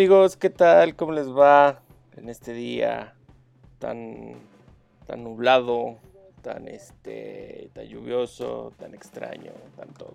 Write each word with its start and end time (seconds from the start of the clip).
amigos, 0.00 0.38
¿qué 0.38 0.48
tal? 0.48 0.96
¿Cómo 0.96 1.12
les 1.12 1.28
va 1.28 1.82
en 2.16 2.30
este 2.30 2.54
día 2.54 3.12
tan, 3.78 4.32
tan 5.06 5.22
nublado, 5.22 5.98
tan, 6.40 6.68
este, 6.68 7.70
tan 7.74 7.84
lluvioso, 7.84 8.72
tan 8.78 8.94
extraño, 8.94 9.52
tan 9.76 9.92
todo? 9.92 10.14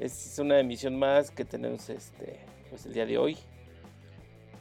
Es 0.00 0.38
una 0.38 0.58
emisión 0.58 0.98
más 0.98 1.30
que 1.30 1.44
tenemos 1.44 1.90
este, 1.90 2.40
pues 2.70 2.86
el 2.86 2.94
día 2.94 3.04
de 3.04 3.18
hoy 3.18 3.36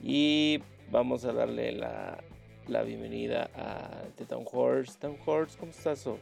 y 0.01 0.61
vamos 0.91 1.23
a 1.23 1.31
darle 1.31 1.71
la, 1.71 2.21
la 2.67 2.81
bienvenida 2.81 3.49
a 3.55 4.09
The 4.17 4.25
Town 4.25 4.43
Horse. 4.51 4.99
Town 4.99 5.15
Horse, 5.25 5.57
¿cómo 5.57 5.71
estás 5.71 6.05
hoy? 6.05 6.19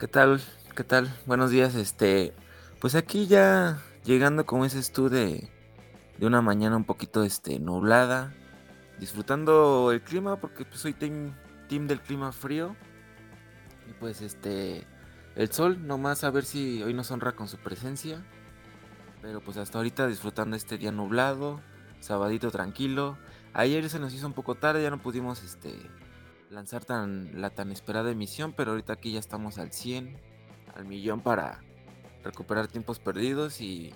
¿Qué 0.00 0.08
tal? 0.08 0.40
¿Qué 0.74 0.82
tal? 0.82 1.14
Buenos 1.24 1.52
días, 1.52 1.76
este, 1.76 2.32
pues 2.80 2.96
aquí 2.96 3.28
ya 3.28 3.80
llegando 4.02 4.44
como 4.44 4.64
dices 4.64 4.90
tú 4.90 5.08
de, 5.08 5.48
de 6.20 6.26
una 6.26 6.42
mañana 6.42 6.76
un 6.76 6.84
poquito 6.84 7.24
este, 7.24 7.58
nublada, 7.58 8.34
disfrutando 8.98 9.90
el 9.90 10.02
clima 10.02 10.36
porque 10.36 10.66
pues, 10.66 10.78
soy 10.78 10.92
team, 10.92 11.34
team 11.66 11.86
del 11.86 12.02
clima 12.02 12.30
frío. 12.30 12.76
Y 13.88 13.94
pues 13.94 14.20
este, 14.20 14.86
el 15.34 15.50
sol 15.50 15.86
nomás 15.86 16.22
a 16.22 16.30
ver 16.30 16.44
si 16.44 16.82
hoy 16.82 16.92
nos 16.92 17.10
honra 17.10 17.32
con 17.32 17.48
su 17.48 17.56
presencia. 17.56 18.22
Pero 19.22 19.40
pues 19.40 19.56
hasta 19.56 19.78
ahorita 19.78 20.06
disfrutando 20.06 20.56
este 20.56 20.76
día 20.76 20.92
nublado, 20.92 21.62
sabadito 22.00 22.50
tranquilo. 22.50 23.16
Ayer 23.54 23.88
se 23.88 23.98
nos 23.98 24.12
hizo 24.12 24.26
un 24.26 24.34
poco 24.34 24.56
tarde, 24.56 24.82
ya 24.82 24.90
no 24.90 25.00
pudimos 25.00 25.42
este 25.42 25.74
lanzar 26.50 26.84
tan 26.84 27.40
la 27.40 27.48
tan 27.48 27.72
esperada 27.72 28.10
emisión, 28.10 28.52
pero 28.54 28.72
ahorita 28.72 28.92
aquí 28.92 29.12
ya 29.12 29.20
estamos 29.20 29.56
al 29.56 29.72
100, 29.72 30.20
al 30.74 30.84
millón 30.84 31.22
para 31.22 31.60
recuperar 32.22 32.68
tiempos 32.68 32.98
perdidos 32.98 33.62
y 33.62 33.94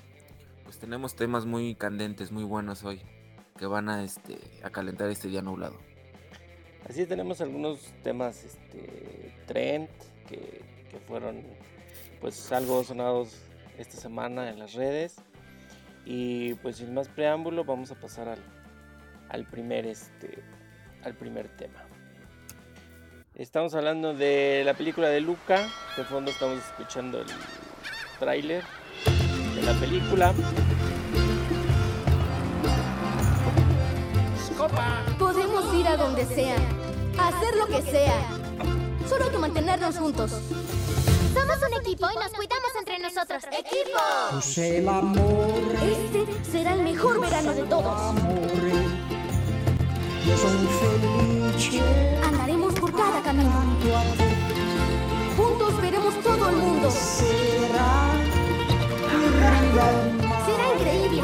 pues 0.65 0.79
tenemos 0.79 1.15
temas 1.15 1.47
muy 1.47 1.75
candentes, 1.75 2.33
muy 2.33 2.45
buenos 2.45 2.83
hoy 2.85 3.01
que 3.59 3.67
van 3.67 3.89
a 3.89 4.03
este 4.03 4.39
a 4.63 4.71
calentar 4.71 5.09
este 5.11 5.29
día 5.29 5.43
nublado. 5.43 5.77
Así 6.89 7.07
tenemos 7.07 7.41
algunos 7.41 7.81
temas 8.03 8.45
este 8.45 9.33
trend 9.47 9.89
que, 10.29 10.63
que 10.91 10.99
fueron 11.07 11.43
pues 12.21 12.51
algo 12.53 12.83
sonados 12.83 13.37
esta 13.79 13.97
semana 13.97 14.51
en 14.51 14.59
las 14.59 14.75
redes 14.75 15.17
y 16.05 16.55
pues 16.55 16.77
sin 16.77 16.93
más 16.93 17.09
preámbulo 17.09 17.65
vamos 17.65 17.91
a 17.91 17.95
pasar 17.95 18.29
al, 18.29 18.41
al 19.29 19.45
primer 19.47 19.87
este 19.87 20.43
al 21.05 21.15
primer 21.15 21.49
tema. 21.57 21.85
Estamos 23.35 23.75
hablando 23.75 24.15
de 24.15 24.63
la 24.65 24.75
película 24.75 25.09
de 25.09 25.21
Luca. 25.21 25.69
De 25.97 26.05
fondo 26.05 26.31
estamos 26.31 26.59
escuchando 26.59 27.21
el 27.21 27.27
tráiler 28.19 28.63
de 29.55 29.63
la 29.63 29.73
película. 29.75 30.33
Podemos 35.19 35.75
ir 35.75 35.87
a 35.87 35.97
donde 35.97 36.27
sea, 36.27 36.57
hacer 37.19 37.57
lo 37.57 37.67
que 37.67 37.83
sea. 37.83 38.15
Solo 39.09 39.25
hay 39.25 39.31
que 39.31 39.39
mantenernos 39.39 39.97
juntos. 39.97 40.31
Somos 41.35 41.57
un 41.69 41.81
equipo 41.81 42.07
y 42.11 42.15
nos 42.15 42.33
cuidamos 42.33 42.71
entre 42.79 42.99
nosotros. 42.99 43.43
¡Equipo! 43.53 43.99
Pues 44.31 44.59
el 44.59 44.89
amor, 44.89 45.49
Este 45.83 46.51
será 46.51 46.75
el 46.75 46.83
mejor 46.83 47.21
verano 47.21 47.53
de 47.53 47.63
todos. 47.65 48.15
Andaremos 52.25 52.75
por 52.75 52.93
cada 52.93 53.23
camino. 53.23 53.53
Juntos 55.37 55.83
veremos 55.83 56.23
todo 56.23 56.49
el 56.49 56.57
mundo. 56.57 56.91
sera. 56.91 58.24
Será 60.47 60.67
increíble. 60.75 61.23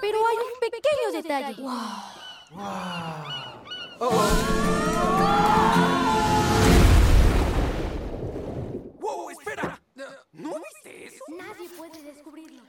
Pero 0.00 0.18
hay 0.26 0.36
un 0.36 0.52
pequeño 0.60 1.06
detalle. 1.12 1.62
¡Wow! 9.00 9.30
¡Espera! 9.30 9.80
¿No 10.32 10.50
viste 10.54 11.06
eso? 11.06 11.24
Nadie 11.36 11.68
puede 11.76 12.02
descubrirlo. 12.02 12.62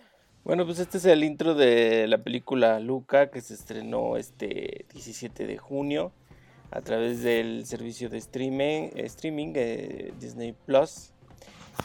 Bueno, 0.44 0.66
pues 0.66 0.80
este 0.80 0.98
es 0.98 1.06
el 1.06 1.24
intro 1.24 1.56
de 1.56 2.06
la 2.08 2.18
película 2.18 2.80
Luca 2.80 3.32
que 3.32 3.40
se 3.42 3.54
estrenó 3.54 4.18
este 4.18 4.86
17 4.94 5.48
de 5.48 5.58
junio 5.58 6.12
a 6.74 6.82
través 6.82 7.22
del 7.22 7.66
servicio 7.66 8.10
de 8.10 8.18
streaming, 8.18 8.90
streaming 8.96 9.54
eh, 9.56 10.12
Disney 10.20 10.56
Plus. 10.66 11.12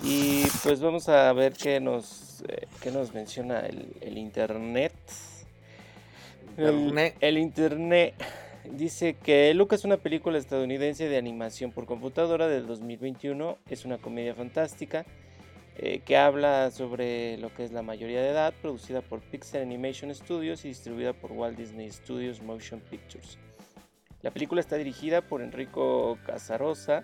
Y 0.03 0.45
pues 0.63 0.81
vamos 0.81 1.09
a 1.09 1.33
ver 1.35 1.53
qué 1.53 1.79
nos, 1.79 2.43
eh, 2.49 2.67
qué 2.81 2.91
nos 2.91 3.13
menciona 3.13 3.61
el, 3.61 3.95
el 4.01 4.17
internet. 4.17 4.95
El, 6.57 6.75
Internet. 6.75 7.17
el 7.21 7.39
internet 7.39 8.15
dice 8.73 9.15
que 9.15 9.53
Luca 9.55 9.77
es 9.77 9.85
una 9.85 9.99
película 9.99 10.39
estadounidense 10.39 11.09
de 11.09 11.17
animación 11.19 11.71
por 11.71 11.85
computadora 11.85 12.49
del 12.49 12.67
2021. 12.67 13.59
Es 13.69 13.85
una 13.85 13.99
comedia 13.99 14.35
fantástica 14.35 15.05
eh, 15.77 16.01
que 16.05 16.17
habla 16.17 16.71
sobre 16.71 17.37
lo 17.37 17.55
que 17.55 17.65
es 17.65 17.73
la 17.73 17.83
mayoría 17.83 18.23
de 18.23 18.31
edad, 18.31 18.55
producida 18.63 19.03
por 19.03 19.21
Pixar 19.21 19.61
Animation 19.61 20.15
Studios 20.15 20.65
y 20.65 20.69
distribuida 20.69 21.13
por 21.13 21.33
Walt 21.33 21.59
Disney 21.59 21.91
Studios 21.91 22.43
Motion 22.43 22.81
Pictures. 22.81 23.39
La 24.29 24.35
película 24.35 24.61
está 24.61 24.77
dirigida 24.77 25.23
por 25.23 25.41
Enrico 25.41 26.19
Casarosa 26.27 27.03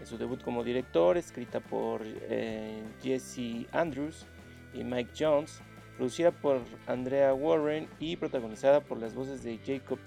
en 0.00 0.04
su 0.04 0.18
debut 0.18 0.42
como 0.42 0.64
director, 0.64 1.16
escrita 1.16 1.60
por 1.60 2.00
eh, 2.04 2.82
Jesse 3.00 3.68
Andrews 3.70 4.26
y 4.74 4.82
Mike 4.82 5.12
Jones, 5.16 5.60
producida 5.96 6.32
por 6.32 6.62
Andrea 6.88 7.32
Warren 7.34 7.86
y 8.00 8.16
protagonizada 8.16 8.80
por 8.80 8.98
las 8.98 9.14
voces 9.14 9.44
de 9.44 9.60
Jacob 9.64 10.00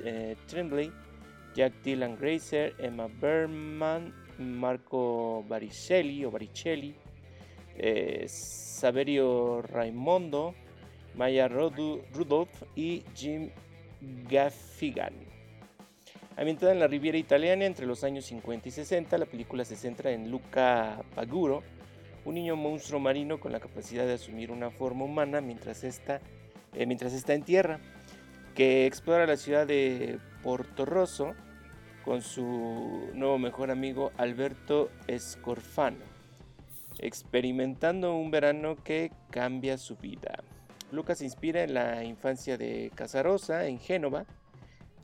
eh, 0.00 0.34
Tremblay, 0.48 0.92
Jack 1.54 1.74
Dylan 1.84 2.16
Grazer, 2.16 2.74
Emma 2.78 3.06
Berman, 3.06 4.12
Marco 4.36 5.44
Baricelli 5.44 6.24
o 6.24 6.32
Baricelli, 6.32 6.96
eh, 7.76 8.24
Saverio 8.26 9.62
Raimondo, 9.62 10.56
Maya 11.14 11.46
Rudolph 11.46 12.64
y 12.74 13.04
Jim 13.14 13.50
Gaffigan. 14.28 15.29
Ambientada 16.40 16.72
en 16.72 16.78
la 16.78 16.86
Riviera 16.86 17.18
Italiana 17.18 17.66
entre 17.66 17.84
los 17.84 18.02
años 18.02 18.24
50 18.24 18.70
y 18.70 18.72
60, 18.72 19.18
la 19.18 19.26
película 19.26 19.62
se 19.62 19.76
centra 19.76 20.10
en 20.12 20.30
Luca 20.30 21.02
Paguro, 21.14 21.62
un 22.24 22.34
niño 22.34 22.56
monstruo 22.56 22.98
marino 22.98 23.38
con 23.38 23.52
la 23.52 23.60
capacidad 23.60 24.06
de 24.06 24.14
asumir 24.14 24.50
una 24.50 24.70
forma 24.70 25.04
humana 25.04 25.42
mientras 25.42 25.84
está, 25.84 26.22
eh, 26.72 26.86
mientras 26.86 27.12
está 27.12 27.34
en 27.34 27.42
tierra, 27.42 27.78
que 28.54 28.86
explora 28.86 29.26
la 29.26 29.36
ciudad 29.36 29.66
de 29.66 30.18
Porto 30.42 30.86
Rosso 30.86 31.34
con 32.06 32.22
su 32.22 33.10
nuevo 33.12 33.36
mejor 33.36 33.70
amigo 33.70 34.10
Alberto 34.16 34.90
Escorfano, 35.08 36.06
experimentando 37.00 38.14
un 38.14 38.30
verano 38.30 38.76
que 38.76 39.12
cambia 39.30 39.76
su 39.76 39.96
vida. 39.96 40.42
Lucas 40.90 41.18
se 41.18 41.24
inspira 41.26 41.64
en 41.64 41.74
la 41.74 42.02
infancia 42.02 42.56
de 42.56 42.90
Casarosa 42.94 43.66
en 43.66 43.78
Génova 43.78 44.24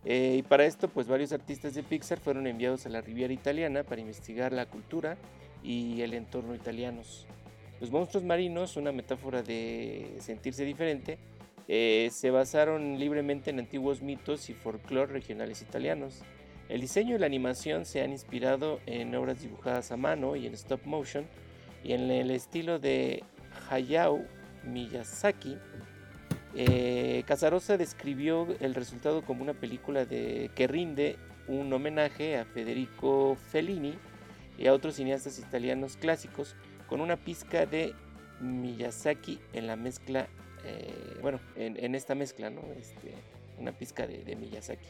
eh, 0.06 0.36
y 0.38 0.42
para 0.42 0.64
esto 0.64 0.88
pues 0.88 1.08
varios 1.08 1.32
artistas 1.32 1.74
de 1.74 1.82
Pixar 1.82 2.20
fueron 2.20 2.46
enviados 2.46 2.86
a 2.86 2.88
la 2.88 3.00
Riviera 3.00 3.32
Italiana 3.32 3.82
para 3.82 4.00
investigar 4.00 4.52
la 4.52 4.66
cultura 4.66 5.16
y 5.62 6.00
el 6.00 6.14
entorno 6.14 6.54
italianos. 6.54 7.26
Los 7.80 7.90
monstruos 7.90 8.24
marinos, 8.24 8.76
una 8.76 8.92
metáfora 8.92 9.42
de 9.42 10.16
sentirse 10.20 10.64
diferente, 10.64 11.18
eh, 11.68 12.08
se 12.12 12.30
basaron 12.30 12.98
libremente 12.98 13.50
en 13.50 13.58
antiguos 13.58 14.00
mitos 14.00 14.48
y 14.48 14.54
folclore 14.54 15.12
regionales 15.12 15.60
italianos. 15.60 16.22
El 16.68 16.80
diseño 16.80 17.16
y 17.16 17.18
la 17.18 17.26
animación 17.26 17.84
se 17.84 18.02
han 18.02 18.12
inspirado 18.12 18.80
en 18.86 19.14
obras 19.14 19.42
dibujadas 19.42 19.90
a 19.90 19.96
mano 19.96 20.36
y 20.36 20.46
en 20.46 20.54
stop 20.54 20.84
motion 20.84 21.26
y 21.84 21.92
en 21.92 22.10
el 22.10 22.30
estilo 22.30 22.78
de 22.78 23.24
Hayao 23.70 24.24
Miyazaki. 24.64 25.58
Eh, 26.58 27.22
Casarosa 27.26 27.76
describió 27.76 28.48
el 28.60 28.74
resultado 28.74 29.20
como 29.22 29.42
una 29.42 29.52
película 29.52 30.06
de, 30.06 30.50
que 30.54 30.66
rinde 30.66 31.16
un 31.48 31.70
homenaje 31.70 32.38
a 32.38 32.46
Federico 32.46 33.36
Fellini 33.50 33.94
y 34.56 34.66
a 34.66 34.72
otros 34.72 34.94
cineastas 34.94 35.38
italianos 35.38 35.98
clásicos 35.98 36.56
con 36.88 37.02
una 37.02 37.16
pizca 37.18 37.66
de 37.66 37.92
Miyazaki 38.40 39.38
en 39.52 39.66
la 39.66 39.76
mezcla, 39.76 40.28
eh, 40.64 41.18
bueno, 41.20 41.40
en, 41.56 41.94
esta 41.94 42.14
mezcla, 42.14 42.48
¿no? 42.48 42.62
Este, 42.78 43.12
una 43.58 43.72
pizca 43.72 44.06
de, 44.06 44.34
Miyazaki. 44.34 44.88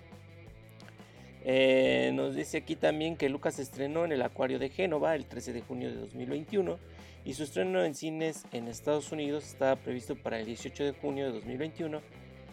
Eh, 1.44 2.12
nos 2.14 2.36
dice 2.36 2.58
aquí 2.58 2.76
también 2.76 3.16
que 3.16 3.28
Lucas 3.28 3.58
estrenó 3.58 4.04
en 4.04 4.12
el 4.12 4.22
Acuario 4.22 4.60
de 4.60 4.68
Génova 4.68 5.16
el 5.16 5.26
13 5.26 5.52
de 5.52 5.62
junio 5.62 5.88
de 5.90 5.96
2021 5.96 6.78
y 7.26 7.34
su 7.34 7.42
estreno 7.42 7.84
en 7.84 7.94
cines 7.94 8.44
en 8.52 8.68
Estados 8.68 9.12
Unidos 9.12 9.44
estaba 9.44 9.76
previsto 9.76 10.16
para 10.16 10.38
el 10.38 10.46
18 10.46 10.84
de 10.84 10.92
junio 10.92 11.26
de 11.26 11.32
2021. 11.32 12.00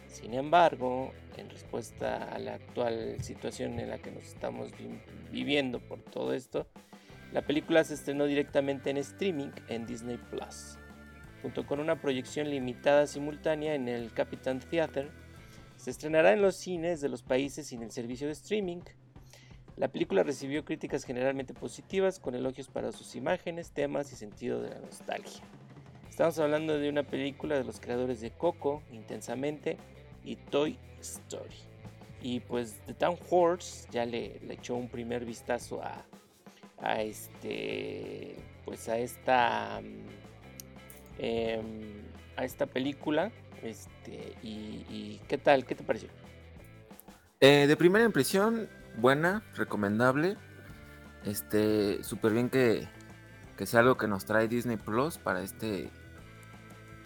Sin 0.07 0.33
embargo, 0.33 1.13
en 1.37 1.49
respuesta 1.49 2.23
a 2.25 2.39
la 2.39 2.55
actual 2.55 3.17
situación 3.23 3.79
en 3.79 3.89
la 3.89 3.99
que 3.99 4.11
nos 4.11 4.23
estamos 4.25 4.71
vi- 4.71 4.99
viviendo 5.31 5.79
por 5.79 5.99
todo 6.01 6.33
esto, 6.33 6.67
La 7.31 7.41
película 7.41 7.83
se 7.83 7.95
estrenó 7.95 8.25
directamente 8.25 8.91
en 8.91 8.97
streaming 8.97 9.49
en 9.67 9.87
Disney 9.87 10.17
Plus, 10.29 10.77
junto 11.41 11.65
con 11.65 11.79
una 11.79 11.99
proyección 11.99 12.47
limitada 12.47 13.07
simultánea 13.07 13.73
en 13.73 13.87
el 13.87 14.13
Capitán 14.13 14.59
Theater. 14.59 15.09
Se 15.75 15.89
estrenará 15.89 16.33
en 16.33 16.43
los 16.43 16.55
cines 16.55 17.01
de 17.01 17.09
los 17.09 17.23
países 17.23 17.65
sin 17.65 17.81
el 17.81 17.89
servicio 17.89 18.27
de 18.27 18.33
streaming. 18.33 18.81
La 19.75 19.87
película 19.87 20.21
recibió 20.21 20.63
críticas 20.63 21.03
generalmente 21.03 21.53
positivas, 21.53 22.19
con 22.19 22.35
elogios 22.35 22.67
para 22.67 22.91
sus 22.91 23.15
imágenes, 23.15 23.71
temas 23.71 24.11
y 24.13 24.15
sentido 24.15 24.61
de 24.61 24.69
la 24.69 24.79
nostalgia. 24.79 25.43
Estamos 26.07 26.37
hablando 26.37 26.77
de 26.77 26.89
una 26.89 27.01
película 27.01 27.55
de 27.57 27.63
los 27.63 27.79
creadores 27.79 28.21
de 28.21 28.29
Coco, 28.29 28.83
Intensamente 28.91 29.77
y 30.23 30.35
Toy 30.35 30.77
Story. 31.01 31.55
Y 32.21 32.39
pues 32.41 32.79
The 32.85 32.93
Town 32.93 33.17
Horse 33.31 33.87
ya 33.91 34.05
le, 34.05 34.39
echó 34.49 34.75
un 34.75 34.89
primer 34.89 35.25
vistazo 35.25 35.81
a, 35.81 37.01
este 37.01 38.35
pues 38.65 38.87
a 38.89 38.97
esta 38.97 39.81
mm, 39.81 41.19
em, 41.19 42.03
a 42.35 42.43
esta 42.43 42.65
película 42.65 43.31
este 43.61 44.35
y, 44.43 44.85
y 44.89 45.21
qué 45.29 45.37
tal 45.37 45.65
qué 45.65 45.75
te 45.75 45.83
pareció 45.83 46.09
Eh, 47.39 47.67
de 47.67 47.77
primera 47.77 48.03
impresión, 48.03 48.67
buena, 48.97 49.43
recomendable. 49.55 50.37
Este, 51.25 52.03
súper 52.03 52.33
bien 52.33 52.49
que, 52.49 52.87
que 53.57 53.65
sea 53.65 53.79
algo 53.79 53.97
que 53.97 54.07
nos 54.07 54.25
trae 54.25 54.47
Disney 54.47 54.77
Plus 54.77 55.17
para 55.17 55.41
este, 55.41 55.89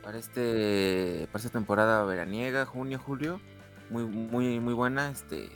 para 0.03 0.17
este, 0.17 1.27
para 1.31 1.43
esta 1.43 1.51
temporada 1.51 2.03
veraniega, 2.05 2.65
junio, 2.65 2.99
julio. 2.99 3.41
Muy, 3.89 4.05
muy, 4.05 4.59
muy 4.59 4.73
buena, 4.73 5.11
este, 5.11 5.49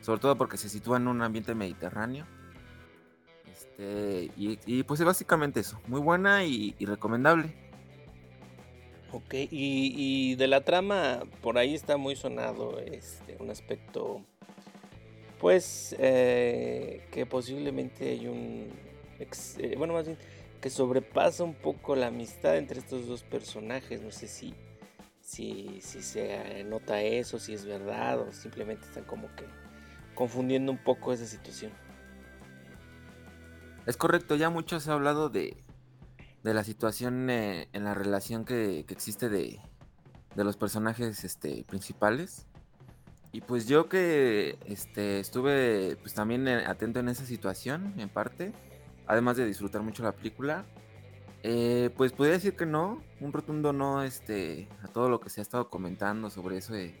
sobre 0.00 0.20
todo 0.20 0.36
porque 0.36 0.56
se 0.56 0.68
sitúa 0.68 0.96
en 0.96 1.08
un 1.08 1.22
ambiente 1.22 1.54
mediterráneo. 1.54 2.26
Este, 3.52 4.30
y, 4.36 4.82
pues 4.84 5.00
es 5.00 5.06
básicamente 5.06 5.60
eso, 5.60 5.80
muy 5.86 6.00
buena 6.00 6.44
y, 6.44 6.74
y 6.78 6.86
recomendable. 6.86 7.54
Ok, 9.12 9.34
y, 9.34 9.48
y, 9.50 10.34
de 10.36 10.46
la 10.46 10.64
trama, 10.64 11.20
por 11.42 11.58
ahí 11.58 11.74
está 11.74 11.96
muy 11.96 12.14
sonado 12.14 12.78
este, 12.78 13.36
un 13.40 13.50
aspecto, 13.50 14.24
pues, 15.40 15.96
eh, 15.98 17.08
que 17.10 17.24
posiblemente 17.24 18.10
hay 18.10 18.28
un, 18.28 18.68
eh, 19.18 19.74
bueno, 19.76 19.94
más 19.94 20.06
bien, 20.06 20.18
que 20.60 20.68
sobrepasa 20.68 21.42
un 21.44 21.54
poco 21.54 21.96
la 21.96 22.08
amistad 22.08 22.58
entre 22.58 22.80
estos 22.80 23.06
dos 23.06 23.22
personajes, 23.22 24.02
no 24.02 24.10
sé 24.10 24.28
si, 24.28 24.54
si, 25.20 25.80
si 25.80 26.02
se 26.02 26.62
nota 26.64 27.02
eso, 27.02 27.38
si 27.38 27.54
es 27.54 27.64
verdad, 27.64 28.20
o 28.20 28.32
simplemente 28.32 28.84
están 28.84 29.04
como 29.04 29.34
que 29.34 29.46
confundiendo 30.14 30.70
un 30.70 30.78
poco 30.78 31.12
esa 31.12 31.24
situación. 31.24 31.72
Es 33.86 33.96
correcto, 33.96 34.36
ya 34.36 34.50
mucho 34.50 34.78
se 34.78 34.90
ha 34.90 34.92
hablado 34.92 35.30
de, 35.30 35.56
de 36.42 36.54
la 36.54 36.64
situación 36.64 37.30
eh, 37.30 37.68
en 37.72 37.84
la 37.84 37.94
relación 37.94 38.44
que, 38.44 38.84
que 38.86 38.92
existe 38.92 39.30
de, 39.30 39.58
de, 40.34 40.44
los 40.44 40.58
personajes 40.58 41.24
este, 41.24 41.64
principales. 41.64 42.46
Y 43.32 43.42
pues 43.42 43.68
yo 43.68 43.88
que 43.88 44.58
este, 44.66 45.20
estuve 45.20 45.96
pues 46.00 46.14
también 46.14 46.48
eh, 46.48 46.64
atento 46.66 46.98
en 46.98 47.08
esa 47.08 47.24
situación, 47.24 47.94
en 47.96 48.08
parte, 48.08 48.52
además 49.06 49.36
de 49.36 49.46
disfrutar 49.46 49.82
mucho 49.82 50.02
la 50.02 50.12
película, 50.12 50.64
eh, 51.42 51.90
pues 51.96 52.12
podría 52.12 52.34
decir 52.34 52.56
que 52.56 52.66
no, 52.66 53.02
un 53.20 53.32
rotundo 53.32 53.72
no 53.72 54.02
este, 54.02 54.68
a 54.82 54.88
todo 54.88 55.08
lo 55.08 55.20
que 55.20 55.30
se 55.30 55.40
ha 55.40 55.42
estado 55.42 55.70
comentando 55.70 56.28
sobre 56.28 56.58
eso 56.58 56.74
de 56.74 56.94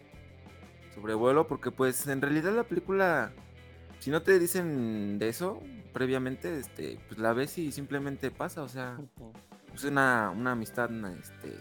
sobrevuelo, 0.94 1.48
porque 1.48 1.72
pues 1.72 2.06
en 2.06 2.22
realidad 2.22 2.52
la 2.52 2.64
película, 2.64 3.32
si 3.98 4.10
no 4.10 4.22
te 4.22 4.38
dicen 4.38 5.18
de 5.18 5.28
eso, 5.28 5.60
previamente, 5.92 6.60
este, 6.60 7.00
pues 7.08 7.18
la 7.18 7.32
ves 7.32 7.58
y 7.58 7.72
simplemente 7.72 8.30
pasa, 8.30 8.62
o 8.62 8.68
sea, 8.68 8.98
es 9.74 9.82
una, 9.82 10.30
una 10.30 10.52
amistad 10.52 10.90
este, 11.18 11.58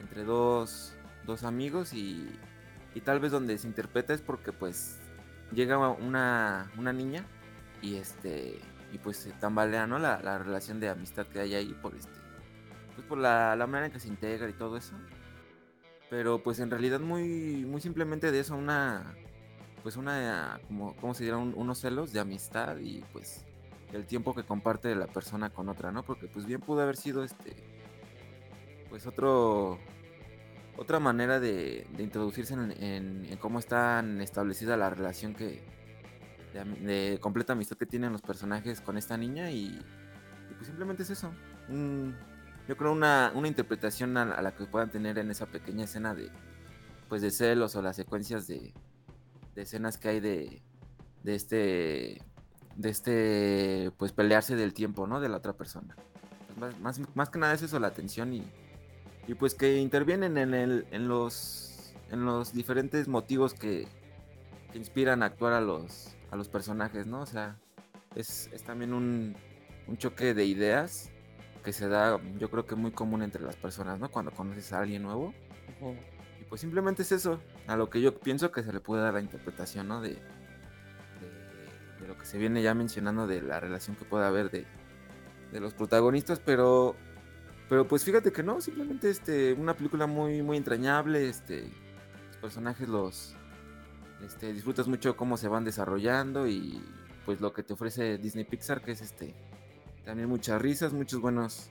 entre 0.00 0.24
dos, 0.24 0.94
dos 1.24 1.42
amigos 1.42 1.94
y, 1.94 2.28
y, 2.98 3.00
tal 3.00 3.20
vez 3.20 3.32
donde 3.32 3.56
se 3.58 3.66
interpreta 3.66 4.14
es 4.14 4.20
porque 4.20 4.52
pues 4.52 4.98
llega 5.52 5.78
una, 5.78 6.70
una 6.76 6.92
niña 6.92 7.24
y 7.82 7.96
este 7.96 8.58
y 8.92 8.98
pues 8.98 9.18
se 9.18 9.32
tambalea 9.32 9.86
¿no? 9.86 9.98
la, 9.98 10.20
la, 10.22 10.38
relación 10.38 10.80
de 10.80 10.88
amistad 10.88 11.26
que 11.26 11.40
hay 11.40 11.54
ahí 11.54 11.76
por 11.82 11.94
este 11.94 12.18
pues 12.94 13.06
por 13.06 13.18
la, 13.18 13.54
la, 13.54 13.66
manera 13.66 13.86
en 13.86 13.92
que 13.92 14.00
se 14.00 14.08
integra 14.08 14.48
y 14.48 14.54
todo 14.54 14.76
eso 14.76 14.94
pero 16.10 16.42
pues 16.42 16.58
en 16.58 16.70
realidad 16.70 17.00
muy 17.00 17.64
muy 17.66 17.80
simplemente 17.80 18.32
de 18.32 18.40
eso 18.40 18.56
una 18.56 19.14
pues 19.82 19.96
una, 19.96 20.60
como, 20.66 20.94
¿cómo 20.96 21.14
se 21.14 21.24
dirá? 21.24 21.36
Un, 21.36 21.54
unos 21.56 21.78
celos 21.78 22.12
de 22.12 22.20
amistad 22.20 22.78
y 22.78 23.02
pues 23.12 23.44
el 23.92 24.06
tiempo 24.06 24.34
que 24.34 24.42
comparte 24.44 24.94
la 24.94 25.06
persona 25.06 25.50
con 25.50 25.68
otra, 25.68 25.92
¿no? 25.92 26.02
Porque 26.02 26.26
pues 26.26 26.46
bien 26.46 26.60
pudo 26.60 26.82
haber 26.82 26.96
sido 26.96 27.24
este, 27.24 27.56
pues 28.90 29.06
otro, 29.06 29.78
otra 30.78 31.00
manera 31.00 31.40
de, 31.40 31.86
introducirse 31.98 32.54
en, 32.54 33.28
cómo 33.40 33.58
está 33.58 34.04
establecida 34.20 34.76
la 34.76 34.90
relación 34.90 35.34
que, 35.34 35.62
de, 36.80 37.18
completa 37.20 37.52
amistad 37.52 37.76
que 37.76 37.86
tienen 37.86 38.12
los 38.12 38.22
personajes 38.22 38.80
con 38.80 38.96
esta 38.96 39.16
niña 39.16 39.50
y, 39.50 39.78
y 40.50 40.54
pues 40.54 40.66
simplemente 40.66 41.02
es 41.02 41.10
eso. 41.10 41.32
Yo 42.68 42.76
creo 42.76 42.92
una, 42.92 43.32
una 43.34 43.48
interpretación 43.48 44.16
a, 44.16 44.22
a 44.22 44.42
la 44.42 44.54
que 44.54 44.66
puedan 44.66 44.90
tener 44.90 45.18
en 45.18 45.30
esa 45.30 45.46
pequeña 45.46 45.84
escena 45.84 46.14
de, 46.14 46.30
pues 47.08 47.22
de 47.22 47.30
celos 47.30 47.74
o 47.76 47.82
las 47.82 47.96
secuencias 47.96 48.46
de, 48.46 48.72
de 49.54 49.62
escenas 49.62 49.98
que 49.98 50.08
hay 50.08 50.20
de, 50.20 50.62
de 51.22 51.34
este 51.34 52.22
de 52.76 52.90
este 52.90 53.90
pues 53.96 54.12
pelearse 54.12 54.54
del 54.54 54.72
tiempo 54.72 55.06
no 55.06 55.20
de 55.20 55.28
la 55.28 55.38
otra 55.38 55.54
persona 55.54 55.96
pues 56.58 56.78
más, 56.78 57.00
más, 57.14 57.28
que 57.28 57.38
nada 57.38 57.54
es 57.54 57.62
eso 57.62 57.80
la 57.80 57.88
atención 57.88 58.32
y, 58.32 58.44
y 59.28 59.34
pues 59.34 59.54
que 59.54 59.76
intervienen 59.76 60.36
en 60.36 60.54
el 60.54 60.86
en 60.90 61.06
los 61.06 61.94
en 62.10 62.24
los 62.24 62.52
diferentes 62.52 63.06
motivos 63.06 63.54
que, 63.54 63.86
que, 64.72 64.78
inspiran 64.78 65.22
a 65.22 65.26
actuar 65.26 65.52
a 65.52 65.60
los 65.60 66.16
a 66.32 66.36
los 66.36 66.48
personajes 66.48 67.06
no 67.06 67.20
o 67.20 67.26
sea 67.26 67.56
es, 68.16 68.50
es 68.52 68.64
también 68.64 68.92
un, 68.92 69.36
un, 69.86 69.96
choque 69.98 70.34
de 70.34 70.44
ideas 70.44 71.12
que 71.62 71.72
se 71.72 71.88
da 71.88 72.18
yo 72.38 72.50
creo 72.50 72.66
que 72.66 72.74
muy 72.74 72.90
común 72.90 73.22
entre 73.22 73.42
las 73.42 73.54
personas 73.54 74.00
no 74.00 74.10
cuando 74.10 74.32
conoces 74.32 74.72
a 74.72 74.80
alguien 74.80 75.02
nuevo. 75.02 75.32
Uh 75.80 75.92
-huh 75.92 76.18
pues 76.48 76.60
simplemente 76.60 77.02
es 77.02 77.12
eso, 77.12 77.40
a 77.66 77.76
lo 77.76 77.90
que 77.90 78.00
yo 78.00 78.18
pienso 78.18 78.50
que 78.50 78.62
se 78.62 78.72
le 78.72 78.80
puede 78.80 79.02
dar 79.02 79.14
la 79.14 79.20
interpretación, 79.20 79.88
¿no? 79.88 80.00
De, 80.00 80.10
de, 80.10 82.00
de 82.00 82.08
lo 82.08 82.16
que 82.16 82.24
se 82.24 82.38
viene 82.38 82.62
ya 82.62 82.74
mencionando 82.74 83.26
de 83.26 83.42
la 83.42 83.60
relación 83.60 83.96
que 83.96 84.04
puede 84.04 84.26
haber 84.26 84.50
de, 84.50 84.66
de, 85.52 85.60
los 85.60 85.74
protagonistas, 85.74 86.40
pero, 86.40 86.96
pero 87.68 87.86
pues 87.86 88.04
fíjate 88.04 88.32
que 88.32 88.42
no, 88.42 88.60
simplemente 88.60 89.10
este, 89.10 89.52
una 89.52 89.74
película 89.74 90.06
muy, 90.06 90.42
muy 90.42 90.56
entrañable, 90.56 91.28
este, 91.28 91.70
los 92.28 92.36
personajes 92.38 92.88
los 92.88 93.34
este, 94.24 94.52
disfrutas 94.52 94.88
mucho 94.88 95.16
cómo 95.16 95.36
se 95.36 95.48
van 95.48 95.64
desarrollando 95.64 96.48
y 96.48 96.82
pues 97.24 97.40
lo 97.40 97.52
que 97.52 97.62
te 97.62 97.74
ofrece 97.74 98.18
Disney 98.18 98.44
Pixar, 98.44 98.80
que 98.80 98.92
es 98.92 99.02
este, 99.02 99.34
también 100.04 100.28
muchas 100.28 100.60
risas, 100.60 100.92
muchos 100.92 101.20
buenos, 101.20 101.70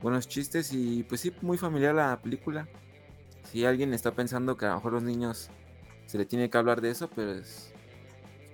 buenos 0.00 0.28
chistes 0.28 0.72
y 0.72 1.02
pues 1.02 1.20
sí, 1.20 1.34
muy 1.42 1.58
familiar 1.58 1.94
la 1.94 2.20
película 2.20 2.68
si 3.52 3.66
alguien 3.66 3.92
está 3.92 4.12
pensando 4.12 4.56
que 4.56 4.64
a 4.66 4.70
lo 4.70 4.74
mejor 4.76 4.92
los 4.94 5.02
niños 5.02 5.50
se 6.06 6.18
le 6.18 6.24
tiene 6.24 6.48
que 6.48 6.58
hablar 6.58 6.80
de 6.80 6.90
eso, 6.90 7.08
pues 7.08 7.72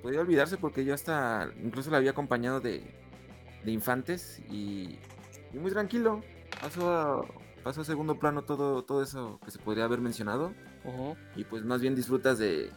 podría 0.02 0.20
olvidarse 0.20 0.56
porque 0.56 0.84
yo 0.84 0.94
hasta 0.94 1.50
incluso 1.62 1.90
la 1.90 1.98
había 1.98 2.10
acompañado 2.10 2.60
de, 2.60 2.82
de 3.64 3.70
infantes 3.70 4.40
y, 4.50 4.98
y, 5.52 5.58
muy 5.58 5.70
tranquilo. 5.70 6.22
Pasó 6.60 6.90
a, 6.90 7.26
pasó 7.62 7.80
a 7.82 7.84
segundo 7.84 8.18
plano 8.18 8.42
todo, 8.42 8.84
todo 8.84 9.02
eso 9.02 9.40
que 9.44 9.50
se 9.50 9.58
podría 9.58 9.84
haber 9.84 10.00
mencionado. 10.00 10.52
Uh 10.84 10.90
-huh. 10.90 11.16
Y 11.36 11.44
pues 11.44 11.64
más 11.64 11.80
bien 11.80 11.94
disfrutas 11.94 12.38
de, 12.38 12.70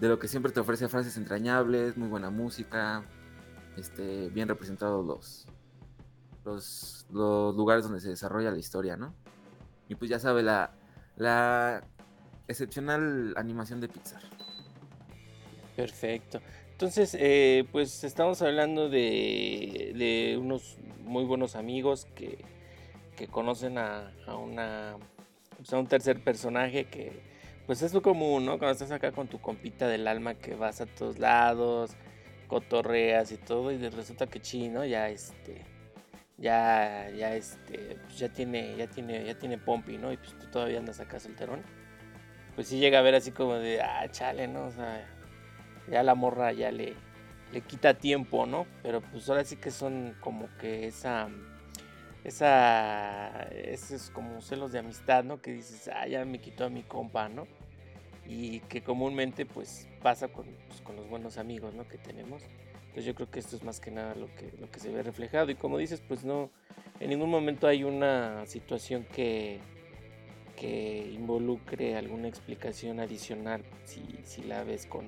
de, 0.00 0.08
lo 0.08 0.18
que 0.18 0.28
siempre 0.28 0.52
te 0.52 0.60
ofrece 0.60 0.88
frases 0.88 1.16
entrañables, 1.16 1.96
muy 1.96 2.08
buena 2.08 2.30
música, 2.30 3.04
este, 3.76 4.28
bien 4.30 4.48
representados 4.48 5.04
los, 5.04 5.46
los, 6.44 7.06
los 7.10 7.54
lugares 7.56 7.84
donde 7.84 8.00
se 8.00 8.08
desarrolla 8.08 8.50
la 8.50 8.58
historia, 8.58 8.96
¿no? 8.96 9.14
Y 9.88 9.94
pues 9.96 10.10
ya 10.10 10.18
sabe 10.18 10.42
la, 10.42 10.72
la 11.16 11.84
excepcional 12.48 13.34
animación 13.36 13.80
de 13.80 13.88
Pixar. 13.88 14.22
Perfecto. 15.76 16.40
Entonces, 16.72 17.16
eh, 17.18 17.66
pues 17.72 18.04
estamos 18.04 18.42
hablando 18.42 18.88
de, 18.88 19.92
de, 19.96 20.36
unos 20.38 20.78
muy 21.04 21.24
buenos 21.24 21.56
amigos 21.56 22.06
que, 22.14 22.44
que 23.16 23.28
conocen 23.28 23.78
a, 23.78 24.12
a 24.26 24.36
una 24.36 24.96
pues 25.56 25.72
a 25.72 25.78
un 25.78 25.86
tercer 25.86 26.22
personaje 26.22 26.86
que 26.86 27.22
pues 27.66 27.82
es 27.82 27.94
lo 27.94 28.02
común, 28.02 28.44
¿no? 28.44 28.58
Cuando 28.58 28.72
estás 28.72 28.90
acá 28.90 29.12
con 29.12 29.28
tu 29.28 29.40
compita 29.40 29.88
del 29.88 30.06
alma 30.06 30.34
que 30.34 30.54
vas 30.54 30.80
a 30.80 30.86
todos 30.86 31.18
lados, 31.18 31.92
cotorreas 32.46 33.32
y 33.32 33.38
todo, 33.38 33.72
y 33.72 33.78
resulta 33.88 34.26
que 34.26 34.40
chino 34.40 34.84
ya 34.84 35.08
este 35.08 35.64
ya, 36.38 37.10
ya 37.10 37.34
este, 37.34 37.96
pues 38.04 38.18
ya 38.18 38.28
tiene, 38.28 38.76
ya 38.76 38.86
tiene, 38.86 39.24
ya 39.24 39.38
tiene 39.38 39.58
pompi, 39.58 39.98
¿no? 39.98 40.12
Y 40.12 40.16
pues 40.16 40.36
tú 40.38 40.46
todavía 40.48 40.78
andas 40.78 41.00
acá 41.00 41.20
solterón. 41.20 41.62
Pues 42.54 42.68
sí 42.68 42.78
llega 42.78 42.98
a 42.98 43.02
ver 43.02 43.14
así 43.14 43.30
como 43.30 43.54
de, 43.54 43.80
ah, 43.82 44.06
chale, 44.10 44.48
¿no? 44.48 44.66
O 44.66 44.70
sea, 44.70 45.06
ya 45.90 46.02
la 46.02 46.14
morra 46.14 46.52
ya 46.52 46.70
le, 46.70 46.94
le 47.52 47.60
quita 47.60 47.94
tiempo, 47.94 48.46
¿no? 48.46 48.66
Pero 48.82 49.00
pues 49.00 49.28
ahora 49.28 49.44
sí 49.44 49.56
que 49.56 49.70
son 49.70 50.16
como 50.20 50.48
que 50.58 50.86
esa 50.86 51.28
esa 52.24 53.42
esos 53.52 54.10
como 54.10 54.40
celos 54.40 54.72
de 54.72 54.78
amistad, 54.80 55.24
¿no? 55.24 55.40
Que 55.40 55.52
dices, 55.52 55.88
"Ah, 55.94 56.08
ya 56.08 56.24
me 56.24 56.40
quitó 56.40 56.64
a 56.64 56.70
mi 56.70 56.82
compa", 56.82 57.28
¿no? 57.28 57.46
Y 58.26 58.60
que 58.60 58.82
comúnmente 58.82 59.44
pues 59.46 59.88
pasa 60.02 60.28
con, 60.28 60.46
pues, 60.68 60.80
con 60.80 60.96
los 60.96 61.08
buenos 61.08 61.36
amigos, 61.38 61.74
¿no? 61.74 61.86
Que 61.86 61.98
tenemos. 61.98 62.42
Entonces 62.94 63.04
yo 63.04 63.14
creo 63.14 63.30
que 63.30 63.40
esto 63.40 63.56
es 63.56 63.64
más 63.64 63.80
que 63.80 63.90
nada 63.90 64.14
lo 64.14 64.32
que, 64.34 64.52
lo 64.60 64.70
que 64.70 64.80
se 64.80 64.90
ve 64.90 65.02
reflejado. 65.02 65.50
Y 65.50 65.56
como 65.56 65.78
dices, 65.78 66.00
pues 66.06 66.24
no, 66.24 66.50
en 67.00 67.10
ningún 67.10 67.28
momento 67.28 67.66
hay 67.66 67.82
una 67.82 68.46
situación 68.46 69.04
que, 69.04 69.58
que 70.56 71.10
involucre 71.12 71.96
alguna 71.96 72.28
explicación 72.28 73.00
adicional 73.00 73.62
si, 73.84 74.02
si 74.22 74.44
la 74.44 74.62
ves 74.62 74.86
con, 74.86 75.06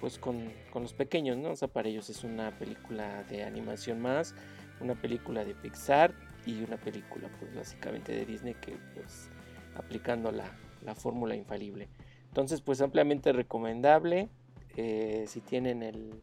pues 0.00 0.18
con, 0.18 0.50
con 0.72 0.82
los 0.82 0.94
pequeños, 0.94 1.36
¿no? 1.36 1.50
O 1.50 1.56
sea, 1.56 1.68
para 1.68 1.88
ellos 1.88 2.08
es 2.08 2.24
una 2.24 2.50
película 2.58 3.24
de 3.24 3.44
animación 3.44 4.00
más, 4.00 4.34
una 4.80 4.94
película 4.94 5.44
de 5.44 5.54
Pixar 5.54 6.14
y 6.44 6.62
una 6.62 6.76
película 6.76 7.28
pues 7.40 7.54
básicamente 7.54 8.12
de 8.12 8.24
Disney 8.24 8.54
que 8.54 8.76
pues 8.94 9.30
aplicando 9.74 10.30
la, 10.30 10.50
la 10.82 10.94
fórmula 10.94 11.34
infalible. 11.34 11.88
Entonces 12.28 12.60
pues 12.60 12.80
ampliamente 12.80 13.32
recomendable 13.32 14.28
eh, 14.76 15.24
si 15.26 15.40
tienen 15.40 15.82
el 15.82 16.22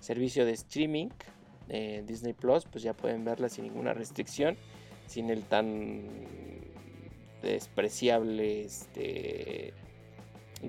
servicio 0.00 0.44
de 0.44 0.52
streaming 0.52 1.08
eh, 1.68 2.04
Disney 2.06 2.34
Plus 2.34 2.64
pues 2.66 2.84
ya 2.84 2.92
pueden 2.94 3.24
verla 3.24 3.48
sin 3.48 3.64
ninguna 3.64 3.94
restricción, 3.94 4.56
sin 5.06 5.30
el 5.30 5.44
tan 5.44 6.08
despreciable 7.42 8.64
este 8.64 9.74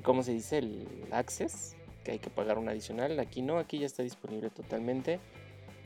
¿cómo 0.04 0.24
se 0.24 0.32
dice? 0.32 0.58
el 0.58 0.88
access 1.12 1.76
que 2.04 2.12
hay 2.12 2.20
que 2.20 2.30
pagar 2.30 2.58
un 2.58 2.70
adicional. 2.70 3.20
Aquí 3.20 3.42
no, 3.42 3.58
aquí 3.58 3.80
ya 3.80 3.86
está 3.86 4.04
disponible 4.04 4.50
totalmente. 4.50 5.20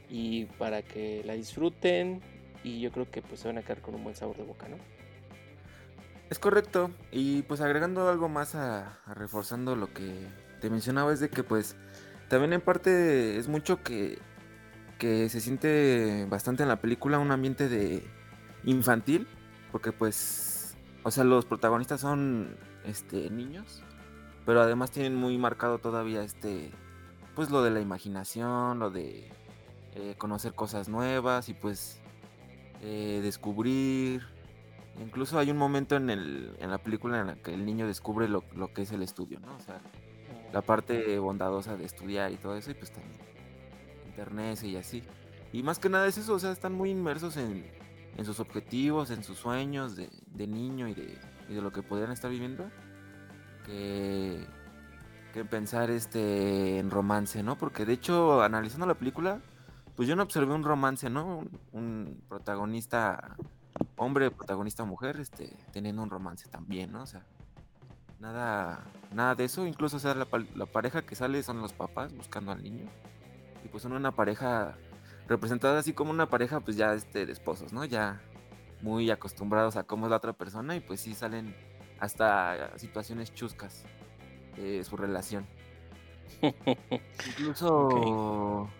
Y 0.10 0.46
para 0.46 0.82
que 0.82 1.24
la 1.25 1.34
disfruten. 1.34 2.22
Y 2.63 2.82
yo 2.82 2.92
creo 2.92 3.10
que 3.10 3.22
pues 3.22 3.42
se 3.42 3.48
van 3.48 3.58
a 3.58 3.62
quedar 3.62 3.82
con 3.82 3.96
un 3.96 4.04
buen 4.04 4.16
sabor 4.16 4.38
de 4.38 4.44
boca, 4.44 4.68
¿no? 4.68 4.78
Es 6.30 6.39
correcto. 6.39 6.92
Y 7.12 7.44
pues 7.44 7.62
agregando 7.62 8.10
algo 8.10 8.30
más 8.30 8.56
a, 8.56 9.00
reforzando 9.16 9.75
lo 9.75 9.94
que 9.94 10.28
te 10.62 10.70
mencionaba 10.70 11.13
es 11.13 11.20
de 11.20 11.30
que 11.30 11.44
pues 11.44 11.75
también 12.28 12.54
en 12.54 12.62
parte 12.62 13.38
es 13.38 13.48
mucho 13.48 13.82
que, 13.82 14.20
que 14.98 15.30
se 15.30 15.42
siente 15.42 16.25
bastante 16.30 16.63
en 16.63 16.70
la 16.70 16.82
película 16.82 17.20
un 17.20 17.32
ambiente 17.32 17.70
de 17.70 18.04
infantil. 18.66 19.28
Porque 19.72 19.92
pues, 19.92 20.75
o 21.04 21.12
sea, 21.12 21.24
los 21.24 21.46
protagonistas 21.46 22.01
son 22.01 22.58
este 22.86 23.30
niños 23.30 23.84
pero 24.50 24.62
además 24.62 24.89
tienen 24.89 25.16
muy 25.16 25.38
marcado 25.38 25.78
todavía 25.78 26.24
este 26.24 26.72
pues 27.36 27.51
lo 27.51 27.62
de 27.62 27.70
la 27.70 27.82
imaginación 27.82 28.80
lo 28.80 28.89
de 28.89 29.32
eh, 30.00 30.15
conocer 30.18 30.53
cosas 30.53 30.88
nuevas 30.88 31.50
y 31.50 31.53
pues 31.53 32.00
eh, 32.82 33.20
descubrir. 33.22 34.24
Incluso 35.01 35.38
hay 35.38 35.51
un 35.51 35.58
momento 35.58 35.98
en, 35.98 36.10
el, 36.10 36.56
en 36.60 36.72
la 36.72 36.77
película 36.77 37.20
en 37.20 37.27
la 37.27 37.36
que 37.36 37.53
el 37.53 37.65
niño 37.65 37.86
descubre 37.86 38.29
lo, 38.29 38.46
lo, 38.56 38.74
que 38.74 38.84
es 38.84 38.91
el 38.91 39.01
estudio 39.01 39.39
no 39.39 39.56
o 39.56 39.60
sea 39.60 39.79
la 40.51 40.62
parte 40.62 41.20
bondadosa 41.20 41.77
de 41.77 41.86
estudiar 41.86 42.32
y 42.32 42.38
todo 42.38 42.56
eso 42.56 42.72
y 42.72 42.75
pues 42.75 42.91
también 42.91 43.18
internet 44.08 44.63
y 44.63 44.77
así. 44.77 45.03
Y 45.51 45.63
más 45.63 45.79
que 45.79 45.89
nada 45.89 46.08
es 46.08 46.18
eso 46.18 46.34
o 46.34 46.39
sea 46.39 46.51
están 46.51 46.74
muy 46.74 46.91
inmersos 46.91 47.36
en, 47.38 47.65
en 48.18 48.25
sus 48.25 48.39
objetivos 48.39 49.12
en 49.12 49.24
sus 49.24 49.38
sueños 49.38 49.96
de, 49.96 50.10
de 50.27 50.48
niño 50.48 50.88
y 50.88 50.94
de, 50.94 51.18
y 51.50 51.53
de 51.53 51.62
lo 51.62 51.72
que 51.72 51.84
podrían 51.84 52.12
estar 52.12 52.32
viviendo 52.32 52.70
que, 53.65 54.46
que, 55.34 55.46
pensar 55.46 55.91
este 55.91 56.79
en 56.79 56.89
romance, 56.89 57.44
¿no? 57.44 57.58
Porque 57.58 57.86
de 57.86 57.94
hecho, 57.94 58.41
analizando 58.41 58.86
la 58.86 58.96
película, 58.96 59.41
pues 60.00 60.08
yo 60.08 60.15
no 60.15 60.24
observé 60.24 60.53
un 60.53 60.63
romance, 60.63 61.10
¿no? 61.10 61.39
Un, 61.39 61.60
un 61.74 62.24
protagonista 62.29 63.36
hombre, 63.98 64.32
protagonista 64.32 64.86
mujer, 64.86 65.20
este, 65.20 65.53
teniendo 65.74 66.01
un 66.01 66.10
romance 66.10 66.48
también, 66.48 66.94
¿no? 66.94 67.03
O 67.03 67.06
sea, 67.06 67.25
nada, 68.18 68.86
nada 69.12 69.36
de 69.36 69.44
eso. 69.44 69.68
Incluso, 69.68 69.98
o 69.98 70.00
sea, 70.00 70.13
la, 70.13 70.25
la 70.56 70.65
pareja 70.68 71.01
que 71.01 71.15
sale 71.15 71.44
son 71.44 71.60
los 71.60 71.74
papás 71.74 72.15
buscando 72.15 72.53
al 72.53 72.63
niño. 72.63 72.86
Y 73.65 73.68
pues 73.68 73.84
son 73.84 73.91
una 73.91 74.13
pareja 74.13 74.77
representada 75.27 75.79
así 75.79 75.91
como 75.91 76.12
una 76.12 76.29
pareja, 76.29 76.62
pues 76.62 76.77
ya 76.77 76.94
este, 76.94 77.25
de 77.25 77.34
esposos, 77.34 77.74
¿no? 77.74 77.84
Ya 77.84 78.22
muy 78.82 79.12
acostumbrados 79.12 79.75
a 79.75 79.84
cómo 79.84 80.06
es 80.06 80.12
la 80.12 80.15
otra 80.15 80.32
persona 80.32 80.77
y 80.77 80.79
pues 80.79 81.01
sí 81.01 81.13
salen 81.13 81.53
hasta 82.00 82.77
situaciones 82.77 83.34
chuscas 83.34 83.84
de 84.56 84.82
su 84.82 84.96
relación. 84.96 85.46
Incluso 86.41 87.88
okay. 87.88 88.78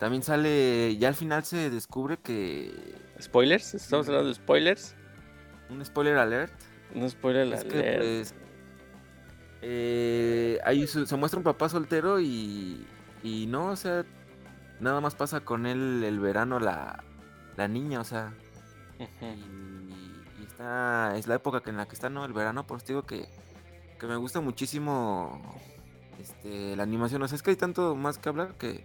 También 0.00 0.22
sale, 0.22 0.96
ya 0.96 1.08
al 1.08 1.14
final 1.14 1.44
se 1.44 1.68
descubre 1.68 2.16
que... 2.16 2.72
¿Spoilers? 3.20 3.74
¿Estamos 3.74 4.08
hablando 4.08 4.28
de 4.28 4.34
spoilers? 4.34 4.96
Un 5.68 5.84
spoiler 5.84 6.16
alert. 6.16 6.54
Un 6.94 7.08
spoiler 7.10 7.46
es 7.52 7.60
alert. 7.60 7.70
Que, 7.70 7.96
pues, 7.98 8.34
eh, 9.60 10.58
ahí 10.64 10.86
se, 10.86 11.06
se, 11.06 11.16
muestra 11.16 11.36
un 11.36 11.44
papá 11.44 11.68
soltero 11.68 12.18
y, 12.18 12.86
y 13.22 13.46
no, 13.46 13.66
o 13.66 13.76
sea, 13.76 14.06
nada 14.80 15.02
más 15.02 15.14
pasa 15.14 15.40
con 15.40 15.66
él 15.66 16.02
el 16.02 16.18
verano 16.18 16.58
la, 16.58 17.04
la 17.58 17.68
niña, 17.68 18.00
o 18.00 18.04
sea. 18.04 18.32
Uh 18.98 19.02
-huh. 19.02 19.36
y, 19.36 20.40
y, 20.40 20.46
está, 20.46 21.14
es 21.18 21.26
la 21.26 21.34
época 21.34 21.62
en 21.66 21.76
la 21.76 21.86
que 21.86 21.94
está, 21.94 22.08
¿no? 22.08 22.24
El 22.24 22.32
verano, 22.32 22.66
por 22.66 22.78
eso 22.78 22.86
digo 22.86 23.02
que, 23.02 23.28
que 23.98 24.06
me 24.06 24.16
gusta 24.16 24.40
muchísimo 24.40 25.42
este, 26.18 26.74
la 26.74 26.84
animación. 26.84 27.22
O 27.22 27.28
sea, 27.28 27.36
es 27.36 27.42
que 27.42 27.50
hay 27.50 27.56
tanto 27.56 27.94
más 27.96 28.16
que 28.16 28.30
hablar 28.30 28.54
que, 28.54 28.82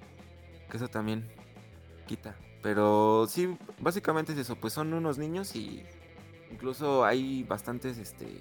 que 0.75 0.83
eso 0.83 0.91
también 0.91 1.25
quita. 2.05 2.35
Pero 2.61 3.27
sí, 3.29 3.57
básicamente 3.79 4.33
es 4.33 4.39
eso, 4.39 4.55
pues 4.55 4.73
son 4.73 4.93
unos 4.93 5.17
niños 5.17 5.55
y 5.55 5.83
incluso 6.51 7.05
hay 7.05 7.43
bastantes 7.43 7.97
este, 7.97 8.39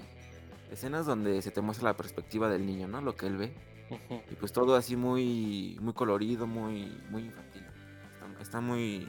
escenas 0.71 1.07
donde 1.07 1.41
se 1.43 1.51
te 1.51 1.61
muestra 1.61 1.91
la 1.91 1.97
perspectiva 1.97 2.49
del 2.49 2.67
niño, 2.67 2.89
¿no? 2.89 3.01
Lo 3.01 3.15
que 3.15 3.27
él 3.27 3.37
ve. 3.37 3.55
Uh 3.91 3.95
-huh. 3.95 4.23
Y 4.33 4.35
pues 4.35 4.53
todo 4.53 4.75
así 4.77 4.97
muy, 4.97 5.79
muy 5.81 5.93
colorido, 5.93 6.47
muy, 6.47 7.01
muy 7.11 7.27
infantil. 7.27 7.65
Está, 8.13 8.43
está, 8.43 8.61
muy, 8.61 9.07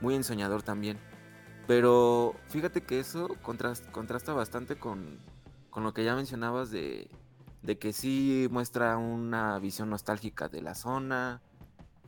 muy 0.00 0.14
ensoñador 0.14 0.62
también. 0.62 0.98
Pero 1.68 2.34
fíjate 2.48 2.82
que 2.82 2.98
eso 2.98 3.28
contrasta, 3.42 3.92
contrasta 3.92 4.32
bastante 4.32 4.76
con, 4.76 5.20
con, 5.70 5.84
lo 5.84 5.94
que 5.94 6.02
ya 6.02 6.16
mencionabas 6.16 6.70
de, 6.70 7.08
de, 7.62 7.78
que 7.78 7.92
sí 7.92 8.48
muestra 8.50 8.96
una 8.96 9.58
visión 9.60 9.90
nostálgica 9.90 10.48
de 10.48 10.62
la 10.62 10.74
zona. 10.74 11.42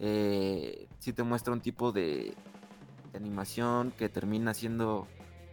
Eh, 0.04 0.88
sí 0.98 1.12
te 1.12 1.22
muestra 1.22 1.52
un 1.52 1.60
tipo 1.60 1.92
de, 1.92 2.34
de 3.12 3.18
animación 3.18 3.92
que 3.92 4.08
termina 4.08 4.52
siendo 4.52 5.06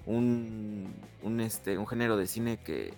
un, 0.08 0.92
un, 1.22 1.40
este, 1.40 1.78
un 1.78 1.86
género 1.86 2.18
de 2.18 2.26
cine 2.26 2.58
que, 2.58 2.96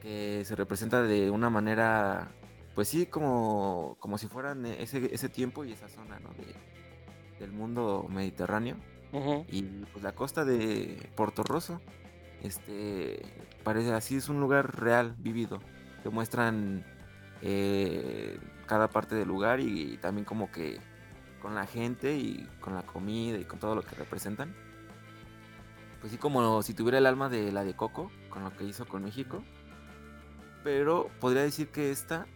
que 0.00 0.42
se 0.44 0.56
representa 0.56 1.00
de 1.02 1.30
una 1.30 1.48
manera, 1.48 2.32
pues 2.74 2.88
sí, 2.88 3.06
como, 3.06 3.96
como 4.00 4.18
si 4.18 4.26
fueran 4.26 4.66
ese, 4.66 5.14
ese 5.14 5.28
tiempo 5.28 5.64
y 5.64 5.70
esa 5.72 5.88
zona 5.88 6.18
¿no? 6.18 6.30
de, 6.30 6.52
del 7.38 7.52
mundo 7.52 8.08
mediterráneo. 8.10 8.74
Uh 9.12 9.18
-huh. 9.20 9.44
Y 9.48 9.62
pues 9.92 10.02
la 10.02 10.12
costa 10.12 10.44
de 10.44 11.08
Porto 11.14 11.44
Rosso, 11.44 11.80
este, 12.42 13.22
parece 13.62 13.92
así, 13.92 14.16
es 14.16 14.28
un 14.28 14.40
lugar 14.40 14.80
real, 14.80 15.14
vivido. 15.18 15.60
Te 16.02 16.08
muestran 16.08 16.84
eh, 17.42 18.40
cada 18.66 18.88
parte 18.88 19.14
del 19.14 19.28
lugar 19.28 19.60
y, 19.60 19.94
y 19.94 19.96
también 19.98 20.24
como 20.24 20.50
que 20.50 20.80
con 21.40 21.54
la 21.54 21.66
gente 21.66 22.16
y 22.16 22.48
con 22.60 22.74
la 22.74 22.82
comida 22.82 23.38
y 23.38 23.44
con 23.44 23.58
todo 23.58 23.74
lo 23.74 23.82
que 23.82 23.94
representan. 23.96 24.54
Pues 26.00 26.12
sí, 26.12 26.18
como 26.18 26.62
si 26.62 26.74
tuviera 26.74 26.98
el 26.98 27.06
alma 27.06 27.28
de 27.28 27.52
la 27.52 27.64
de 27.64 27.74
Coco, 27.74 28.10
con 28.30 28.44
lo 28.44 28.56
que 28.56 28.64
hizo 28.64 28.86
con 28.86 29.04
México 29.04 29.42
pero 30.62 31.10
podría 31.20 31.42
decir 31.42 31.68
que 31.68 31.90
esta 31.90 32.26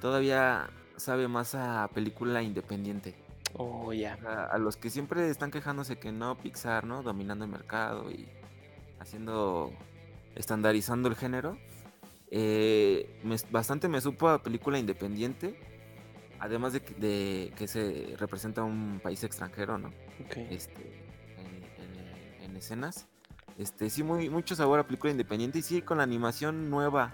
todavía 0.00 0.70
sabe 0.96 1.28
más 1.28 1.54
a 1.54 1.88
película 1.92 2.42
independiente. 2.42 3.14
Oh, 3.54 3.92
ya. 3.92 4.16
Yeah. 4.16 4.30
A, 4.30 4.44
a, 4.46 4.58
los 4.58 4.76
que 4.76 4.90
siempre 4.90 5.28
están 5.30 5.50
quejándose 5.50 5.98
que 5.98 6.12
no, 6.12 6.36
Pixar, 6.36 6.84
¿no? 6.84 7.02
Dominando 7.02 7.44
el 7.44 7.50
mercado 7.50 8.10
y 8.10 8.28
haciendo, 9.00 9.72
estandarizando 10.34 11.08
el 11.08 11.16
género. 11.16 11.58
Eh, 12.30 13.20
me, 13.24 13.36
bastante 13.50 13.88
me 13.88 14.00
supo 14.00 14.28
a 14.28 14.42
película 14.42 14.78
independiente. 14.78 15.58
Además 16.40 16.72
de 16.72 16.80
que, 16.80 16.94
de 16.94 17.52
que, 17.56 17.66
se 17.66 18.14
representa 18.16 18.62
un 18.62 19.00
país 19.02 19.24
extranjero, 19.24 19.76
¿no? 19.76 19.92
Okay. 20.26 20.46
Este, 20.50 21.04
en, 21.36 22.44
en, 22.44 22.50
en, 22.50 22.56
escenas. 22.56 23.08
Este, 23.56 23.90
sí, 23.90 24.04
muy, 24.04 24.30
mucho 24.30 24.54
sabor 24.54 24.78
a 24.78 24.86
película 24.86 25.10
independiente 25.10 25.58
y 25.58 25.62
sí, 25.62 25.82
con 25.82 25.98
la 25.98 26.04
animación 26.04 26.70
nueva 26.70 27.10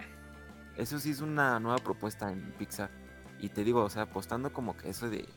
eso 0.77 0.99
sí 0.99 1.11
es 1.11 1.21
una 1.21 1.59
nueva 1.59 1.77
propuesta 1.77 2.31
en 2.31 2.51
Pixar. 2.57 2.89
Y 3.39 3.49
te 3.49 3.63
digo, 3.63 3.83
o 3.83 3.89
sea, 3.89 4.03
apostando 4.03 4.51
como 4.51 4.75
que 4.75 4.89
eso 4.89 5.09
de 5.09 5.27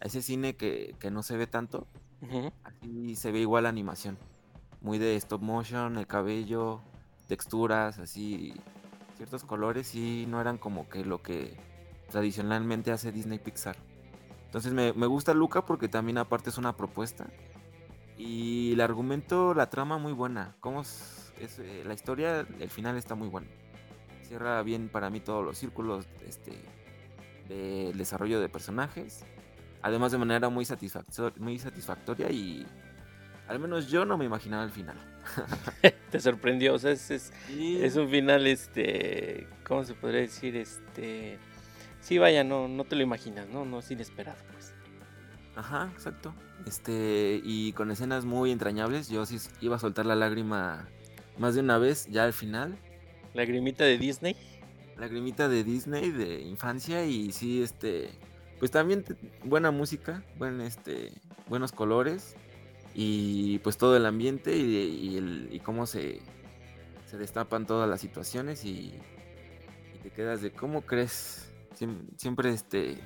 ese 0.00 0.22
cine 0.22 0.56
que, 0.56 0.96
que 0.98 1.10
no 1.10 1.22
se 1.22 1.36
ve 1.36 1.46
tanto, 1.46 1.86
uh 2.22 2.26
-huh. 2.26 2.52
así 2.64 3.16
se 3.16 3.30
ve 3.32 3.40
igual 3.40 3.64
la 3.64 3.68
animación. 3.68 4.18
Muy 4.80 4.98
de 4.98 5.14
stop 5.16 5.42
motion, 5.42 5.98
el 5.98 6.06
cabello, 6.06 6.80
texturas, 7.28 7.98
así, 7.98 8.54
ciertos 9.22 9.44
colores, 9.44 9.94
y 9.94 10.26
no 10.26 10.40
eran 10.40 10.58
como 10.58 10.88
que 10.88 11.04
lo 11.04 11.22
que 11.22 11.56
tradicionalmente 12.10 12.90
hace 12.90 13.12
Disney 13.12 13.38
Pixar. 13.38 13.76
Entonces 14.46 14.72
me, 14.72 14.92
me 14.94 15.06
gusta 15.06 15.32
Luca 15.32 15.64
porque 15.64 15.86
también 15.88 16.18
aparte 16.18 16.50
es 16.50 16.58
una 16.58 16.76
propuesta. 16.76 17.28
Y 18.18 18.72
el 18.72 18.80
argumento, 18.80 19.54
la 19.54 19.70
trama 19.70 19.96
muy 19.96 20.12
buena. 20.12 20.56
Cómo 20.58 20.80
es, 20.80 21.32
eh, 21.38 21.84
la 21.86 21.94
historia, 21.94 22.40
el 22.58 22.68
final 22.68 22.96
está 22.96 23.14
muy 23.14 23.28
bueno. 23.28 23.46
Cierra 24.24 24.60
bien 24.64 24.88
para 24.88 25.08
mí 25.08 25.20
todos 25.20 25.44
los 25.44 25.56
círculos 25.56 26.08
este, 26.26 26.60
del 27.48 27.96
desarrollo 27.96 28.40
de 28.40 28.48
personajes. 28.48 29.24
Además 29.82 30.10
de 30.10 30.18
manera 30.18 30.48
muy, 30.48 30.64
satisfactor- 30.64 31.36
muy 31.36 31.60
satisfactoria 31.60 32.28
y 32.28 32.66
al 33.48 33.58
menos 33.58 33.90
yo 33.90 34.04
no 34.04 34.16
me 34.18 34.24
imaginaba 34.24 34.64
el 34.64 34.70
final. 34.70 34.96
Te 36.10 36.20
sorprendió, 36.20 36.74
o 36.74 36.78
sea, 36.78 36.90
es, 36.92 37.10
es, 37.10 37.32
es 37.48 37.96
un 37.96 38.08
final, 38.08 38.46
este, 38.46 39.46
¿cómo 39.64 39.84
se 39.84 39.94
podría 39.94 40.20
decir? 40.20 40.56
Este, 40.56 41.38
sí, 42.00 42.18
vaya, 42.18 42.44
no, 42.44 42.68
no 42.68 42.84
te 42.84 42.96
lo 42.96 43.02
imaginas, 43.02 43.48
¿no? 43.48 43.64
No 43.64 43.78
es 43.78 43.90
inesperado, 43.90 44.38
pues. 44.52 44.74
Ajá, 45.56 45.90
exacto. 45.94 46.34
Este, 46.66 47.40
y 47.44 47.72
con 47.72 47.90
escenas 47.90 48.24
muy 48.24 48.50
entrañables, 48.50 49.08
yo 49.08 49.24
sí 49.26 49.38
iba 49.60 49.76
a 49.76 49.78
soltar 49.78 50.06
la 50.06 50.14
lágrima 50.14 50.88
más 51.38 51.54
de 51.54 51.60
una 51.60 51.78
vez 51.78 52.06
ya 52.08 52.24
al 52.24 52.32
final. 52.32 52.76
Lagrimita 53.34 53.84
de 53.84 53.98
Disney. 53.98 54.36
Lagrimita 54.98 55.48
de 55.48 55.64
Disney 55.64 56.10
de 56.10 56.40
infancia 56.42 57.04
y 57.06 57.32
sí, 57.32 57.62
este, 57.62 58.10
pues 58.58 58.70
también 58.70 59.02
te- 59.02 59.16
buena 59.44 59.70
música, 59.70 60.22
buen, 60.36 60.60
este, 60.60 61.12
buenos 61.48 61.72
colores 61.72 62.36
y 62.94 63.58
pues 63.60 63.78
todo 63.78 63.96
el 63.96 64.06
ambiente 64.06 64.56
y, 64.56 65.16
el, 65.16 65.48
y 65.50 65.60
cómo 65.60 65.86
se, 65.86 66.20
se 67.06 67.16
destapan 67.16 67.66
todas 67.66 67.88
las 67.88 68.00
situaciones 68.00 68.64
y, 68.64 68.92
te 70.02 70.10
quedas 70.10 70.42
de 70.42 70.50
cómo 70.50 70.82
crees. 70.82 71.48
Siem- 71.78 72.08
Siempre, 72.16 72.50
este, 72.50 72.98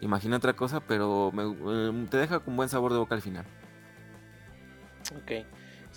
imagina 0.00 0.38
otra 0.38 0.54
cosa, 0.54 0.80
pero 0.80 1.32
eh, 1.36 2.06
te 2.10 2.16
deja 2.16 2.40
con 2.40 2.56
buen 2.56 2.68
sabor 2.68 2.92
de 2.92 2.98
boca 2.98 3.14
al 3.14 3.22
final. 3.22 3.44
Ok. 5.22 5.44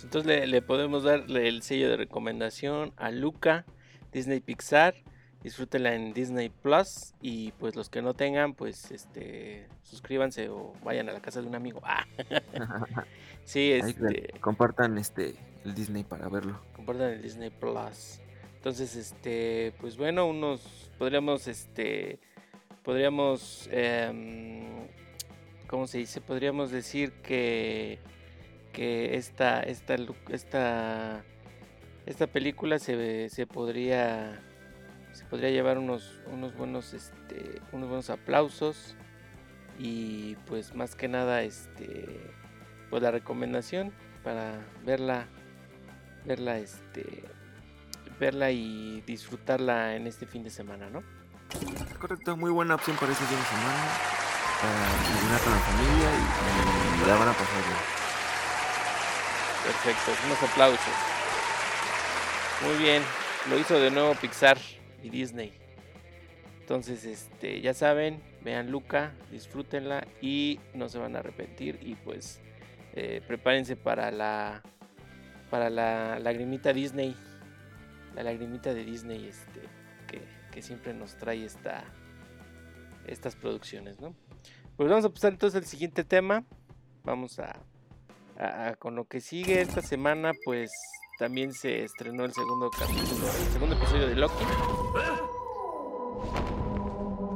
Entonces 0.02 0.48
le 0.48 0.62
podemos 0.62 1.02
dar 1.02 1.24
el 1.28 1.62
sello 1.62 1.88
de 1.88 1.96
recomendación 1.96 2.92
a 2.96 3.10
Luca, 3.10 3.64
Disney 4.12 4.40
Pixar. 4.40 4.94
Disfrútenla 5.42 5.94
en 5.94 6.12
Disney 6.12 6.48
Plus. 6.48 7.14
Y 7.20 7.52
pues 7.52 7.76
los 7.76 7.88
que 7.88 8.02
no 8.02 8.14
tengan, 8.14 8.54
pues 8.54 8.90
este 8.90 9.68
suscríbanse 9.82 10.48
o 10.48 10.72
vayan 10.82 11.08
a 11.08 11.12
la 11.12 11.20
casa 11.20 11.40
de 11.40 11.46
un 11.46 11.54
amigo. 11.54 11.80
Ah. 11.84 12.04
sí, 13.44 13.72
Ahí 13.72 13.90
este. 13.90 14.34
compartan 14.40 14.98
este 14.98 15.36
el 15.64 15.74
Disney 15.74 16.04
para 16.04 16.28
verlo. 16.28 16.60
compartan 16.74 17.10
el 17.10 17.22
Disney 17.22 17.50
Plus. 17.50 18.20
Entonces, 18.56 18.96
este, 18.96 19.72
pues 19.80 19.96
bueno, 19.96 20.26
unos 20.26 20.90
podríamos, 20.98 21.46
este, 21.46 22.18
podríamos, 22.82 23.68
em, 23.70 24.88
¿cómo 25.68 25.86
se 25.86 25.98
dice? 25.98 26.20
Podríamos 26.20 26.72
decir 26.72 27.12
que, 27.22 28.00
que 28.72 29.16
esta, 29.16 29.62
esta, 29.62 29.96
esta, 30.30 31.24
esta 32.04 32.26
película 32.26 32.80
se, 32.80 33.28
se 33.28 33.46
podría, 33.46 34.42
se 35.18 35.24
podría 35.24 35.50
llevar 35.50 35.78
unos, 35.78 36.20
unos 36.26 36.54
buenos, 36.54 36.94
este, 36.94 37.60
unos 37.72 37.88
buenos 37.88 38.08
aplausos 38.08 38.94
y 39.76 40.36
pues 40.46 40.76
más 40.76 40.94
que 40.94 41.08
nada, 41.08 41.42
este, 41.42 42.32
pues 42.88 43.02
la 43.02 43.10
recomendación 43.10 43.92
para 44.22 44.64
verla 44.84 45.26
verla 46.24 46.58
este 46.58 47.24
verla 48.20 48.52
y 48.52 49.02
disfrutarla 49.06 49.96
en 49.96 50.06
este 50.06 50.24
fin 50.24 50.44
de 50.44 50.50
semana, 50.50 50.88
¿no? 50.88 51.02
Correcto, 51.98 52.36
muy 52.36 52.52
buena 52.52 52.76
opción 52.76 52.96
para 52.96 53.10
ese 53.10 53.24
fin 53.24 53.38
de 53.38 53.44
semana. 53.44 53.88
Para 54.60 55.14
terminar 55.14 55.40
con 55.40 55.52
la 55.52 55.58
familia 55.58 56.10
y, 56.14 57.02
y 57.02 57.06
la 57.08 57.16
van 57.16 57.28
a 57.28 57.32
pasar 57.32 57.62
bien. 57.66 57.78
Perfecto, 59.64 60.12
unos 60.26 60.42
aplausos. 60.44 60.94
Muy 62.64 62.76
bien, 62.76 63.02
lo 63.50 63.58
hizo 63.58 63.80
de 63.80 63.90
nuevo 63.90 64.14
Pixar 64.14 64.58
y 65.02 65.10
Disney. 65.10 65.52
Entonces, 66.60 67.04
este, 67.04 67.60
ya 67.60 67.72
saben, 67.74 68.20
vean 68.42 68.70
Luca, 68.70 69.14
disfrútenla 69.30 70.06
y 70.20 70.60
no 70.74 70.88
se 70.88 70.98
van 70.98 71.16
a 71.16 71.20
arrepentir 71.20 71.78
y 71.80 71.94
pues 71.94 72.40
eh, 72.94 73.22
prepárense 73.26 73.76
para 73.76 74.10
la 74.10 74.62
para 75.50 75.70
la 75.70 76.18
lagrimita 76.18 76.74
Disney, 76.74 77.16
la 78.14 78.22
lagrimita 78.22 78.74
de 78.74 78.84
Disney, 78.84 79.26
este, 79.28 79.60
que, 80.06 80.20
que 80.52 80.60
siempre 80.60 80.92
nos 80.92 81.16
trae 81.16 81.42
esta 81.44 81.84
estas 83.06 83.34
producciones, 83.34 83.98
¿no? 83.98 84.14
Pues 84.76 84.90
vamos 84.90 85.06
a 85.06 85.08
pasar 85.08 85.32
entonces 85.32 85.58
al 85.62 85.66
siguiente 85.66 86.04
tema. 86.04 86.44
Vamos 87.02 87.38
a, 87.38 87.58
a- 88.36 88.68
a- 88.68 88.74
con 88.76 88.94
lo 88.94 89.06
que 89.06 89.20
sigue 89.22 89.62
esta 89.62 89.80
semana, 89.80 90.32
pues 90.44 90.70
también 91.18 91.52
se 91.52 91.84
estrenó 91.84 92.24
el 92.24 92.32
segundo 92.32 92.70
capítulo, 92.70 93.26
el 93.26 93.52
segundo 93.52 93.74
episodio 93.76 94.06
de 94.06 94.14
Loki. 94.14 94.44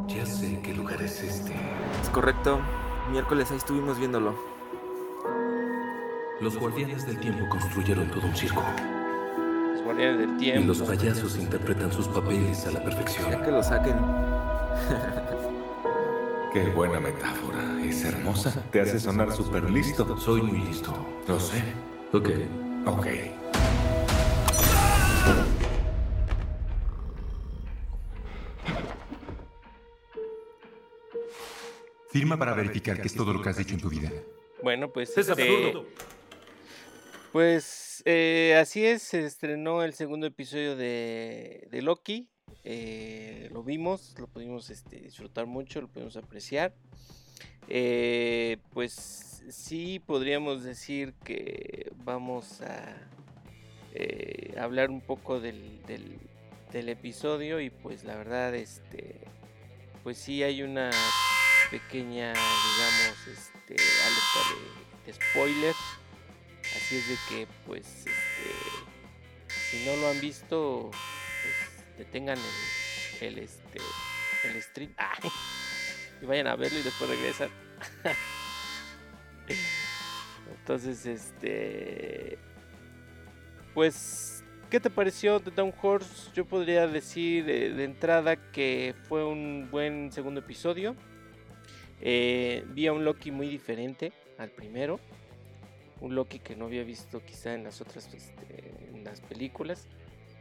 Ya 0.06 0.24
sé 0.24 0.60
qué 0.62 0.72
lugar 0.74 1.02
es 1.02 1.20
este. 1.22 1.52
Es 2.02 2.08
correcto, 2.10 2.60
miércoles 3.10 3.50
ahí 3.50 3.56
estuvimos 3.56 3.98
viéndolo. 3.98 4.34
Los 6.40 6.56
guardianes 6.58 7.06
del 7.06 7.18
tiempo 7.20 7.48
construyeron 7.48 8.08
todo 8.10 8.26
un 8.26 8.36
circo. 8.36 8.62
Los 9.72 9.82
Guardianes 9.84 10.18
del 10.20 10.34
Y 10.36 10.38
Tiempo. 10.38 10.68
los 10.68 10.82
payasos 10.82 11.36
interpretan 11.36 11.92
sus 11.92 12.06
papeles 12.08 12.64
a 12.66 12.70
la 12.72 12.78
Ya 12.80 12.84
perfección. 12.84 13.42
que 13.42 13.50
lo 13.50 13.62
saquen. 13.62 13.96
Qué 16.52 16.68
buena 16.70 17.00
metáfora. 17.00 17.58
Es 17.84 18.04
hermosa. 18.04 18.62
Te 18.70 18.80
hace 18.80 19.00
sonar 19.00 19.32
súper 19.32 19.68
listo. 19.70 20.16
Soy 20.18 20.42
muy 20.42 20.58
listo. 20.58 20.94
Lo 21.26 21.40
sé. 21.40 21.62
Ok. 22.12 22.28
Ok. 22.86 23.06
Firma 32.22 32.38
para 32.38 32.54
verificar 32.54 33.00
que 33.00 33.08
es 33.08 33.14
todo 33.16 33.32
lo 33.32 33.42
que 33.42 33.48
has 33.48 33.56
dicho 33.56 33.74
en 33.74 33.80
tu 33.80 33.88
vida. 33.90 34.12
Bueno, 34.62 34.92
pues 34.92 35.10
Es 35.18 35.28
este, 35.28 35.32
absurdo. 35.42 35.86
Pues 37.32 38.00
eh, 38.04 38.56
así 38.60 38.86
es, 38.86 39.02
se 39.02 39.24
estrenó 39.24 39.82
el 39.82 39.92
segundo 39.92 40.28
episodio 40.28 40.76
de, 40.76 41.66
de 41.68 41.82
Loki. 41.82 42.28
eh, 42.62 43.48
lo 43.52 43.64
vimos, 43.64 44.14
lo 44.20 44.28
pudimos 44.28 44.70
este, 44.70 45.00
disfrutar 45.00 45.46
mucho, 45.46 45.80
lo 45.80 45.88
pudimos 45.88 46.16
apreciar. 46.16 46.72
Eh, 47.66 48.58
pues 48.72 49.42
sí, 49.50 49.98
podríamos 50.06 50.62
decir 50.62 51.14
que 51.24 51.90
vamos 52.04 52.60
a 52.60 52.94
eh, 53.94 54.54
hablar 54.60 54.90
un 54.90 55.00
poco 55.00 55.40
del, 55.40 55.82
del- 55.88 56.18
del 56.72 56.88
episodio 56.88 57.60
y 57.60 57.68
pues 57.70 58.04
la 58.04 58.14
verdad, 58.16 58.54
este, 58.54 59.16
pues 60.04 60.18
sí 60.18 60.42
hay 60.44 60.62
una 60.62 60.90
pequeña, 61.72 62.34
digamos, 62.34 63.26
este, 63.26 63.76
alerta 64.04 64.40
de, 65.06 65.12
spoiler. 65.14 65.74
Así 66.60 66.96
es 66.98 67.08
de 67.08 67.16
que, 67.28 67.48
pues, 67.66 67.86
este, 67.86 68.52
si 69.48 69.86
no 69.86 69.96
lo 69.96 70.08
han 70.08 70.20
visto, 70.20 70.90
pues, 70.90 71.96
detengan 71.96 72.38
el, 73.22 73.38
este, 73.38 73.78
el 74.44 74.62
stream 74.62 74.94
y 76.22 76.26
vayan 76.26 76.46
a 76.46 76.56
verlo 76.56 76.78
y 76.78 76.82
después 76.82 77.08
regresan. 77.08 77.48
Entonces, 80.58 81.06
este, 81.06 82.38
pues, 83.72 84.44
¿qué 84.68 84.78
te 84.78 84.90
pareció 84.90 85.40
The 85.40 85.50
Down 85.50 85.72
Horse? 85.80 86.30
Yo 86.34 86.44
podría 86.44 86.86
decir 86.86 87.48
eh, 87.48 87.70
de 87.70 87.84
entrada 87.84 88.36
que 88.52 88.94
fue 89.08 89.24
un 89.24 89.68
buen 89.70 90.12
segundo 90.12 90.40
episodio. 90.40 90.94
Eh, 92.02 92.64
vi 92.68 92.86
a 92.88 92.92
un 92.92 93.04
Loki 93.04 93.30
muy 93.30 93.48
diferente 93.48 94.12
al 94.38 94.50
primero 94.50 94.98
un 96.02 96.14
Loki 96.14 96.40
que 96.40 96.56
no 96.56 96.66
había 96.66 96.82
visto 96.82 97.24
quizá 97.24 97.54
en 97.54 97.64
las 97.64 97.80
otras 97.80 98.12
este, 98.12 98.74
en 98.92 99.04
las 99.04 99.20
películas. 99.20 99.86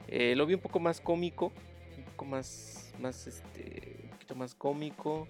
Eh, 0.08 0.36
lo 0.36 0.46
vi 0.46 0.56
un 0.56 0.60
poco 0.60 0.80
más 0.80 1.00
cómico, 1.00 1.52
un 1.98 2.04
poco 2.04 2.26
más, 2.26 2.92
más 3.00 3.28
este, 3.28 4.00
un 4.04 4.10
poquito 4.10 4.36
más 4.36 4.56
cómico, 4.56 5.28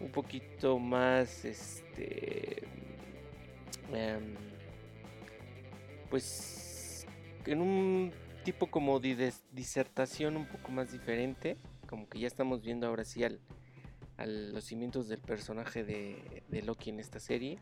un 0.00 0.10
poquito 0.10 0.78
más, 0.78 1.44
este, 1.44 2.62
em, 3.92 4.34
pues, 6.08 7.06
en 7.44 7.60
un 7.60 8.12
tipo 8.44 8.68
como 8.68 9.00
de 9.00 9.32
disertación 9.52 10.36
un 10.36 10.46
poco 10.46 10.70
más 10.70 10.92
diferente, 10.92 11.56
como 11.88 12.08
que 12.08 12.20
ya 12.20 12.28
estamos 12.28 12.62
viendo 12.62 12.86
ahora 12.86 13.04
sí 13.04 13.24
al, 13.24 13.40
a 14.16 14.26
los 14.26 14.64
cimientos 14.64 15.08
del 15.08 15.20
personaje 15.20 15.84
de, 15.84 16.42
de 16.48 16.62
Loki 16.62 16.90
en 16.90 17.00
esta 17.00 17.20
serie. 17.20 17.58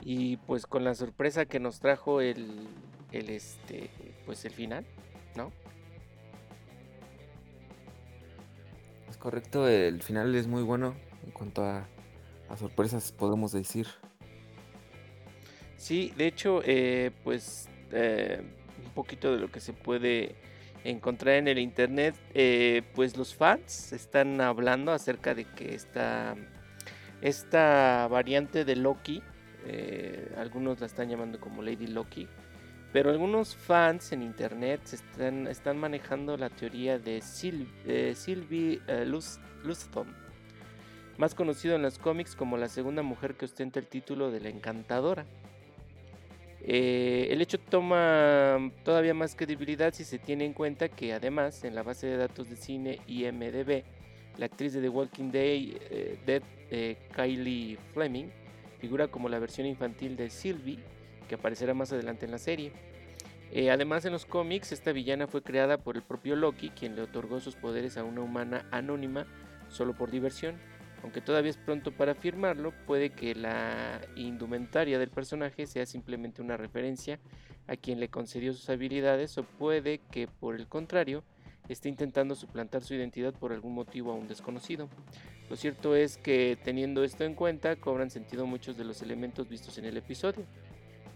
Y 0.00 0.36
pues 0.38 0.66
con 0.66 0.84
la 0.84 0.94
sorpresa 0.94 1.46
que 1.46 1.58
nos 1.58 1.80
trajo 1.80 2.20
el, 2.20 2.68
el 3.12 3.30
este, 3.30 3.90
pues 4.24 4.44
el 4.44 4.52
final, 4.52 4.84
¿no? 5.36 5.52
Es 9.08 9.16
correcto, 9.16 9.68
el 9.68 10.02
final 10.02 10.34
es 10.34 10.46
muy 10.46 10.62
bueno 10.62 10.94
en 11.24 11.32
cuanto 11.32 11.64
a 11.64 11.88
a 12.48 12.56
sorpresas, 12.56 13.12
podemos 13.12 13.52
decir. 13.52 13.86
Sí, 15.76 16.12
de 16.16 16.26
hecho, 16.26 16.62
eh, 16.64 17.10
pues 17.24 17.68
eh, 17.92 18.42
un 18.84 18.90
poquito 18.92 19.32
de 19.32 19.38
lo 19.40 19.50
que 19.50 19.60
se 19.60 19.72
puede 19.72 20.36
encontrar 20.90 21.36
en 21.36 21.48
el 21.48 21.58
internet, 21.58 22.14
eh, 22.34 22.82
pues 22.94 23.16
los 23.16 23.34
fans 23.34 23.92
están 23.92 24.40
hablando 24.40 24.92
acerca 24.92 25.34
de 25.34 25.44
que 25.44 25.74
esta, 25.74 26.34
esta 27.20 28.08
variante 28.08 28.64
de 28.64 28.76
Loki, 28.76 29.22
eh, 29.66 30.32
algunos 30.36 30.80
la 30.80 30.86
están 30.86 31.08
llamando 31.08 31.40
como 31.40 31.62
Lady 31.62 31.86
Loki, 31.86 32.28
pero 32.92 33.10
algunos 33.10 33.54
fans 33.56 34.12
en 34.12 34.22
internet 34.22 34.80
están, 34.92 35.46
están 35.48 35.76
manejando 35.78 36.36
la 36.36 36.48
teoría 36.50 36.98
de 36.98 37.20
Sylvie 37.20 37.68
eh, 37.86 39.04
Lus- 39.06 39.40
Lusthom, 39.64 40.06
más 41.18 41.34
conocido 41.34 41.74
en 41.76 41.82
los 41.82 41.98
cómics 41.98 42.36
como 42.36 42.56
la 42.56 42.68
segunda 42.68 43.02
mujer 43.02 43.34
que 43.34 43.46
ostenta 43.46 43.80
el 43.80 43.86
título 43.86 44.30
de 44.30 44.40
la 44.40 44.48
Encantadora. 44.50 45.26
Eh, 46.62 47.28
el 47.30 47.40
hecho 47.40 47.58
toma 47.58 48.72
todavía 48.84 49.14
más 49.14 49.36
credibilidad 49.36 49.94
si 49.94 50.04
se 50.04 50.18
tiene 50.18 50.44
en 50.44 50.52
cuenta 50.52 50.88
que 50.88 51.12
además 51.12 51.62
en 51.64 51.74
la 51.74 51.82
base 51.82 52.06
de 52.06 52.16
datos 52.16 52.48
de 52.48 52.56
cine 52.56 53.00
IMDB, 53.06 53.84
la 54.36 54.46
actriz 54.46 54.72
de 54.72 54.80
The 54.80 54.88
Walking 54.88 55.30
Dead, 55.30 55.76
eh, 55.90 56.18
Dead, 56.26 56.42
eh, 56.70 56.96
Kylie 57.14 57.78
Fleming, 57.94 58.30
figura 58.80 59.08
como 59.08 59.28
la 59.28 59.38
versión 59.38 59.66
infantil 59.66 60.16
de 60.16 60.30
Sylvie, 60.30 60.78
que 61.28 61.36
aparecerá 61.36 61.74
más 61.74 61.92
adelante 61.92 62.24
en 62.24 62.32
la 62.32 62.38
serie. 62.38 62.72
Además 63.70 64.04
en 64.04 64.12
los 64.12 64.26
cómics, 64.26 64.72
esta 64.72 64.92
villana 64.92 65.28
fue 65.28 65.40
creada 65.40 65.78
por 65.78 65.96
el 65.96 66.02
propio 66.02 66.34
Loki, 66.34 66.70
quien 66.70 66.96
le 66.96 67.02
otorgó 67.02 67.40
sus 67.40 67.54
poderes 67.54 67.96
a 67.96 68.02
una 68.04 68.20
humana 68.20 68.66
anónima 68.72 69.26
solo 69.68 69.94
por 69.94 70.10
diversión. 70.10 70.56
Aunque 71.06 71.20
todavía 71.20 71.52
es 71.52 71.56
pronto 71.56 71.92
para 71.92 72.12
afirmarlo, 72.12 72.72
puede 72.84 73.10
que 73.10 73.36
la 73.36 74.00
indumentaria 74.16 74.98
del 74.98 75.10
personaje 75.10 75.68
sea 75.68 75.86
simplemente 75.86 76.42
una 76.42 76.56
referencia 76.56 77.20
a 77.68 77.76
quien 77.76 78.00
le 78.00 78.08
concedió 78.08 78.52
sus 78.52 78.68
habilidades 78.70 79.38
o 79.38 79.44
puede 79.44 80.00
que 80.10 80.26
por 80.26 80.56
el 80.56 80.66
contrario 80.66 81.22
esté 81.68 81.88
intentando 81.88 82.34
suplantar 82.34 82.82
su 82.82 82.94
identidad 82.94 83.32
por 83.34 83.52
algún 83.52 83.72
motivo 83.72 84.10
aún 84.10 84.26
desconocido. 84.26 84.88
Lo 85.48 85.54
cierto 85.54 85.94
es 85.94 86.18
que 86.18 86.58
teniendo 86.64 87.04
esto 87.04 87.22
en 87.22 87.36
cuenta 87.36 87.76
cobran 87.76 88.10
sentido 88.10 88.44
muchos 88.44 88.76
de 88.76 88.82
los 88.82 89.00
elementos 89.00 89.48
vistos 89.48 89.78
en 89.78 89.84
el 89.84 89.96
episodio, 89.96 90.44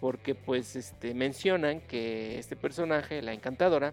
porque 0.01 0.37
pues 0.37 0.77
este, 0.77 1.15
mencionan 1.15 1.81
que 1.81 2.39
este 2.39 2.55
personaje, 2.55 3.23
la 3.23 3.33
encantadora, 3.33 3.93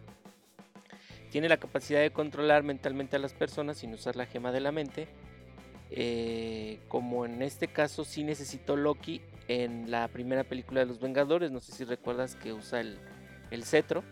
tiene 1.31 1.49
la 1.49 1.57
capacidad 1.57 2.01
de 2.01 2.11
controlar 2.11 2.61
mentalmente 2.61 3.15
a 3.15 3.19
las 3.19 3.33
personas 3.33 3.77
sin 3.77 3.95
usar 3.95 4.15
la 4.15 4.27
gema 4.27 4.51
de 4.51 4.59
la 4.59 4.71
mente 4.71 5.07
eh, 5.91 6.79
como 6.87 7.25
en 7.25 7.41
este 7.41 7.67
caso 7.67 8.03
sí 8.03 8.23
necesitó 8.23 8.75
Loki 8.75 9.21
en 9.47 9.89
la 9.91 10.07
primera 10.09 10.43
película 10.43 10.81
de 10.81 10.85
los 10.87 10.99
Vengadores, 10.99 11.51
no 11.51 11.59
sé 11.59 11.71
si 11.71 11.85
recuerdas 11.85 12.35
que 12.35 12.51
usa 12.53 12.81
el, 12.81 12.97
el 13.51 13.63
cetro 13.63 14.03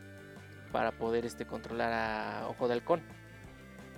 para 0.72 0.92
poder 0.92 1.26
este, 1.26 1.46
controlar 1.46 1.92
a 1.94 2.48
Ojo 2.48 2.68
de 2.68 2.74
Halcón. 2.76 3.02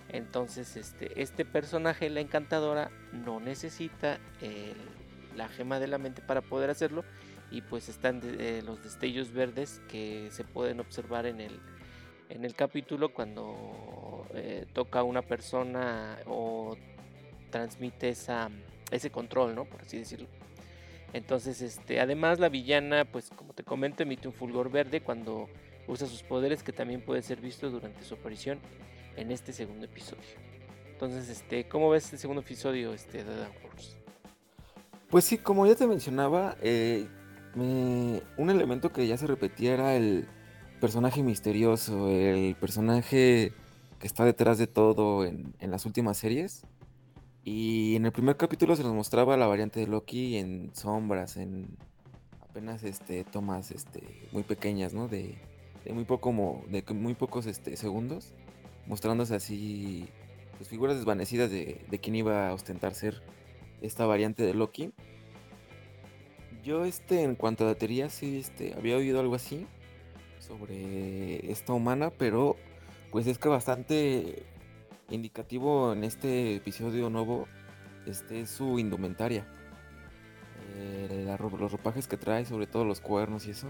Entonces 0.09 0.77
este, 0.77 1.21
este 1.21 1.43
personaje, 1.45 2.09
la 2.09 2.21
encantadora, 2.21 2.89
no 3.11 3.39
necesita 3.39 4.19
el- 4.41 4.75
la 5.35 5.47
gema 5.49 5.79
de 5.79 5.87
la 5.87 5.97
mente 5.99 6.21
para 6.23 6.41
poder 6.41 6.69
hacerlo 6.71 7.03
y 7.51 7.61
pues 7.61 7.89
están 7.89 8.21
eh, 8.23 8.63
los 8.65 8.81
destellos 8.83 9.31
verdes 9.31 9.81
que 9.87 10.29
se 10.31 10.43
pueden 10.43 10.79
observar 10.79 11.27
en 11.27 11.41
el, 11.41 11.59
en 12.29 12.43
el 12.43 12.55
capítulo 12.55 13.13
cuando 13.13 14.25
eh, 14.33 14.65
toca 14.73 14.99
a 14.99 15.03
una 15.03 15.21
persona 15.21 16.17
o 16.25 16.75
transmite 17.49 18.09
esa, 18.09 18.49
ese 18.91 19.09
control, 19.09 19.55
¿no? 19.55 19.65
Por 19.65 19.81
así 19.81 19.97
decirlo. 19.97 20.27
Entonces, 21.13 21.61
este, 21.61 21.99
además 21.99 22.39
la 22.39 22.49
villana, 22.49 23.05
pues 23.05 23.29
como 23.35 23.53
te 23.53 23.63
comento, 23.63 24.03
emite 24.03 24.27
un 24.27 24.33
fulgor 24.33 24.69
verde 24.69 25.01
cuando 25.01 25.47
usa 25.87 26.07
sus 26.07 26.21
poderes 26.23 26.63
que 26.63 26.73
también 26.73 27.01
puede 27.01 27.21
ser 27.21 27.39
visto 27.39 27.69
durante 27.69 28.03
su 28.03 28.15
aparición 28.15 28.59
en 29.15 29.31
este 29.31 29.53
segundo 29.53 29.85
episodio. 29.85 30.23
Entonces, 30.91 31.29
este, 31.29 31.67
¿cómo 31.67 31.89
ves 31.89 32.05
este 32.05 32.17
segundo 32.17 32.41
episodio, 32.41 32.93
este, 32.93 33.23
de 33.23 33.35
Dark 33.35 33.53
Horse? 33.63 33.97
Pues 35.09 35.23
sí, 35.23 35.37
como 35.37 35.65
ya 35.65 35.75
te 35.75 35.87
mencionaba, 35.87 36.57
eh, 36.61 37.07
un 37.55 38.49
elemento 38.49 38.91
que 38.91 39.07
ya 39.07 39.17
se 39.17 39.25
repetía 39.25 39.73
era 39.73 39.95
el 39.95 40.27
personaje 40.81 41.23
misterioso, 41.23 42.09
el 42.09 42.55
personaje 42.55 43.53
que 43.99 44.07
está 44.07 44.25
detrás 44.25 44.57
de 44.57 44.67
todo 44.67 45.25
en, 45.25 45.55
en 45.59 45.71
las 45.71 45.85
últimas 45.85 46.17
series. 46.17 46.65
Y 47.49 47.95
en 47.95 48.05
el 48.05 48.11
primer 48.11 48.35
capítulo 48.35 48.75
se 48.75 48.83
nos 48.83 48.93
mostraba 48.93 49.37
la 49.37 49.47
variante 49.47 49.79
de 49.79 49.87
Loki 49.87 50.35
en 50.35 50.69
sombras, 50.73 51.37
en 51.37 51.77
apenas 52.41 52.83
este, 52.83 53.23
tomas 53.23 53.71
este, 53.71 54.03
muy 54.33 54.43
pequeñas, 54.43 54.93
¿no? 54.93 55.07
De, 55.07 55.37
de 55.85 55.93
muy 55.93 56.03
poco 56.03 56.33
mo- 56.33 56.65
de 56.67 56.83
muy 56.93 57.13
pocos 57.13 57.45
este, 57.45 57.77
segundos, 57.77 58.33
mostrándose 58.85 59.33
así 59.33 60.09
pues, 60.57 60.67
figuras 60.67 60.97
desvanecidas 60.97 61.49
de, 61.49 61.79
de 61.89 61.99
quién 61.99 62.17
iba 62.17 62.49
a 62.49 62.53
ostentar 62.53 62.93
ser 62.93 63.23
esta 63.81 64.05
variante 64.05 64.43
de 64.43 64.53
Loki. 64.53 64.91
Yo 66.65 66.83
este 66.83 67.23
en 67.23 67.35
cuanto 67.35 67.63
a 67.63 67.67
la 67.67 67.75
teoría 67.75 68.09
sí 68.09 68.39
este 68.39 68.73
había 68.73 68.97
oído 68.97 69.21
algo 69.21 69.35
así 69.35 69.65
sobre 70.39 71.49
esta 71.49 71.71
humana, 71.71 72.09
pero 72.09 72.57
pues 73.09 73.25
es 73.25 73.37
que 73.37 73.47
bastante 73.47 74.43
indicativo 75.15 75.93
en 75.93 76.03
este 76.03 76.55
episodio 76.55 77.09
nuevo 77.09 77.47
este 78.05 78.41
es 78.41 78.49
su 78.49 78.79
indumentaria. 78.79 79.45
Eh, 80.75 81.35
los 81.39 81.71
ropajes 81.71 82.07
que 82.07 82.17
trae, 82.17 82.45
sobre 82.45 82.67
todo 82.67 82.85
los 82.85 83.01
cuernos 83.01 83.47
y 83.47 83.51
eso. 83.51 83.67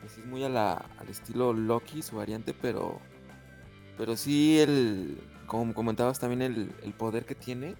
Pues 0.00 0.16
es 0.18 0.26
muy 0.26 0.44
a 0.44 0.48
la- 0.48 0.86
al 0.98 1.08
estilo 1.08 1.52
Loki, 1.52 2.02
su 2.02 2.16
variante, 2.16 2.54
pero 2.54 3.00
pero 3.96 4.16
sí 4.16 4.58
el 4.60 5.18
como 5.46 5.74
comentabas 5.74 6.20
también 6.20 6.42
el, 6.42 6.72
el 6.84 6.92
poder 6.92 7.24
que 7.24 7.34
tiene 7.34 7.74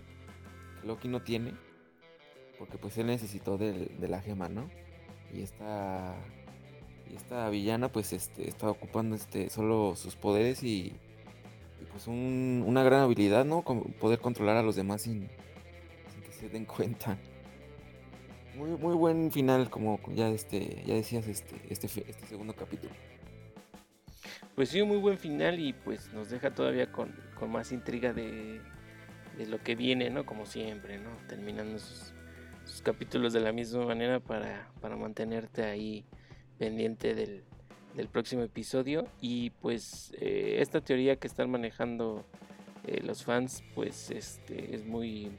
Loki 0.84 1.06
no 1.08 1.22
tiene. 1.22 1.54
Porque 2.58 2.76
pues 2.76 2.98
él 2.98 3.06
necesitó 3.06 3.56
del- 3.56 4.00
de 4.00 4.08
la 4.08 4.20
gema, 4.20 4.48
¿no? 4.48 4.68
Y 5.32 5.42
esta. 5.42 6.16
Y 7.10 7.14
esta 7.16 7.48
villana 7.50 7.90
pues 7.90 8.12
este, 8.12 8.48
está 8.48 8.68
ocupando 8.70 9.14
este, 9.16 9.48
solo 9.48 9.94
sus 9.96 10.16
poderes 10.16 10.62
y, 10.62 10.92
pues 11.98 12.06
un- 12.06 12.62
una 12.64 12.84
gran 12.84 13.00
habilidad, 13.00 13.44
¿no? 13.44 13.64
Poder 13.98 14.20
controlar 14.20 14.56
a 14.56 14.62
los 14.62 14.76
demás 14.76 15.02
sin, 15.02 15.26
que 16.24 16.30
se 16.30 16.48
den 16.48 16.64
cuenta. 16.64 17.18
Muy, 18.54 18.70
muy 18.70 18.94
buen 18.94 19.32
final, 19.32 19.68
como 19.68 19.98
ya 20.14 20.28
este, 20.28 20.84
ya 20.86 20.94
decías, 20.94 21.26
este, 21.26 21.56
este, 21.68 21.86
este 21.88 22.26
segundo 22.26 22.54
capítulo. 22.54 22.92
Pues 24.54 24.68
sí, 24.68 24.80
un 24.80 24.90
muy 24.90 24.98
buen 24.98 25.18
final 25.18 25.58
y 25.58 25.72
pues 25.72 26.12
nos 26.12 26.30
deja 26.30 26.54
todavía 26.54 26.92
con, 26.92 27.12
con 27.36 27.50
más 27.50 27.72
intriga 27.72 28.12
de, 28.12 28.60
de 29.36 29.46
lo 29.46 29.58
que 29.58 29.74
viene, 29.74 30.08
¿no? 30.08 30.24
Como 30.24 30.46
siempre, 30.46 30.98
¿no? 30.98 31.10
Terminando 31.28 31.80
sus, 31.80 32.12
sus 32.64 32.80
capítulos 32.80 33.32
de 33.32 33.40
la 33.40 33.50
misma 33.50 33.84
manera 33.84 34.20
para, 34.20 34.70
para 34.80 34.94
mantenerte 34.94 35.64
ahí 35.64 36.04
pendiente 36.58 37.16
del, 37.16 37.42
del 37.94 38.08
próximo 38.08 38.42
episodio. 38.42 39.06
Y 39.20 39.50
pues 39.50 40.12
eh, 40.20 40.58
esta 40.60 40.80
teoría 40.80 41.16
que 41.16 41.26
están 41.26 41.50
manejando 41.50 42.24
eh, 42.86 43.00
los 43.04 43.24
fans, 43.24 43.62
pues 43.74 44.10
este 44.10 44.74
es 44.74 44.84
muy, 44.86 45.30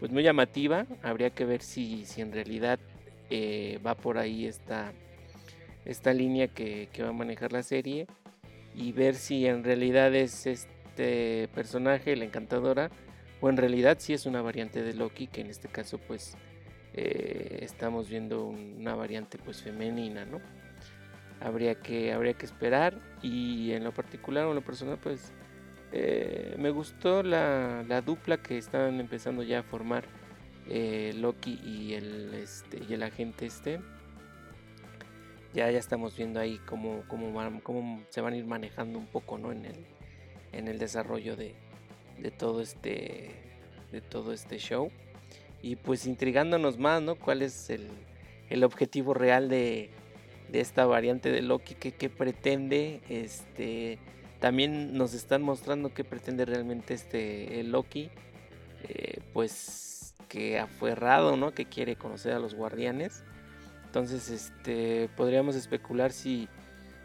pues 0.00 0.10
muy 0.12 0.22
llamativa. 0.22 0.86
Habría 1.02 1.30
que 1.30 1.44
ver 1.44 1.62
si, 1.62 2.04
si 2.06 2.20
en 2.20 2.32
realidad 2.32 2.78
eh, 3.30 3.78
va 3.86 3.94
por 3.94 4.18
ahí 4.18 4.46
esta, 4.46 4.92
esta 5.84 6.12
línea 6.12 6.48
que, 6.48 6.88
que 6.92 7.02
va 7.02 7.10
a 7.10 7.12
manejar 7.12 7.52
la 7.52 7.62
serie 7.62 8.06
y 8.74 8.92
ver 8.92 9.14
si 9.14 9.46
en 9.46 9.62
realidad 9.64 10.14
es 10.14 10.46
este 10.46 11.48
personaje, 11.54 12.16
la 12.16 12.24
encantadora, 12.24 12.90
o 13.40 13.48
en 13.48 13.56
realidad 13.56 13.98
si 14.00 14.14
es 14.14 14.26
una 14.26 14.42
variante 14.42 14.82
de 14.82 14.94
Loki, 14.94 15.26
que 15.28 15.40
en 15.42 15.48
este 15.48 15.68
caso 15.68 15.98
pues 15.98 16.36
estamos 16.96 18.08
viendo 18.08 18.46
un- 18.46 18.76
una 18.78 18.94
variante 18.94 19.36
pues 19.38 19.62
femenina, 19.62 20.24
¿no? 20.24 20.40
Habría 21.40 21.74
que, 21.74 22.12
habría 22.12 22.34
que 22.34 22.46
esperar. 22.46 22.98
Y 23.22 23.72
en 23.72 23.84
lo 23.84 23.92
particular 23.92 24.44
o 24.44 24.50
en 24.50 24.56
lo 24.56 24.62
personal 24.62 24.98
pues 25.02 25.32
eh, 25.92 26.54
me 26.58 26.70
gustó 26.70 27.22
la, 27.22 27.84
la 27.86 28.00
dupla 28.00 28.38
que 28.38 28.58
están 28.58 29.00
empezando 29.00 29.42
ya 29.42 29.60
a 29.60 29.62
formar 29.62 30.04
eh, 30.68 31.12
Loki 31.16 31.60
y 31.64 31.94
el, 31.94 32.34
este, 32.34 32.82
y 32.88 32.94
el 32.94 33.02
agente 33.02 33.46
este. 33.46 33.80
Ya, 35.52 35.70
ya 35.70 35.78
estamos 35.78 36.16
viendo 36.16 36.40
ahí 36.40 36.58
cómo, 36.66 37.04
cómo, 37.06 37.60
cómo 37.62 38.02
se 38.08 38.20
van 38.20 38.32
a 38.34 38.36
ir 38.36 38.44
manejando 38.44 38.98
un 38.98 39.06
poco 39.06 39.38
¿no? 39.38 39.52
en, 39.52 39.66
el, 39.66 39.86
en 40.52 40.66
el 40.66 40.78
desarrollo 40.80 41.36
de, 41.36 41.54
de 42.18 42.30
todo 42.32 42.60
este 42.60 43.30
de 43.92 44.00
todo 44.00 44.32
este 44.32 44.58
show. 44.58 44.90
Y 45.62 45.76
pues 45.76 46.06
intrigándonos 46.06 46.78
más 46.78 47.00
no 47.00 47.14
cuál 47.14 47.42
es 47.42 47.70
el, 47.70 47.88
el 48.50 48.64
objetivo 48.64 49.14
real 49.14 49.48
de, 49.48 49.90
de 50.50 50.60
esta 50.60 50.86
variante 50.86 51.30
de 51.30 51.42
Loki 51.42 51.74
que, 51.74 51.92
que 51.92 52.08
pretende 52.10 53.00
este 53.08 53.98
también 54.40 54.96
nos 54.96 55.14
están 55.14 55.42
mostrando 55.42 55.94
qué 55.94 56.04
pretende 56.04 56.44
realmente 56.44 56.94
este 56.94 57.60
el 57.60 57.70
Loki 57.72 58.10
eh, 58.88 59.20
pues 59.32 60.14
que 60.28 60.58
aferrado, 60.58 61.36
¿no? 61.36 61.52
Que 61.52 61.64
quiere 61.64 61.96
conocer 61.96 62.32
a 62.32 62.38
los 62.38 62.54
guardianes. 62.54 63.22
Entonces, 63.86 64.28
este, 64.30 65.08
podríamos 65.16 65.54
especular 65.54 66.10
si, 66.10 66.48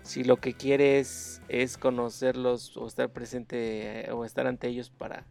si 0.02 0.24
lo 0.24 0.38
que 0.38 0.54
quiere 0.56 1.00
es, 1.00 1.40
es 1.48 1.78
conocerlos 1.78 2.76
o 2.76 2.88
estar 2.88 3.10
presente 3.10 4.08
eh, 4.08 4.12
o 4.12 4.26
estar 4.26 4.48
ante 4.48 4.68
ellos 4.68 4.90
para, 4.90 5.26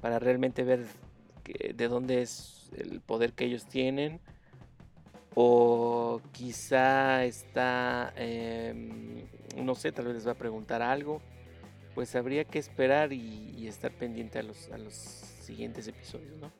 para 0.00 0.18
realmente 0.18 0.64
ver 0.64 0.84
que- 1.44 1.72
de 1.74 1.88
dónde 1.88 2.22
es 2.22 2.70
el 2.76 3.00
poder 3.00 3.32
que 3.34 3.44
ellos 3.44 3.66
tienen. 3.66 4.20
O 5.34 6.20
quizá 6.32 7.24
está, 7.24 8.12
em, 8.16 9.24
no 9.56 9.74
sé, 9.74 9.92
tal 9.92 10.06
vez 10.06 10.14
les 10.16 10.26
va 10.26 10.32
a 10.32 10.34
preguntar 10.34 10.82
algo. 10.82 11.20
Pues 11.94 12.14
habría 12.16 12.44
que 12.44 12.58
esperar 12.58 13.12
y, 13.12 13.66
estar 13.66 13.92
pendiente 13.92 14.38
a 14.38 14.42
los, 14.42 14.70
a 14.70 14.78
los 14.78 14.94
siguientes 14.94 15.86
episodios, 15.86 16.38
¿no? 16.40 16.50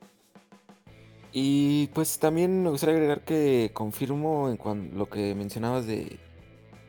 Y 1.31 1.87
pues 1.87 2.19
también 2.19 2.63
me 2.63 2.69
gustaría 2.69 2.95
agregar 2.95 3.21
que 3.21 3.71
confirmo 3.73 4.49
en 4.49 4.57
cuanto 4.57 4.95
lo 4.95 5.09
que 5.09 5.33
mencionabas 5.35 5.85
de 5.85 6.19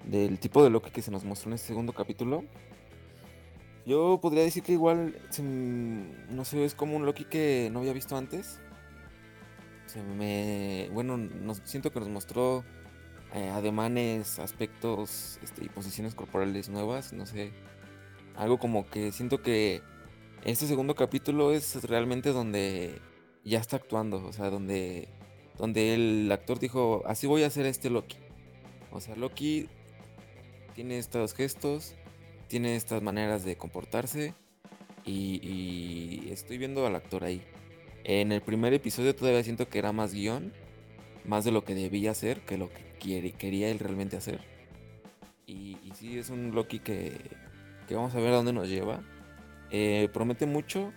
del 0.04 0.38
tipo 0.38 0.62
de 0.62 0.70
Loki 0.70 0.90
que 0.90 1.02
se 1.02 1.10
nos 1.10 1.24
mostró 1.24 1.50
en 1.50 1.54
este 1.54 1.68
segundo 1.68 1.92
capítulo. 1.92 2.44
Yo 3.86 4.18
podría 4.20 4.42
decir 4.42 4.62
que 4.62 4.72
igual, 4.72 5.16
no 6.30 6.44
sé, 6.44 6.64
es 6.64 6.74
como 6.74 6.96
un 6.96 7.06
Loki 7.06 7.24
que 7.24 7.70
no 7.72 7.80
había 7.80 7.92
visto 7.92 8.16
antes. 8.16 8.60
Se 9.92 10.00
me, 10.04 10.88
bueno, 10.92 11.18
siento 11.64 11.90
que 11.90 11.98
nos 11.98 12.08
mostró 12.08 12.64
eh, 13.34 13.48
ademanes, 13.48 14.38
aspectos 14.38 15.40
este, 15.42 15.64
y 15.64 15.68
posiciones 15.68 16.14
corporales 16.14 16.68
nuevas, 16.68 17.12
no 17.12 17.26
sé. 17.26 17.50
Algo 18.36 18.60
como 18.60 18.88
que 18.88 19.10
siento 19.10 19.42
que 19.42 19.82
este 20.44 20.66
segundo 20.68 20.94
capítulo 20.94 21.52
es 21.52 21.82
realmente 21.82 22.30
donde 22.30 23.00
ya 23.44 23.58
está 23.58 23.78
actuando, 23.78 24.24
o 24.24 24.32
sea, 24.32 24.48
donde, 24.48 25.08
donde 25.58 25.94
el 25.94 26.30
actor 26.30 26.60
dijo, 26.60 27.02
así 27.04 27.26
voy 27.26 27.42
a 27.42 27.48
hacer 27.48 27.66
este 27.66 27.90
Loki. 27.90 28.18
O 28.92 29.00
sea, 29.00 29.16
Loki 29.16 29.68
tiene 30.76 30.98
estos 30.98 31.34
gestos, 31.34 31.96
tiene 32.46 32.76
estas 32.76 33.02
maneras 33.02 33.44
de 33.44 33.56
comportarse 33.56 34.34
y 35.04 36.28
estoy 36.30 36.58
viendo 36.58 36.86
al 36.86 36.94
actor 36.94 37.24
ahí. 37.24 37.42
En 38.04 38.32
el 38.32 38.40
primer 38.40 38.72
episodio 38.72 39.14
todavía 39.14 39.42
siento 39.44 39.68
que 39.68 39.78
era 39.78 39.92
más 39.92 40.12
guion, 40.12 40.52
más 41.24 41.44
de 41.44 41.52
lo 41.52 41.64
que 41.64 41.74
debía 41.74 42.12
hacer 42.12 42.40
que 42.40 42.56
lo 42.56 42.70
que 42.70 43.32
quería 43.32 43.68
él 43.70 43.78
realmente 43.78 44.16
hacer. 44.16 44.40
Y, 45.46 45.76
sí, 45.94 46.18
es 46.18 46.30
un 46.30 46.54
Loki 46.54 46.78
que, 46.78 47.12
vamos 47.90 48.14
a 48.14 48.20
ver 48.20 48.32
a 48.32 48.36
dónde 48.36 48.52
nos 48.52 48.68
lleva. 48.68 49.02
Eh, 49.70 50.08
promete 50.12 50.46
mucho. 50.46 50.92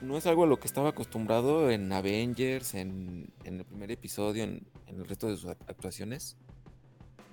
No 0.00 0.16
es 0.16 0.26
algo 0.26 0.44
a 0.44 0.46
lo 0.46 0.58
que 0.58 0.66
estaba 0.66 0.90
acostumbrado 0.90 1.70
en 1.70 1.92
Avengers, 1.92 2.74
en, 2.74 3.32
en 3.44 3.58
el 3.58 3.64
primer 3.64 3.90
episodio, 3.90 4.44
en, 4.44 4.66
en 4.86 4.96
el 5.00 5.06
resto 5.06 5.28
de 5.28 5.36
sus 5.36 5.50
act- 5.50 5.68
actuaciones. 5.68 6.36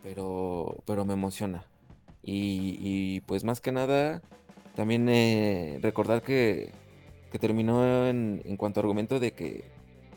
Pero, 0.04 0.84
pero 0.86 1.06
me 1.06 1.14
emociona. 1.14 1.66
Y, 2.24 2.78
y, 2.80 3.22
pues 3.22 3.44
más 3.44 3.62
que 3.62 3.72
nada, 3.72 4.22
también 4.76 5.08
eh, 5.08 5.80
recordar 5.82 6.22
que, 6.24 6.72
que 7.32 7.40
terminó 7.40 8.08
en, 8.08 8.42
en 8.46 8.58
cuanto 8.58 8.80
a 8.80 8.82
argumento 8.82 9.20
de 9.20 9.32
que 9.32 9.66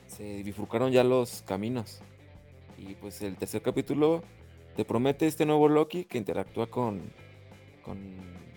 se 0.06 0.42
bifurcaron 0.42 0.92
ya 0.92 1.04
los 1.04 1.42
caminos. 1.42 2.00
Y 2.78 2.94
pues 2.94 3.20
el 3.22 3.36
tercer 3.36 3.62
capítulo 3.62 4.22
te 4.76 4.84
promete 4.84 5.26
este 5.26 5.44
nuevo 5.46 5.68
Loki 5.68 6.04
que 6.04 6.18
interactúa 6.18 6.68
con, 6.68 7.00
con, 7.84 7.98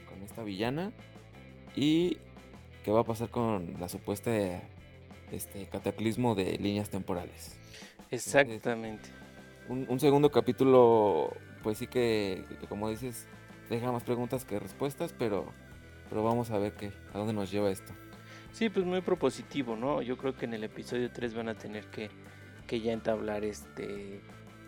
con 0.07 0.23
esta 0.23 0.43
villana. 0.43 0.91
Y 1.75 2.17
qué 2.83 2.91
va 2.91 3.01
a 3.01 3.03
pasar 3.03 3.29
con 3.29 3.75
la 3.79 3.89
supuesta 3.89 4.31
este 5.31 5.65
cataclismo 5.67 6.35
de 6.35 6.57
líneas 6.57 6.89
temporales. 6.89 7.57
Exactamente. 8.11 9.09
Un, 9.69 9.85
un 9.89 9.99
segundo 9.99 10.29
capítulo, 10.31 11.31
pues 11.63 11.79
sí 11.79 11.87
que, 11.87 12.45
que 12.59 12.67
como 12.67 12.89
dices, 12.89 13.25
deja 13.69 13.91
más 13.91 14.03
preguntas 14.03 14.45
que 14.45 14.59
respuestas, 14.59 15.15
pero, 15.17 15.45
pero 16.09 16.23
vamos 16.23 16.51
a 16.51 16.59
ver 16.59 16.73
qué, 16.73 16.91
a 17.13 17.17
dónde 17.17 17.33
nos 17.33 17.49
lleva 17.49 17.71
esto. 17.71 17.93
Sí, 18.53 18.69
pues 18.69 18.85
muy 18.85 19.01
propositivo, 19.01 19.75
¿no? 19.75 20.01
Yo 20.01 20.15
creo 20.17 20.35
que 20.35 20.45
en 20.45 20.53
el 20.53 20.63
episodio 20.63 21.11
3 21.11 21.33
van 21.33 21.49
a 21.49 21.55
tener 21.55 21.85
que, 21.87 22.09
que 22.67 22.79
ya 22.79 22.93
entablar 22.93 23.43
este 23.43 24.21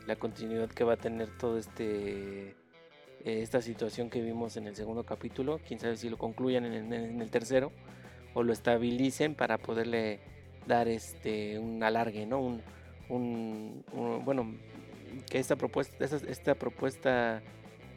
la 0.08 0.16
continuidad 0.16 0.70
que 0.70 0.84
va 0.84 0.94
a 0.94 0.98
tener 0.98 1.30
todo 1.38 1.58
este 1.58 2.50
eh, 2.50 3.42
esta 3.42 3.62
situación 3.62 4.10
que 4.10 4.22
vimos 4.22 4.58
en 4.58 4.68
el 4.68 4.76
segundo 4.76 5.04
capítulo. 5.04 5.60
Quién 5.68 5.80
sabe 5.80 5.98
si 5.98 6.10
lo 6.10 6.18
concluyan 6.18 6.66
en 6.66 6.74
el, 6.74 6.94
en 6.94 7.22
el 7.22 7.30
tercero 7.32 7.72
o 8.34 8.44
lo 8.44 8.54
estabilicen 8.54 9.36
para 9.36 9.58
poderle 9.60 10.20
dar 10.68 10.88
este 10.88 11.60
un 11.60 11.82
alargue, 11.84 12.26
¿no? 12.26 12.40
Un, 12.42 12.62
un, 13.10 13.84
un- 13.94 14.26
bueno 14.26 14.52
que 15.30 15.38
esta 15.40 15.56
propuesta 15.56 16.04
esta, 16.04 16.18
esta 16.28 16.56
propuesta 16.56 17.42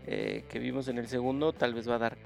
eh, 0.07 0.44
que 0.51 0.59
vimos 0.59 0.88
en 0.88 0.98
el 0.98 1.09
segundo 1.09 1.53
tal 1.55 1.72
vez 1.74 1.88
va 1.88 1.94
a 1.96 1.98
dar 1.98 2.16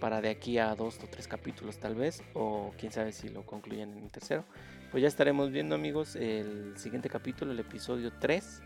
para 0.00 0.20
de 0.20 0.30
aquí 0.30 0.58
a 0.58 0.74
dos 0.74 0.98
o 1.04 1.06
tres 1.06 1.28
capítulos 1.28 1.78
tal 1.78 1.94
vez, 1.94 2.22
o 2.34 2.72
quién 2.78 2.90
sabe 2.90 3.12
si 3.12 3.28
lo 3.28 3.44
concluyan 3.46 3.92
en 3.92 4.04
el 4.04 4.10
tercero. 4.10 4.44
Pues 4.90 5.02
ya 5.02 5.08
estaremos 5.08 5.50
viendo 5.52 5.74
amigos 5.76 6.16
el 6.16 6.76
siguiente 6.76 7.08
capítulo, 7.08 7.52
el 7.52 7.60
episodio 7.60 8.12
3, 8.18 8.62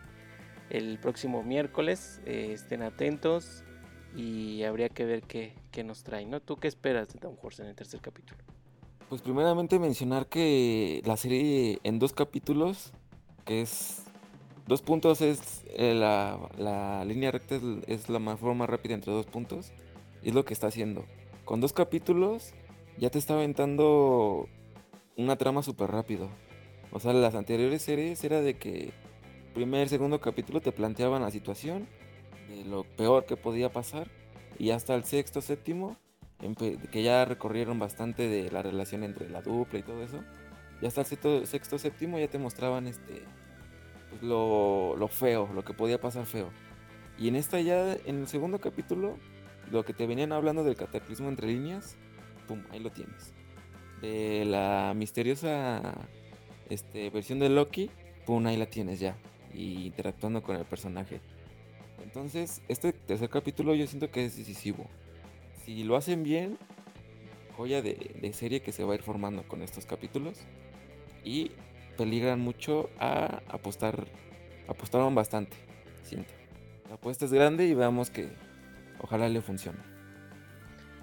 el 0.71 0.99
próximo 0.99 1.43
miércoles. 1.43 2.21
eh, 2.25 2.53
estén 2.55 2.83
atentos 2.83 3.63
y 4.17 4.63
habría 4.63 4.89
que 4.89 5.05
ver 5.05 5.23
qué, 5.23 5.53
qué 5.73 5.85
nos 5.85 6.03
trae, 6.05 6.25
¿no? 6.25 6.41
¿Tú 6.41 6.57
qué 6.57 6.69
esperas 6.69 7.09
de 7.13 7.19
Down 7.21 7.37
Horse 7.43 7.63
en 7.63 7.69
el 7.69 7.75
tercer 7.75 8.01
capítulo? 8.01 8.39
Pues 9.09 9.21
primeramente 9.21 9.79
mencionar 9.79 10.27
que 10.27 11.03
la 11.05 11.17
serie 11.17 11.79
en 11.83 11.99
dos 11.99 12.13
capítulos, 12.15 12.93
que 13.45 13.61
es 13.61 14.05
dos 14.67 14.81
puntos 14.81 15.21
es 15.21 15.63
eh, 15.77 15.95
la, 15.95 16.39
la 16.57 17.05
línea 17.05 17.31
recta 17.31 17.57
es, 17.57 17.63
es 17.87 18.09
la 18.09 18.19
ma- 18.19 18.37
forma 18.39 18.67
rápida 18.67 18.95
entre 18.95 19.13
dos 19.13 19.27
puntos 19.27 19.73
y 20.23 20.31
es 20.31 20.35
lo 20.35 20.45
que 20.47 20.55
está 20.55 20.69
haciendo. 20.69 21.05
Con 21.45 21.61
dos 21.61 21.75
capítulos 21.75 22.55
ya 22.97 23.11
te 23.11 23.19
está 23.19 23.35
aventando 23.35 24.49
una 25.17 25.37
trama 25.37 25.63
súper 25.63 25.91
rápido. 25.91 26.31
O 26.91 27.01
sea, 27.01 27.13
las 27.13 27.35
anteriores 27.35 27.83
series 27.83 28.25
era 28.25 28.41
de 28.41 28.57
que 28.57 28.93
primer, 29.53 29.89
segundo 29.89 30.21
capítulo 30.21 30.61
te 30.61 30.73
planteaban 30.73 31.23
la 31.23 31.31
situación 31.31 31.87
de 32.49 32.65
lo 32.65 32.85
peor 32.85 33.27
que 33.27 33.37
podía 33.37 33.71
pasar 33.71 34.09
y 34.59 34.71
hasta 34.71 34.95
el 34.95 35.05
sexto, 35.05 35.41
séptimo 35.43 35.97
que 36.91 37.03
ya 37.03 37.25
recorrieron 37.25 37.79
bastante 37.79 38.29
de 38.29 38.51
la 38.51 38.63
relación 38.63 39.03
entre 39.03 39.29
la 39.29 39.43
dupla 39.43 39.79
y 39.79 39.83
todo 39.83 40.03
eso. 40.03 40.23
Y 40.81 40.87
hasta 40.87 41.03
el 41.03 41.07
sexto, 41.07 41.47
sexto 41.47 41.79
séptimo 41.79 42.19
ya 42.19 42.29
te 42.29 42.39
mostraban 42.39 42.87
este 42.87 43.23
pues, 44.09 44.23
lo, 44.23 44.97
lo 44.97 45.09
feo, 45.09 45.49
lo 45.55 45.63
que 45.63 45.75
podía 45.75 46.01
pasar 46.01 46.25
feo. 46.25 46.49
Y 47.19 47.29
en 47.29 47.37
esta 47.37 47.61
ya, 47.61 47.97
en 48.07 48.21
el 48.21 48.27
segundo 48.29 48.59
capítulo, 48.59 49.17
lo 49.71 49.85
que 49.85 49.93
te 49.93 50.07
venían 50.07 50.33
hablando 50.33 50.65
del 50.65 50.77
cataclismo 50.77 51.29
entre 51.29 51.49
líneas, 51.49 51.97
pum, 52.47 52.63
ahí 52.71 52.81
lo 52.81 52.91
tienes. 52.91 53.33
De 54.01 54.45
la 54.45 54.93
misteriosa 54.95 55.95
este, 56.69 57.11
versión 57.11 57.39
de 57.39 57.49
Loki, 57.49 57.91
pum, 58.27 58.47
ahí 58.47 58.57
la 58.57 58.67
tienes 58.67 59.01
ya. 59.01 59.17
Y 59.53 59.87
interactuando 59.87 60.43
con 60.43 60.57
el 60.57 60.65
personaje. 60.65 61.21
Entonces, 62.03 62.63
este 62.69 62.93
tercer 62.93 63.29
capítulo 63.31 63.75
yo 63.75 63.87
siento 63.87 64.11
que 64.11 64.25
es 64.25 64.37
decisivo. 64.37 64.87
Si 65.65 65.85
lo 65.85 65.97
hacen 65.97 66.23
bien, 66.23 66.59
joya 67.57 67.81
de, 67.83 68.17
de 68.21 68.33
serie 68.33 68.61
que 68.61 68.73
se 68.73 68.85
va 68.85 68.93
a 68.93 68.97
ir 68.97 69.03
formando 69.03 69.47
con 69.49 69.63
estos 69.63 69.87
capítulos. 69.87 70.39
Y 71.25 71.53
peligran 71.97 72.41
mucho 72.41 72.91
a 72.99 73.43
apostar. 73.49 74.07
Apostaron 74.69 75.15
bastante, 75.15 75.57
siento. 76.03 76.33
La 76.89 76.95
apuesta 76.95 77.25
es 77.25 77.33
grande 77.33 77.67
y 77.67 77.75
veamos 77.75 78.11
que 78.11 78.29
ojalá 79.01 79.29
le 79.29 79.41
funcione. 79.41 79.79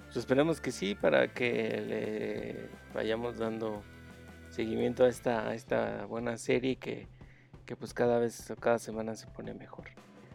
Pues 0.04 0.16
esperemos 0.16 0.60
que 0.60 0.72
sí, 0.72 0.94
para 0.94 1.32
que 1.32 1.80
le 1.80 2.68
vayamos 2.94 3.38
dando 3.38 3.82
seguimiento 4.50 5.04
a 5.04 5.08
esta, 5.08 5.48
a 5.48 5.54
esta 5.54 6.04
buena 6.04 6.36
serie 6.36 6.76
que, 6.76 7.08
que 7.64 7.76
pues 7.76 7.94
cada 7.94 8.18
vez 8.18 8.50
o 8.50 8.56
cada 8.56 8.78
semana 8.78 9.14
se 9.14 9.26
pone 9.28 9.54
mejor. 9.54 9.88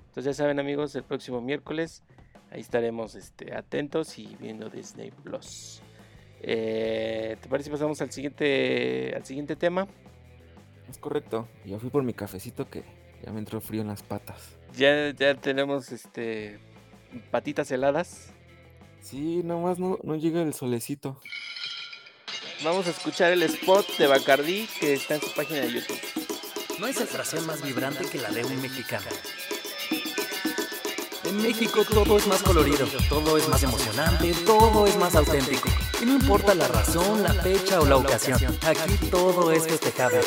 Entonces 0.08 0.26
ya 0.26 0.34
saben 0.34 0.60
amigos, 0.60 0.96
el 0.96 1.04
próximo 1.04 1.41
miércoles 1.41 2.04
ahí 2.52 2.62
estaremos 2.62 3.15
este, 3.15 3.56
atentos 3.56 4.17
y 4.17 4.36
viendo 4.39 4.70
Disney 4.70 5.12
Plus. 5.12 5.82
Eh, 6.41 7.38
¿Te 7.41 7.50
parece 7.50 7.65
si 7.65 7.72
pasamos 7.72 8.02
al 8.02 8.12
siguiente, 8.12 9.13
al 9.15 9.26
siguiente 9.26 9.56
tema? 9.56 9.88
Es 10.89 10.98
correcto. 10.98 11.48
Yo 11.65 11.80
fui 11.80 11.89
por 11.89 12.04
mi 12.04 12.13
cafecito 12.13 12.70
que 12.70 12.84
ya 13.24 13.32
me 13.32 13.39
entró 13.39 13.60
frío 13.60 13.82
en 13.82 13.88
las 13.88 14.04
patas. 14.04 14.58
Ya, 14.76 15.12
ya 15.12 15.36
tenemos 15.36 15.91
este 15.91 16.60
patitas 17.32 17.70
heladas. 17.72 18.28
Sí, 19.02 19.41
nomás 19.43 19.80
no, 19.80 20.00
no 20.04 20.15
llega 20.15 20.41
el 20.41 20.54
solecito. 20.54 21.20
Vamos 22.63 22.88
a 22.88 22.89
escuchar 22.89 23.32
el 23.32 23.43
spot 23.43 23.98
de 23.98 24.08
Bacardí 24.08 24.67
que 24.80 24.93
está 24.93 25.15
en 25.15 25.22
su 25.22 25.34
página 25.34 25.62
de 25.62 25.74
YouTube. 25.74 26.00
No 26.80 26.86
hay 26.86 26.93
celebración 26.93 27.46
más 27.46 27.62
vibrante 27.62 28.06
que 28.10 28.17
la 28.17 28.30
de 28.32 28.43
un 28.43 28.62
mexicano. 28.62 29.06
En 31.24 31.41
México 31.41 31.84
todo 31.84 32.17
es 32.17 32.26
más 32.26 32.41
colorido, 32.41 32.88
todo 33.10 33.38
es 33.38 33.48
más 33.50 33.62
emocionante, 33.62 34.34
todo 34.46 34.88
es 34.88 34.96
más 34.98 35.13
auténtico. 35.15 35.70
Y 36.02 36.06
no 36.06 36.13
importa 36.13 36.56
la 36.56 36.67
razón, 36.67 37.22
la 37.22 37.34
fecha 37.34 37.82
o 37.82 37.86
la 37.86 37.98
ocasión, 37.98 38.39
aquí 38.63 38.98
todo 39.12 39.52
es 39.52 39.67
festejable. 39.67 40.22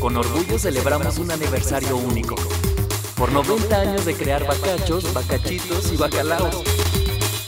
Con 0.00 0.16
orgullo 0.16 0.58
celebramos 0.60 1.18
un 1.18 1.32
aniversario 1.32 1.96
único. 1.96 2.36
Por 3.16 3.32
90 3.32 3.80
años 3.80 4.04
de 4.04 4.14
crear 4.14 4.46
bacachos, 4.46 5.12
bacachitos 5.12 5.92
y 5.92 5.96
bacalaos. 5.96 6.62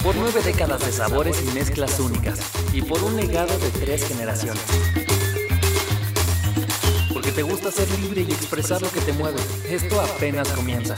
Por 0.03 0.17
nueve 0.17 0.43
décadas 0.43 0.85
de 0.85 0.91
sabores 0.91 1.41
y 1.43 1.55
mezclas 1.55 2.01
únicas. 2.01 2.41
Y 2.73 2.83
por 2.83 3.05
un 3.05 3.17
legado 3.17 3.57
de 3.57 3.71
tres 3.71 4.05
generaciones. 4.05 4.63
Porque 7.13 7.31
te 7.31 7.43
gusta 7.43 7.71
ser 7.71 7.89
libre 8.01 8.23
y 8.23 8.33
expresar 8.33 8.83
lo 8.83 8.91
que 8.91 9.01
te 9.01 9.13
mueve. 9.13 9.39
Esto 9.69 10.01
apenas 10.01 10.49
comienza. 10.49 10.97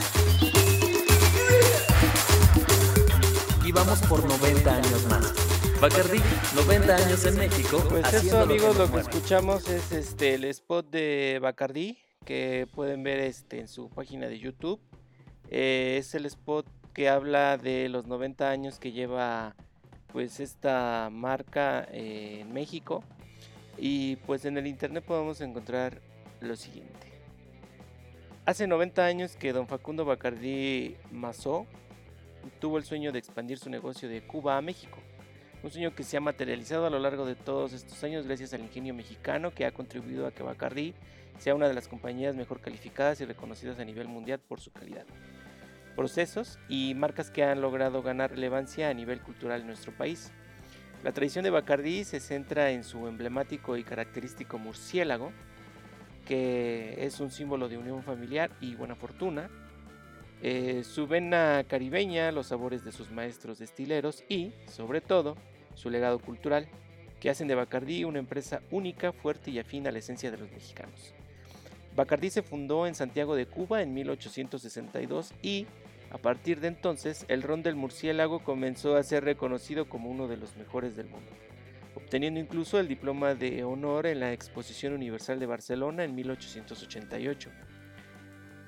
Y 3.63 3.71
vamos 3.71 3.99
por 3.99 4.25
90 4.25 4.75
años 4.75 5.05
más. 5.07 5.52
Bacardi, 5.83 6.21
90 6.55 6.95
años 6.95 7.25
en 7.25 7.37
México. 7.37 7.83
Pues 7.89 8.13
eso 8.13 8.39
amigos, 8.39 8.77
lo 8.77 8.89
que 8.89 8.99
escuchamos 9.01 9.67
es 9.67 9.91
este 9.91 10.35
el 10.35 10.45
spot 10.45 10.89
de 10.89 11.39
Bacardi 11.41 11.97
que 12.23 12.69
pueden 12.73 13.03
ver 13.03 13.19
este 13.19 13.59
en 13.59 13.67
su 13.67 13.89
página 13.89 14.27
de 14.27 14.39
YouTube. 14.39 14.79
Eh, 15.49 15.97
es 15.99 16.15
el 16.15 16.25
spot 16.25 16.65
que 16.93 17.09
habla 17.09 17.57
de 17.57 17.89
los 17.89 18.07
90 18.07 18.49
años 18.49 18.79
que 18.79 18.93
lleva 18.93 19.57
pues 20.13 20.39
esta 20.39 21.09
marca 21.11 21.85
eh, 21.91 22.37
en 22.43 22.53
México 22.53 23.03
y 23.77 24.15
pues 24.25 24.45
en 24.45 24.57
el 24.57 24.67
internet 24.67 25.03
podemos 25.03 25.41
encontrar 25.41 25.99
lo 26.39 26.55
siguiente. 26.55 27.11
Hace 28.45 28.67
90 28.67 29.05
años 29.05 29.35
que 29.35 29.51
don 29.51 29.67
Facundo 29.67 30.05
Bacardi 30.05 30.95
Mazó 31.11 31.67
tuvo 32.61 32.77
el 32.77 32.85
sueño 32.85 33.11
de 33.11 33.19
expandir 33.19 33.57
su 33.57 33.69
negocio 33.69 34.07
de 34.07 34.25
Cuba 34.25 34.55
a 34.55 34.61
México. 34.61 34.97
Un 35.63 35.71
sueño 35.71 35.95
que 35.95 36.03
se 36.03 36.17
ha 36.17 36.19
materializado 36.19 36.87
a 36.87 36.89
lo 36.89 36.99
largo 36.99 37.25
de 37.25 37.35
todos 37.35 37.71
estos 37.71 38.03
años 38.03 38.27
gracias 38.27 38.53
al 38.53 38.59
ingenio 38.59 38.93
mexicano 38.93 39.51
que 39.51 39.65
ha 39.65 39.71
contribuido 39.71 40.27
a 40.27 40.31
que 40.31 40.43
Bacardi 40.43 40.93
sea 41.37 41.55
una 41.55 41.69
de 41.69 41.73
las 41.73 41.87
compañías 41.87 42.35
mejor 42.35 42.59
calificadas 42.59 43.21
y 43.21 43.25
reconocidas 43.25 43.79
a 43.79 43.85
nivel 43.85 44.09
mundial 44.09 44.41
por 44.41 44.59
su 44.59 44.73
calidad. 44.73 45.05
Procesos 45.95 46.59
y 46.67 46.95
marcas 46.95 47.31
que 47.31 47.45
han 47.45 47.61
logrado 47.61 48.01
ganar 48.03 48.31
relevancia 48.31 48.89
a 48.89 48.93
nivel 48.93 49.21
cultural 49.21 49.61
en 49.61 49.67
nuestro 49.67 49.93
país. 49.93 50.33
La 51.01 51.13
tradición 51.13 51.45
de 51.45 51.49
Bacardi 51.49 52.03
se 52.03 52.19
centra 52.19 52.71
en 52.71 52.83
su 52.83 53.07
emblemático 53.07 53.77
y 53.77 53.85
característico 53.85 54.59
murciélago, 54.59 55.31
que 56.25 57.05
es 57.05 57.21
un 57.21 57.31
símbolo 57.31 57.69
de 57.69 57.77
unión 57.77 58.03
familiar 58.03 58.51
y 58.59 58.75
buena 58.75 58.95
fortuna, 58.95 59.49
eh, 60.41 60.83
su 60.83 61.07
vena 61.07 61.63
caribeña, 61.69 62.33
los 62.33 62.47
sabores 62.47 62.83
de 62.83 62.91
sus 62.91 63.09
maestros 63.11 63.59
destileros 63.59 64.25
y, 64.27 64.51
sobre 64.67 64.99
todo, 64.99 65.37
su 65.75 65.89
legado 65.89 66.19
cultural, 66.19 66.67
que 67.19 67.29
hacen 67.29 67.47
de 67.47 67.55
Bacardí 67.55 68.03
una 68.03 68.19
empresa 68.19 68.61
única, 68.69 69.11
fuerte 69.11 69.51
y 69.51 69.59
afín 69.59 69.87
a 69.87 69.91
la 69.91 69.99
esencia 69.99 70.29
de 70.29 70.37
los 70.37 70.51
mexicanos. 70.51 71.13
Bacardí 71.95 72.29
se 72.29 72.41
fundó 72.41 72.87
en 72.87 72.95
Santiago 72.95 73.35
de 73.35 73.45
Cuba 73.45 73.81
en 73.81 73.93
1862 73.93 75.33
y, 75.41 75.67
a 76.11 76.17
partir 76.17 76.59
de 76.59 76.67
entonces, 76.67 77.25
el 77.27 77.43
ron 77.43 77.63
del 77.63 77.75
murciélago 77.75 78.39
comenzó 78.39 78.95
a 78.95 79.03
ser 79.03 79.23
reconocido 79.23 79.87
como 79.87 80.09
uno 80.09 80.27
de 80.27 80.37
los 80.37 80.57
mejores 80.57 80.95
del 80.95 81.07
mundo, 81.07 81.31
obteniendo 81.95 82.39
incluso 82.39 82.79
el 82.79 82.87
diploma 82.87 83.35
de 83.35 83.63
honor 83.63 84.07
en 84.07 84.19
la 84.19 84.33
Exposición 84.33 84.93
Universal 84.93 85.39
de 85.39 85.45
Barcelona 85.45 86.03
en 86.03 86.15
1888. 86.15 87.51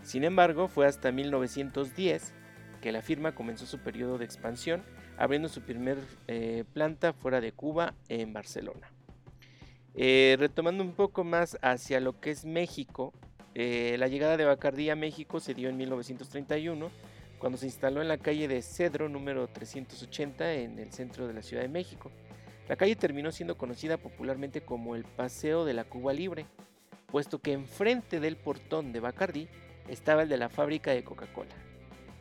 Sin 0.04 0.24
embargo, 0.24 0.68
fue 0.68 0.86
hasta 0.86 1.12
1910 1.12 2.34
que 2.80 2.91
la 2.91 3.02
firma 3.02 3.34
comenzó 3.34 3.65
su 3.65 3.80
periodo 3.80 4.20
de 4.20 4.26
expansión, 4.26 4.84
abriendo 5.17 5.49
su 5.49 5.62
primer 5.62 5.97
eh, 6.28 6.63
planta 6.73 7.13
fuera 7.13 7.41
de 7.41 7.51
Cuba 7.51 7.93
en 8.10 8.34
Barcelona. 8.34 8.91
Eh, 9.95 10.36
retomando 10.39 10.84
un 10.84 10.93
poco 10.93 11.23
más 11.23 11.58
hacia 11.62 11.99
lo 11.99 12.19
que 12.19 12.32
es 12.32 12.45
México, 12.45 13.13
eh, 13.54 13.95
la 13.97 14.08
llegada 14.08 14.36
de 14.36 14.43
Bacardí 14.43 14.89
a 14.89 14.95
México 14.95 15.39
se 15.39 15.54
dio 15.54 15.69
en 15.69 15.78
1931, 15.78 16.91
cuando 17.39 17.58
se 17.58 17.65
instaló 17.65 18.01
en 18.01 18.10
la 18.10 18.17
calle 18.17 18.47
de 18.47 18.62
Cedro 18.62 19.08
número 19.08 19.47
380 19.47 20.54
en 20.54 20.80
el 20.80 20.91
centro 20.91 21.28
de 21.28 21.34
la 21.34 21.41
Ciudad 21.41 21.63
de 21.63 21.69
México. 21.69 22.12
La 22.67 22.75
calle 22.75 22.95
terminó 22.95 23.32
siendo 23.32 23.58
conocida 23.58 23.97
popularmente 23.97 24.62
como 24.62 24.95
el 24.95 25.04
Paseo 25.04 25.63
de 25.63 25.73
la 25.73 25.86
Cuba 25.86 26.12
Libre, 26.12 26.47
puesto 27.08 27.39
que 27.39 27.54
enfrente 27.54 28.19
del 28.19 28.36
portón 28.36 28.91
de 28.91 28.99
Bacardí 28.99 29.47
estaba 29.88 30.23
el 30.23 30.30
de 30.30 30.38
la 30.38 30.49
fábrica 30.49 30.91
de 30.91 31.04
Coca-Cola. 31.04 31.56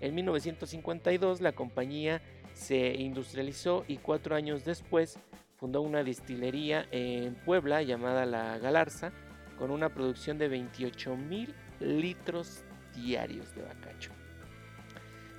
En 0.00 0.14
1952 0.14 1.40
la 1.40 1.52
compañía 1.52 2.20
se 2.54 2.94
industrializó 2.94 3.84
y 3.86 3.98
cuatro 3.98 4.34
años 4.34 4.64
después 4.64 5.18
fundó 5.56 5.82
una 5.82 6.02
destilería 6.02 6.86
en 6.90 7.34
Puebla 7.34 7.82
llamada 7.82 8.24
La 8.26 8.58
Galarza 8.58 9.12
con 9.58 9.70
una 9.70 9.90
producción 9.90 10.38
de 10.38 10.48
28 10.48 11.16
mil 11.16 11.54
litros 11.80 12.64
diarios 12.94 13.54
de 13.54 13.62
bacacho. 13.62 14.10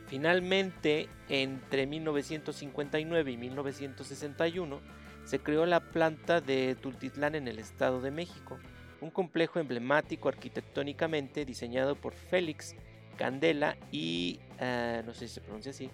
Finalmente, 0.08 1.10
entre 1.30 1.88
1959 1.88 3.32
y 3.32 3.38
1961, 3.38 4.80
se 5.24 5.40
creó 5.40 5.66
la 5.66 5.80
planta 5.80 6.42
de 6.42 6.76
Tultitlán 6.76 7.36
en 7.36 7.48
el 7.48 7.58
Estado 7.58 8.00
de 8.02 8.12
México, 8.12 8.60
un 9.02 9.10
complejo 9.10 9.60
emblemático 9.60 10.30
arquitectónicamente 10.30 11.46
diseñado 11.46 11.96
por 11.96 12.14
Félix 12.14 12.76
Candela 13.18 13.78
y, 13.92 14.40
uh, 14.60 15.06
no 15.06 15.14
sé 15.14 15.28
si 15.28 15.36
se 15.36 15.42
pronuncia 15.42 15.72
así, 15.72 15.90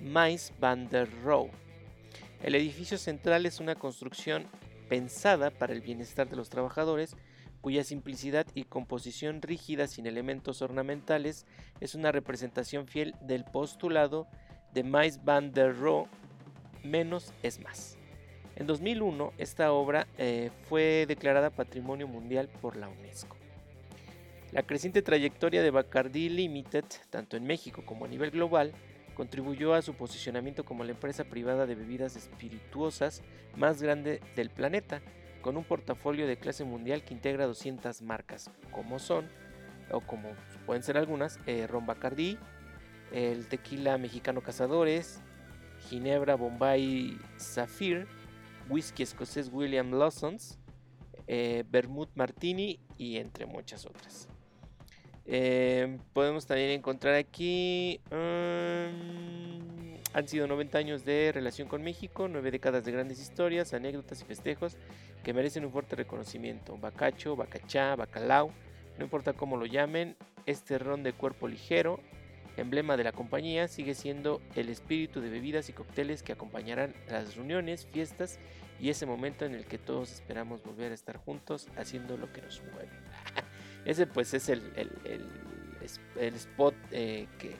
Mais 0.00 0.52
van 0.60 0.88
der 0.88 1.08
Rohe. 1.22 1.50
El 2.42 2.54
edificio 2.54 2.98
central 2.98 3.46
es 3.46 3.60
una 3.60 3.74
construcción 3.74 4.46
pensada 4.88 5.50
para 5.50 5.72
el 5.72 5.80
bienestar 5.80 6.28
de 6.28 6.36
los 6.36 6.50
trabajadores, 6.50 7.16
cuya 7.60 7.82
simplicidad 7.82 8.46
y 8.54 8.64
composición 8.64 9.42
rígida 9.42 9.88
sin 9.88 10.06
elementos 10.06 10.62
ornamentales 10.62 11.46
es 11.80 11.94
una 11.94 12.12
representación 12.12 12.86
fiel 12.86 13.14
del 13.20 13.44
postulado 13.44 14.28
de 14.72 14.84
Mais 14.84 15.24
van 15.24 15.52
der 15.52 15.76
Rohe, 15.76 16.06
menos 16.84 17.32
es 17.42 17.60
más. 17.60 17.96
En 18.56 18.66
2001, 18.66 19.32
esta 19.36 19.72
obra 19.72 20.06
eh, 20.16 20.50
fue 20.68 21.04
declarada 21.06 21.50
Patrimonio 21.50 22.08
Mundial 22.08 22.48
por 22.60 22.76
la 22.76 22.88
UNESCO. 22.88 23.36
La 24.52 24.62
creciente 24.62 25.02
trayectoria 25.02 25.62
de 25.62 25.70
Bacardi 25.70 26.28
Limited, 26.28 26.84
tanto 27.10 27.36
en 27.36 27.44
México 27.44 27.82
como 27.84 28.04
a 28.04 28.08
nivel 28.08 28.30
global, 28.30 28.72
contribuyó 29.16 29.74
a 29.74 29.82
su 29.82 29.94
posicionamiento 29.94 30.64
como 30.64 30.84
la 30.84 30.92
empresa 30.92 31.24
privada 31.24 31.66
de 31.66 31.74
bebidas 31.74 32.16
espirituosas 32.16 33.22
más 33.56 33.82
grande 33.82 34.20
del 34.36 34.50
planeta, 34.50 35.00
con 35.40 35.56
un 35.56 35.64
portafolio 35.64 36.26
de 36.26 36.36
clase 36.36 36.64
mundial 36.64 37.02
que 37.02 37.14
integra 37.14 37.46
200 37.46 38.02
marcas, 38.02 38.50
como 38.70 38.98
son, 38.98 39.28
o 39.90 40.00
como 40.00 40.28
pueden 40.66 40.82
ser 40.82 40.98
algunas, 40.98 41.40
eh, 41.46 41.66
Ron 41.66 41.86
Bacardi, 41.86 42.38
el 43.12 43.48
tequila 43.48 43.96
mexicano 43.96 44.42
Cazadores, 44.42 45.22
Ginebra 45.88 46.34
Bombay 46.34 47.18
Zafir, 47.38 48.06
whisky 48.68 49.02
escocés 49.02 49.48
William 49.52 49.92
Lawson's, 49.92 50.58
eh, 51.26 51.64
Martini 52.14 52.80
y 52.98 53.16
entre 53.16 53.46
muchas 53.46 53.86
otras. 53.86 54.28
Eh, 55.26 55.98
podemos 56.12 56.46
también 56.46 56.70
encontrar 56.70 57.14
aquí. 57.14 58.00
Um, 58.10 59.96
han 60.12 60.28
sido 60.28 60.46
90 60.46 60.78
años 60.78 61.04
de 61.04 61.30
relación 61.32 61.68
con 61.68 61.82
México, 61.82 62.28
9 62.28 62.50
décadas 62.50 62.84
de 62.84 62.92
grandes 62.92 63.20
historias, 63.20 63.74
anécdotas 63.74 64.22
y 64.22 64.24
festejos 64.24 64.76
que 65.22 65.34
merecen 65.34 65.64
un 65.64 65.72
fuerte 65.72 65.96
reconocimiento. 65.96 66.78
Bacacho, 66.78 67.36
bacachá, 67.36 67.96
bacalao, 67.96 68.50
no 68.96 69.04
importa 69.04 69.34
cómo 69.34 69.56
lo 69.56 69.66
llamen, 69.66 70.16
este 70.46 70.78
ron 70.78 71.02
de 71.02 71.12
cuerpo 71.12 71.48
ligero, 71.48 72.00
emblema 72.56 72.96
de 72.96 73.04
la 73.04 73.12
compañía, 73.12 73.68
sigue 73.68 73.94
siendo 73.94 74.40
el 74.54 74.70
espíritu 74.70 75.20
de 75.20 75.28
bebidas 75.28 75.68
y 75.68 75.74
cócteles 75.74 76.22
que 76.22 76.32
acompañarán 76.32 76.94
las 77.10 77.36
reuniones, 77.36 77.86
fiestas 77.86 78.38
y 78.80 78.88
ese 78.88 79.04
momento 79.04 79.44
en 79.44 79.54
el 79.54 79.66
que 79.66 79.78
todos 79.78 80.12
esperamos 80.12 80.62
volver 80.62 80.92
a 80.92 80.94
estar 80.94 81.16
juntos 81.18 81.68
haciendo 81.76 82.16
lo 82.16 82.32
que 82.32 82.40
nos 82.42 82.62
mueve. 82.62 82.88
Ese 83.86 84.06
pues 84.08 84.34
es 84.34 84.48
el, 84.48 84.62
el, 84.74 84.90
el, 86.18 86.34
spot 86.34 86.74
eh, 86.90 87.28
que, 87.38 87.54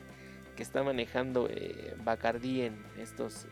que, 0.56 0.62
está 0.62 0.82
manejando 0.82 1.48
eh, 1.48 1.94
Bacardi 2.04 2.62
en 2.62 2.84
estos, 2.98 3.44
eh, 3.44 3.48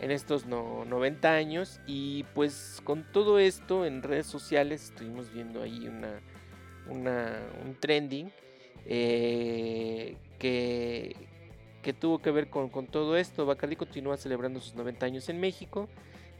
en 0.00 0.10
estos 0.10 0.46
no, 0.46 0.84
90 0.84 1.32
años. 1.32 1.80
Y 1.86 2.24
pues 2.34 2.80
con 2.82 3.04
todo 3.12 3.38
esto 3.38 3.86
en 3.86 4.02
redes 4.02 4.26
sociales 4.26 4.82
estuvimos 4.86 5.32
viendo 5.32 5.62
ahí 5.62 5.86
una, 5.86 6.20
una 6.88 7.38
un 7.64 7.76
trending 7.76 8.32
que, 8.84 10.16
que 10.40 11.92
tuvo 11.92 12.18
que 12.18 12.32
ver 12.32 12.50
con, 12.50 12.68
con 12.68 12.88
todo 12.88 13.16
esto. 13.16 13.46
Bacardi 13.46 13.76
continúa 13.76 14.16
celebrando 14.16 14.58
sus 14.58 14.74
90 14.74 15.06
años 15.06 15.28
en 15.28 15.38
México 15.38 15.88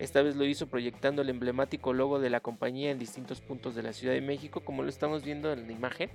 Esta 0.00 0.22
vez 0.22 0.34
lo 0.34 0.46
hizo 0.46 0.66
proyectando 0.66 1.20
el 1.20 1.28
emblemático 1.28 1.92
logo 1.92 2.20
de 2.20 2.30
la 2.30 2.40
compañía 2.40 2.90
en 2.90 2.98
distintos 2.98 3.42
puntos 3.42 3.74
de 3.74 3.82
la 3.82 3.92
Ciudad 3.92 4.14
de 4.14 4.22
México, 4.22 4.62
como 4.64 4.82
lo 4.82 4.88
estamos 4.88 5.22
viendo 5.22 5.52
en 5.52 5.66
la 5.66 5.72
imagen, 5.74 6.08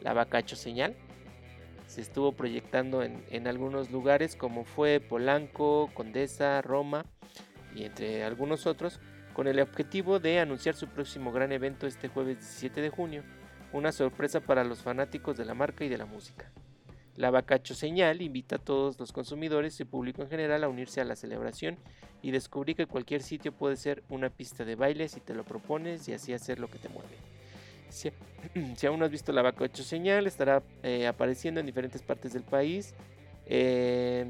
la 0.00 0.12
Bacacho 0.12 0.56
señal. 0.56 0.96
Se 1.86 2.00
estuvo 2.00 2.32
proyectando 2.32 3.04
en, 3.04 3.46
algunos 3.46 3.92
lugares 3.92 4.34
como 4.34 4.64
fue 4.64 4.98
Polanco, 4.98 5.90
Condesa, 5.94 6.60
Roma 6.60 7.04
y 7.72 7.84
entre 7.84 8.24
algunos 8.24 8.66
otros, 8.66 8.98
con 9.32 9.46
el 9.46 9.60
objetivo 9.60 10.18
de 10.18 10.40
anunciar 10.40 10.74
su 10.74 10.88
próximo 10.88 11.30
gran 11.30 11.52
evento 11.52 11.86
este 11.86 12.08
jueves 12.08 12.38
17 12.40 12.80
de 12.80 12.90
junio, 12.90 13.22
una 13.72 13.92
sorpresa 13.92 14.40
para 14.40 14.64
los 14.64 14.82
fanáticos 14.82 15.36
de 15.36 15.44
la 15.44 15.54
marca 15.54 15.84
y 15.84 15.88
de 15.88 15.98
la 15.98 16.06
música. 16.06 16.50
La 17.14 17.30
Bacacho 17.30 17.74
Señal 17.74 18.22
invita 18.22 18.56
a 18.56 18.58
todos 18.58 18.98
los 18.98 19.12
consumidores 19.12 19.78
y 19.78 19.84
público 19.84 20.22
en 20.22 20.30
general 20.30 20.64
a 20.64 20.68
unirse 20.68 21.00
a 21.00 21.04
la 21.04 21.14
celebración 21.14 21.78
y 22.22 22.30
descubrir 22.30 22.76
que 22.76 22.86
cualquier 22.86 23.22
sitio 23.22 23.52
puede 23.52 23.76
ser 23.76 24.02
una 24.08 24.28
pista 24.28 24.64
de 24.64 24.74
baile 24.74 25.08
si 25.08 25.20
te 25.20 25.34
lo 25.34 25.44
propones 25.44 26.08
y 26.08 26.12
así 26.12 26.32
hacer 26.32 26.58
lo 26.58 26.68
que 26.68 26.78
te 26.78 26.88
mueve. 26.88 27.16
Si, 27.88 28.10
aún 28.86 28.98
no 28.98 29.04
has 29.04 29.10
visto 29.10 29.32
la 29.32 29.42
Bacacho 29.42 29.82
Señal, 29.82 30.26
estará 30.26 30.62
eh, 30.82 31.06
apareciendo 31.06 31.60
en 31.60 31.66
diferentes 31.66 32.02
partes 32.02 32.32
del 32.32 32.42
país. 32.42 32.94
Eh, 33.46 34.24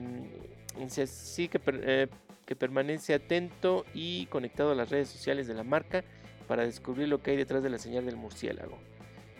así 1.02 1.48
que, 1.48 2.08
que 2.46 2.56
permanece 2.56 3.14
atento 3.14 3.84
y 3.94 4.26
conectado 4.26 4.72
a 4.72 4.74
las 4.74 4.90
redes 4.90 5.08
sociales 5.08 5.46
de 5.46 5.54
la 5.54 5.62
marca 5.62 6.04
para 6.48 6.64
descubrir 6.64 7.06
lo 7.06 7.22
que 7.22 7.30
hay 7.30 7.36
detrás 7.36 7.62
de 7.62 7.70
la 7.70 7.78
señal 7.78 8.04
del 8.06 8.16
murciélago. 8.16 8.76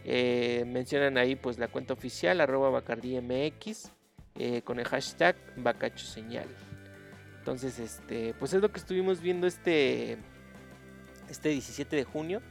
Eh, 0.05 0.65
mencionan 0.67 1.19
ahí 1.19 1.37
pues 1.37 1.59
la 1.59 1.69
cuenta 1.69 1.93
oficial 1.93 2.41
arroba 2.41 2.83
eh, 4.37 4.63
con 4.63 4.79
el 4.79 4.87
hashtag 4.87 5.37
bacacho 5.57 6.07
señal. 6.07 6.47
Entonces, 7.41 7.79
este, 7.79 8.35
pues 8.39 8.53
es 8.53 8.61
lo 8.61 8.71
que 8.71 8.79
estuvimos 8.79 9.21
viendo 9.21 9.47
este, 9.47 10.19
este 11.29 11.49
17 11.49 11.97
de 11.97 12.05
junio. 12.05 12.43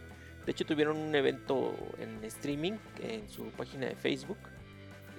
De 0.46 0.52
hecho, 0.52 0.66
tuvieron 0.66 0.98
un 0.98 1.14
evento 1.14 1.76
en 2.00 2.24
streaming 2.24 2.74
en 3.02 3.30
su 3.30 3.46
página 3.52 3.86
de 3.86 3.96
Facebook. 3.96 4.40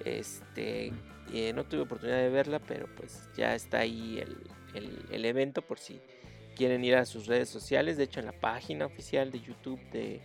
Este, 0.05 0.93
eh, 1.33 1.53
no 1.55 1.65
tuve 1.65 1.83
oportunidad 1.83 2.19
de 2.19 2.31
verla, 2.31 2.59
pero 2.59 2.89
pues 2.97 3.29
ya 3.37 3.55
está 3.55 3.79
ahí 3.79 4.19
el, 4.19 5.07
el, 5.13 5.25
evento 5.25 5.63
por 5.63 5.79
si 5.79 6.01
quieren 6.57 6.85
ir 6.85 6.97
a 6.97 7.05
sus 7.05 7.27
redes 7.27 7.49
sociales. 7.49 7.97
De 7.97 8.05
hecho, 8.05 8.19
en 8.19 8.27
la 8.27 8.33
página 8.33 8.87
oficial 8.87 9.31
de 9.31 9.41
YouTube 9.41 9.81
de, 9.93 10.21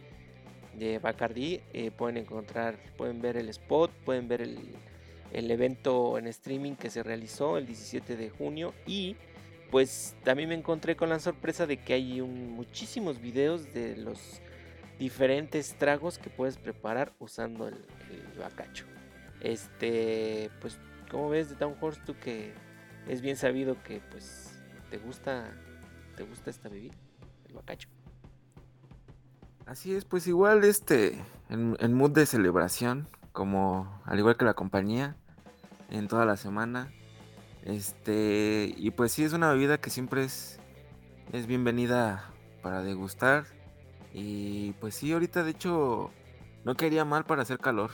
de 0.73 0.97
Bacardi 0.97 1.61
eh, 1.73 1.91
pueden 1.91 2.17
encontrar, 2.17 2.79
pueden 2.97 3.21
ver 3.21 3.37
el 3.37 3.49
spot, 3.49 3.91
pueden 4.05 4.27
ver 4.27 4.41
el, 4.41 4.57
el, 5.33 5.51
evento 5.51 6.17
en 6.17 6.25
streaming 6.27 6.73
que 6.73 6.89
se 6.89 7.03
realizó 7.03 7.59
el 7.59 7.67
17 7.67 8.17
de 8.17 8.31
junio 8.31 8.73
y 8.87 9.15
pues 9.71 10.15
también 10.23 10.49
me 10.49 10.55
encontré 10.55 10.95
con 10.95 11.09
la 11.09 11.19
sorpresa 11.19 11.65
de 11.65 11.77
que 11.77 11.93
hay 11.93 12.21
un, 12.21 12.51
muchísimos 12.51 13.21
videos 13.21 13.73
de 13.73 13.97
los 13.97 14.41
diferentes 14.99 15.77
tragos 15.77 16.17
que 16.17 16.29
puedes 16.29 16.57
preparar 16.57 17.13
usando 17.19 17.67
el, 17.67 17.85
bacacho. 18.39 18.85
Este, 19.41 20.49
pues, 20.61 20.79
como 21.09 21.29
ves 21.29 21.49
de 21.49 21.55
Town 21.55 21.75
Horse 21.79 22.01
tú 22.05 22.15
que 22.19 22.53
es 23.07 23.21
bien 23.21 23.37
sabido 23.37 23.81
que 23.83 24.01
pues 24.11 24.59
te 24.89 24.97
gusta, 24.97 25.53
te 26.15 26.23
gusta 26.23 26.49
esta 26.49 26.69
bebida, 26.69 26.95
el 27.47 27.53
bacacho. 27.53 27.89
Así 29.65 29.95
es, 29.95 30.05
pues 30.05 30.27
igual 30.27 30.63
este, 30.63 31.19
en, 31.49 31.75
en, 31.79 31.93
mood 31.93 32.11
de 32.11 32.25
celebración, 32.25 33.07
como 33.31 34.01
al 34.05 34.19
igual 34.19 34.37
que 34.37 34.45
la 34.45 34.53
compañía, 34.53 35.15
en 35.89 36.07
toda 36.07 36.25
la 36.25 36.37
semana. 36.37 36.91
Este, 37.65 38.73
y 38.77 38.91
pues 38.91 39.11
sí, 39.11 39.23
es 39.23 39.33
una 39.33 39.51
bebida 39.51 39.79
que 39.79 39.89
siempre 39.89 40.23
es, 40.23 40.59
es 41.33 41.47
bienvenida 41.47 42.31
para 42.61 42.83
degustar. 42.83 43.45
Y 44.13 44.73
pues 44.73 44.95
sí, 44.95 45.11
ahorita 45.11 45.43
de 45.43 45.51
hecho 45.51 46.11
no 46.63 46.75
quería 46.75 47.03
mal 47.05 47.25
para 47.25 47.41
hacer 47.41 47.57
calor. 47.59 47.91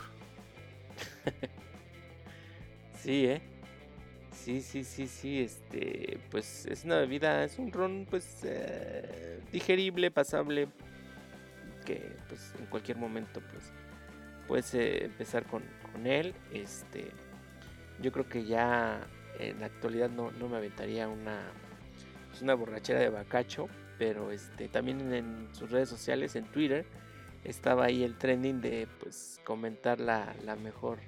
sí, 3.02 3.26
eh. 3.26 3.42
Sí, 4.32 4.60
sí, 4.60 4.82
sí, 4.82 5.06
sí, 5.06 5.40
este, 5.40 6.18
pues 6.30 6.66
es 6.66 6.84
una 6.84 6.96
bebida, 6.96 7.44
es 7.44 7.58
un 7.58 7.70
ron, 7.70 8.06
pues, 8.10 8.40
eh, 8.44 9.40
digerible, 9.52 10.10
pasable, 10.10 10.68
que 11.84 12.16
pues 12.28 12.54
en 12.58 12.66
cualquier 12.66 12.96
momento 12.96 13.40
pues 13.52 13.72
puedes 14.48 14.74
eh, 14.74 15.04
empezar 15.04 15.44
con, 15.46 15.62
con, 15.92 16.06
él 16.06 16.34
este 16.52 17.10
yo 18.00 18.12
creo 18.12 18.28
que 18.28 18.44
ya 18.44 19.00
en 19.38 19.60
la 19.60 19.66
actualidad 19.66 20.10
no, 20.10 20.30
no 20.32 20.48
me 20.48 20.56
aventaría 20.56 21.08
una 21.08 21.40
pues, 22.30 22.42
una 22.42 22.54
borrachera 22.54 23.00
de 23.00 23.08
bacacho 23.08 23.68
pero 23.98 24.30
este 24.30 24.68
también 24.68 25.12
en, 25.12 25.48
sus 25.52 25.70
redes 25.70 25.88
sociales 25.88 26.36
en 26.36 26.44
twitter 26.44 26.84
estaba 27.44 27.86
ahí 27.86 28.02
el 28.02 28.16
trending 28.16 28.60
de 28.60 28.86
pues 29.00 29.40
comentar 29.44 30.00
la, 30.00 30.34
la 30.44 30.56
mejor 30.56 30.98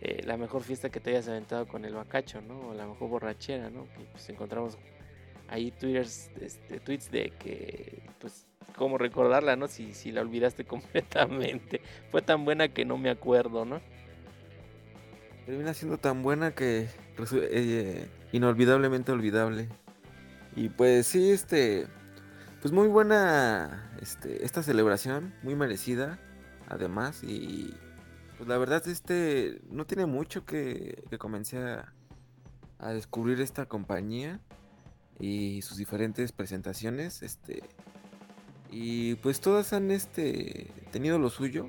eh, 0.00 0.22
la 0.24 0.36
mejor 0.36 0.62
fiesta 0.62 0.90
que 0.90 1.00
te 1.00 1.10
hayas 1.10 1.28
aventado 1.28 1.66
con 1.66 1.84
el 1.84 1.94
bacacho 1.94 2.40
no 2.40 2.68
o 2.68 2.74
la 2.74 2.86
mejor 2.86 3.08
borrachera 3.08 3.70
no 3.70 3.86
pues 4.12 4.28
encontramos 4.28 4.78
ahí 5.48 5.70
twitters 5.70 6.30
este, 6.40 6.80
tweets 6.80 7.10
de 7.10 7.32
que 7.38 8.02
pues 8.18 8.46
cómo 8.72 8.98
recordarla, 8.98 9.56
¿no? 9.56 9.68
Si, 9.68 9.94
si 9.94 10.12
la 10.12 10.20
olvidaste 10.20 10.64
completamente. 10.66 11.80
Fue 12.10 12.22
tan 12.22 12.44
buena 12.44 12.68
que 12.68 12.84
no 12.84 12.98
me 12.98 13.10
acuerdo, 13.10 13.64
¿no? 13.64 13.80
Termina 15.46 15.74
siendo 15.74 15.98
tan 15.98 16.22
buena 16.22 16.52
que 16.52 16.88
eh, 17.32 18.08
inolvidablemente 18.32 19.12
olvidable. 19.12 19.68
Y 20.56 20.68
pues 20.68 21.06
sí, 21.06 21.30
este, 21.30 21.86
pues 22.60 22.72
muy 22.72 22.88
buena 22.88 23.90
este, 24.00 24.44
esta 24.44 24.62
celebración, 24.62 25.34
muy 25.42 25.54
merecida, 25.54 26.18
además. 26.68 27.22
Y 27.22 27.74
pues 28.36 28.48
la 28.48 28.58
verdad, 28.58 28.86
este, 28.88 29.60
no 29.70 29.86
tiene 29.86 30.06
mucho 30.06 30.44
que, 30.44 31.04
que 31.08 31.18
comencé 31.18 31.58
a, 31.58 31.92
a 32.78 32.92
descubrir 32.92 33.40
esta 33.40 33.66
compañía 33.66 34.40
y 35.18 35.62
sus 35.62 35.78
diferentes 35.78 36.32
presentaciones. 36.32 37.22
Este, 37.22 37.62
y 38.70 39.16
pues 39.16 39.40
todas 39.40 39.72
han 39.72 39.90
este 39.90 40.70
tenido 40.90 41.18
lo 41.18 41.30
suyo 41.30 41.68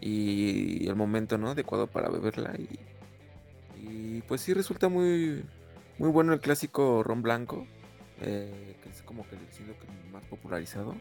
y 0.00 0.86
el 0.88 0.96
momento 0.96 1.38
¿no? 1.38 1.50
adecuado 1.50 1.86
para 1.86 2.08
beberla 2.08 2.54
y, 2.58 2.78
y 3.88 4.22
pues 4.22 4.40
sí 4.40 4.52
resulta 4.52 4.88
muy 4.88 5.44
muy 5.98 6.10
bueno 6.10 6.32
el 6.32 6.40
clásico 6.40 7.02
ron 7.02 7.22
blanco 7.22 7.66
eh, 8.20 8.76
que 8.82 8.88
es 8.88 9.02
como 9.02 9.24
que 9.28 9.36
que 9.36 10.10
más 10.10 10.24
popularizado. 10.24 10.94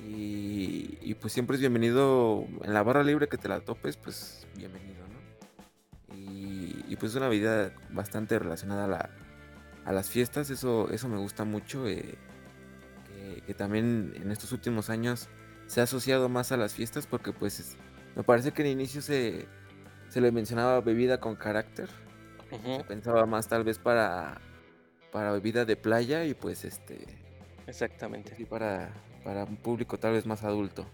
Y, 0.00 1.14
pues 1.20 1.32
siempre 1.32 1.56
es 1.56 1.60
bienvenido 1.60 2.46
en 2.62 2.72
la 2.72 2.84
barra 2.84 3.02
libre 3.02 3.28
que 3.28 3.36
te 3.36 3.48
la 3.48 3.60
topes 3.60 3.96
pues 3.96 4.46
bienvenido 4.54 5.04
no 5.08 6.14
y, 6.14 6.94
pues 6.96 7.12
es 7.12 7.16
una 7.16 7.28
vida 7.28 7.72
bastante 7.90 8.38
relacionada 8.38 8.84
a, 8.84 8.88
la, 8.88 9.10
a 9.84 9.92
las 9.92 10.08
fiestas 10.08 10.50
eso 10.50 10.88
eso 10.92 11.08
me 11.08 11.16
gusta 11.16 11.44
mucho 11.44 11.88
eh, 11.88 12.16
que 13.44 13.54
también 13.54 14.12
en 14.14 14.30
estos 14.30 14.52
últimos 14.52 14.88
años 14.88 15.28
se 15.66 15.80
ha 15.80 15.84
asociado 15.84 16.28
más 16.28 16.52
a 16.52 16.56
las 16.56 16.74
fiestas 16.74 17.08
porque 17.08 17.32
pues 17.32 17.76
me 18.14 18.22
parece 18.22 18.52
que 18.52 18.62
en 18.62 18.68
inicio 18.68 19.02
se, 19.02 19.48
se 20.08 20.20
le 20.20 20.32
mencionaba 20.32 20.80
bebida 20.80 21.20
con 21.20 21.36
carácter. 21.36 21.88
Uh 22.50 22.56
-huh. 22.56 22.76
Se 22.78 22.84
pensaba 22.84 23.26
más 23.26 23.48
tal 23.48 23.64
vez 23.64 23.78
para, 23.78 24.40
para 25.12 25.32
bebida 25.32 25.64
de 25.64 25.76
playa 25.76 26.24
y 26.24 26.34
pues 26.34 26.64
este... 26.64 26.98
Exactamente. 27.66 28.34
Y 28.38 28.44
para, 28.44 28.90
para 29.24 29.44
un 29.44 29.56
público 29.56 29.98
tal 29.98 30.12
vez 30.12 30.24
más 30.26 30.44
adulto. 30.44 30.86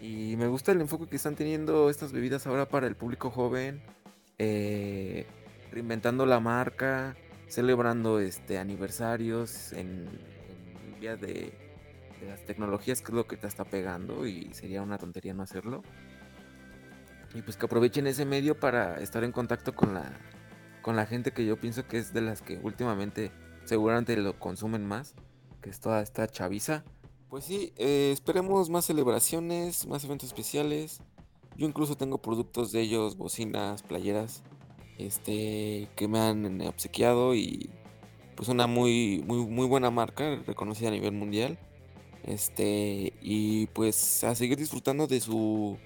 Y 0.00 0.36
me 0.36 0.48
gusta 0.48 0.72
el 0.72 0.80
enfoque 0.80 1.06
que 1.06 1.16
están 1.16 1.36
teniendo 1.36 1.88
estas 1.88 2.12
bebidas 2.12 2.46
ahora 2.46 2.68
para 2.68 2.86
el 2.86 2.96
público 2.96 3.30
joven. 3.30 3.82
Eh, 4.38 5.26
reinventando 5.70 6.26
la 6.26 6.40
marca, 6.40 7.16
celebrando 7.46 8.18
este 8.18 8.58
aniversarios 8.58 9.72
en, 9.72 10.08
en 10.86 11.00
día 11.00 11.16
de, 11.16 11.52
de 12.20 12.26
las 12.28 12.44
tecnologías 12.44 13.00
que 13.00 13.08
es 13.08 13.14
lo 13.14 13.26
que 13.26 13.36
te 13.36 13.46
está 13.46 13.64
pegando 13.64 14.26
y 14.26 14.52
sería 14.52 14.82
una 14.82 14.98
tontería 14.98 15.34
no 15.34 15.42
hacerlo. 15.42 15.82
Y 17.34 17.42
pues 17.42 17.56
que 17.56 17.66
aprovechen 17.66 18.06
ese 18.06 18.24
medio 18.24 18.58
para 18.58 19.00
estar 19.00 19.24
en 19.24 19.32
contacto 19.32 19.74
con 19.74 19.94
la 19.94 20.12
con 20.84 20.96
la 20.96 21.06
gente 21.06 21.32
que 21.32 21.46
yo 21.46 21.58
pienso 21.58 21.88
que 21.88 21.96
es 21.96 22.12
de 22.12 22.20
las 22.20 22.42
que 22.42 22.58
últimamente 22.62 23.32
seguramente 23.64 24.14
lo 24.18 24.38
consumen 24.38 24.86
más, 24.86 25.14
que 25.62 25.70
es 25.70 25.80
toda 25.80 26.02
esta 26.02 26.28
chaviza. 26.28 26.84
Pues 27.30 27.46
sí, 27.46 27.72
eh, 27.78 28.10
esperemos 28.12 28.68
más 28.68 28.84
celebraciones, 28.84 29.86
más 29.86 30.04
eventos 30.04 30.28
especiales. 30.28 31.00
Yo 31.56 31.66
incluso 31.66 31.96
tengo 31.96 32.18
productos 32.18 32.70
de 32.70 32.82
ellos, 32.82 33.16
bocinas, 33.16 33.82
playeras, 33.82 34.42
este, 34.98 35.88
que 35.96 36.06
me 36.06 36.20
han 36.20 36.60
obsequiado 36.60 37.34
y 37.34 37.70
pues 38.36 38.50
una 38.50 38.66
muy, 38.66 39.24
muy, 39.26 39.46
muy 39.46 39.66
buena 39.66 39.90
marca, 39.90 40.36
reconocida 40.46 40.88
a 40.88 40.92
nivel 40.92 41.12
mundial. 41.12 41.58
Este, 42.24 43.14
y 43.22 43.68
pues 43.68 44.22
a 44.22 44.34
seguir 44.34 44.58
disfrutando 44.58 45.06
de 45.06 45.20
su 45.20 45.78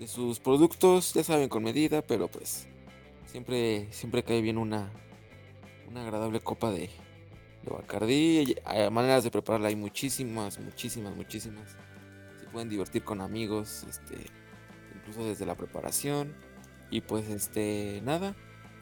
de 0.00 0.08
sus 0.08 0.40
productos, 0.40 1.14
ya 1.14 1.22
saben, 1.22 1.48
con 1.48 1.62
medida, 1.62 2.02
pero 2.02 2.28
pues 2.28 2.66
siempre 3.26 3.86
siempre 3.92 4.24
cae 4.24 4.40
bien 4.40 4.58
una 4.58 4.90
una 5.88 6.02
agradable 6.02 6.40
copa 6.40 6.70
de 6.70 6.90
de 7.62 7.70
Bacardí. 7.70 8.56
Hay 8.64 8.90
maneras 8.90 9.24
de 9.24 9.30
prepararla, 9.30 9.68
hay 9.68 9.76
muchísimas, 9.76 10.58
muchísimas, 10.58 11.14
muchísimas. 11.14 11.76
Se 12.40 12.46
pueden 12.46 12.68
divertir 12.68 13.04
con 13.04 13.20
amigos, 13.20 13.84
este, 13.88 14.16
incluso 14.96 15.24
desde 15.24 15.46
la 15.46 15.54
preparación. 15.54 16.34
Y 16.90 17.02
pues 17.02 17.28
este, 17.28 18.00
nada, 18.04 18.34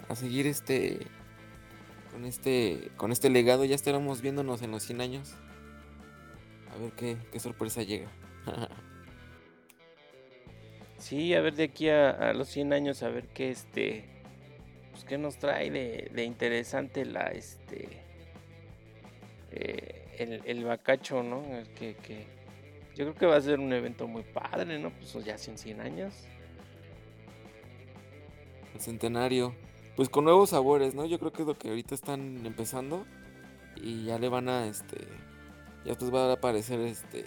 a 0.09 0.15
seguir 0.15 0.47
este 0.47 1.07
con 2.13 2.25
este 2.25 2.91
con 2.97 3.13
este 3.13 3.29
legado 3.29 3.65
ya 3.67 3.75
estaremos 3.75 4.23
viéndonos 4.23 4.63
en 4.63 4.71
los 4.71 4.83
100 4.85 5.01
años. 5.01 5.35
A 6.73 6.79
ver 6.79 6.93
qué, 6.93 7.19
qué 7.33 7.41
sorpresa 7.41 7.83
llega. 7.83 8.11
Sí, 10.99 11.33
a 11.35 11.41
ver 11.41 11.55
de 11.55 11.65
aquí 11.65 11.89
a, 11.89 12.33
los 12.35 12.49
100 12.49 12.73
años, 12.73 13.03
a 13.03 13.09
ver 13.09 13.29
qué 13.29 13.51
este. 13.51 14.05
Pues 14.91 15.05
qué 15.05 15.17
nos 15.17 15.39
trae 15.39 15.71
de, 15.71 16.11
de 16.13 16.25
interesante 16.25 17.05
la 17.05 17.29
este. 17.29 17.89
eh, 19.53 20.17
el, 20.19 20.43
el 20.45 20.65
bacacho, 20.65 21.23
¿no? 21.23 21.45
El 21.57 21.69
que, 21.71 21.95
que. 21.97 22.27
Yo 22.97 23.05
creo 23.05 23.15
que 23.15 23.27
va 23.27 23.37
a 23.37 23.41
ser 23.41 23.61
un 23.61 23.73
evento 23.73 24.09
muy 24.09 24.23
padre, 24.25 24.79
¿no? 24.79 24.91
Pues 24.91 25.25
ya 25.25 25.39
son 25.39 25.57
100 25.57 25.81
años. 25.81 26.15
El 28.75 28.81
centenario. 28.81 29.55
Pues 29.97 30.09
con 30.09 30.25
nuevos 30.25 30.51
sabores, 30.51 30.95
¿no? 30.95 31.07
Yo 31.07 31.19
creo 31.19 31.33
que 31.33 31.43
es 31.43 31.49
lo 31.49 31.57
que 31.57 31.69
ahorita 31.69 31.95
están 31.95 32.45
empezando. 32.45 33.07
Y 33.77 34.05
ya 34.07 34.19
le 34.19 34.29
van 34.29 34.49
a 34.49 34.67
este. 34.67 34.97
Ya 35.85 35.95
pues 35.95 36.13
va 36.13 36.29
a 36.29 36.33
aparecer 36.33 36.81
este. 36.81 37.25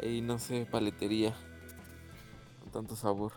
Ahí 0.00 0.20
no 0.20 0.38
sé, 0.38 0.64
paletería. 0.70 1.34
Tanto 2.76 2.94
sabor. 2.94 3.32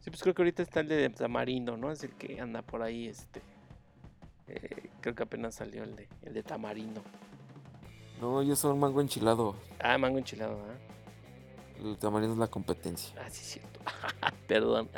Sí, 0.00 0.10
pues 0.10 0.20
creo 0.20 0.34
que 0.34 0.42
ahorita 0.42 0.62
está 0.62 0.80
el 0.80 0.88
de 0.88 1.08
tamarindo, 1.08 1.78
¿no? 1.78 1.90
Es 1.90 2.04
el 2.04 2.10
que 2.14 2.38
anda 2.38 2.60
por 2.60 2.82
ahí, 2.82 3.06
este. 3.08 3.40
eh, 4.48 4.90
creo 5.00 5.14
que 5.14 5.22
apenas 5.22 5.54
salió 5.54 5.82
el 5.84 5.96
de, 5.96 6.06
el 6.20 6.34
de 6.34 6.42
tamarindo. 6.42 7.02
No, 8.20 8.42
yo 8.42 8.54
soy 8.54 8.76
mango 8.76 9.00
enchilado. 9.00 9.56
Ah, 9.78 9.96
mango 9.96 10.18
enchilado, 10.18 10.60
¿ah? 10.60 10.74
El 11.82 11.96
tamarindo 11.96 12.34
es 12.34 12.38
la 12.38 12.48
competencia. 12.48 13.14
Ah, 13.18 13.30
sí, 13.30 13.40
es 13.40 13.52
cierto. 13.52 13.80
Perdón. 14.46 14.90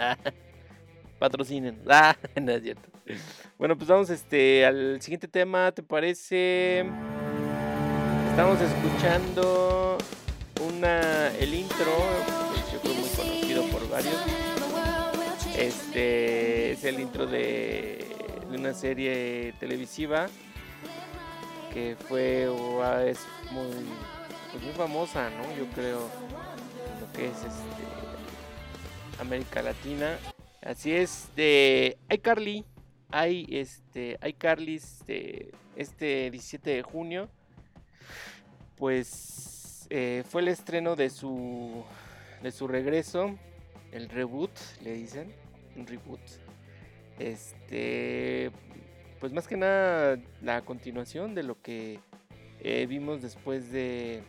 Patrocinen. 1.20 1.80
Ah, 1.88 2.16
no 2.40 2.50
es 2.50 2.64
cierto. 2.64 2.88
Bueno, 3.58 3.76
pues 3.76 3.88
vamos 3.88 4.10
este, 4.10 4.66
al 4.66 5.00
siguiente 5.00 5.28
tema, 5.28 5.70
¿te 5.70 5.84
parece? 5.84 6.80
Estamos 8.30 8.60
escuchando 8.60 9.98
una, 10.66 11.28
el 11.36 11.54
intro, 11.54 11.92
varios. 13.92 14.16
Este 15.56 16.72
es 16.72 16.84
el 16.84 16.98
intro 16.98 17.26
de, 17.26 18.06
de 18.50 18.56
una 18.56 18.72
serie 18.72 19.52
televisiva 19.60 20.28
que 21.74 21.96
fue 22.08 22.48
ah, 22.82 23.04
es 23.04 23.20
muy, 23.50 23.66
pues, 24.50 24.64
muy 24.64 24.72
famosa, 24.72 25.28
¿no? 25.30 25.42
Yo 25.56 25.66
creo 25.74 26.08
lo 27.00 27.12
que 27.12 27.26
es 27.26 27.36
este 27.36 29.20
América 29.20 29.62
Latina. 29.62 30.16
Así 30.62 30.92
es, 30.92 31.28
de 31.36 31.98
iCarly. 32.10 32.64
Hay 33.10 33.46
este 33.50 34.18
iCarly 34.26 34.76
este, 34.76 35.50
este 35.76 36.30
17 36.30 36.70
de 36.70 36.82
junio. 36.82 37.28
Pues 38.76 39.86
eh, 39.90 40.24
fue 40.26 40.40
el 40.40 40.48
estreno 40.48 40.96
de 40.96 41.10
su 41.10 41.84
de 42.42 42.50
su 42.50 42.66
regreso, 42.66 43.38
el 43.92 44.08
reboot, 44.08 44.50
le 44.82 44.94
dicen, 44.94 45.32
un 45.76 45.86
reboot. 45.86 46.20
Este, 47.18 48.50
pues 49.20 49.32
más 49.32 49.46
que 49.46 49.56
nada 49.56 50.18
la 50.40 50.62
continuación 50.62 51.34
de 51.34 51.42
lo 51.42 51.60
que 51.60 52.00
eh, 52.60 52.86
vimos 52.86 53.22
después 53.22 53.70
de 53.70 54.22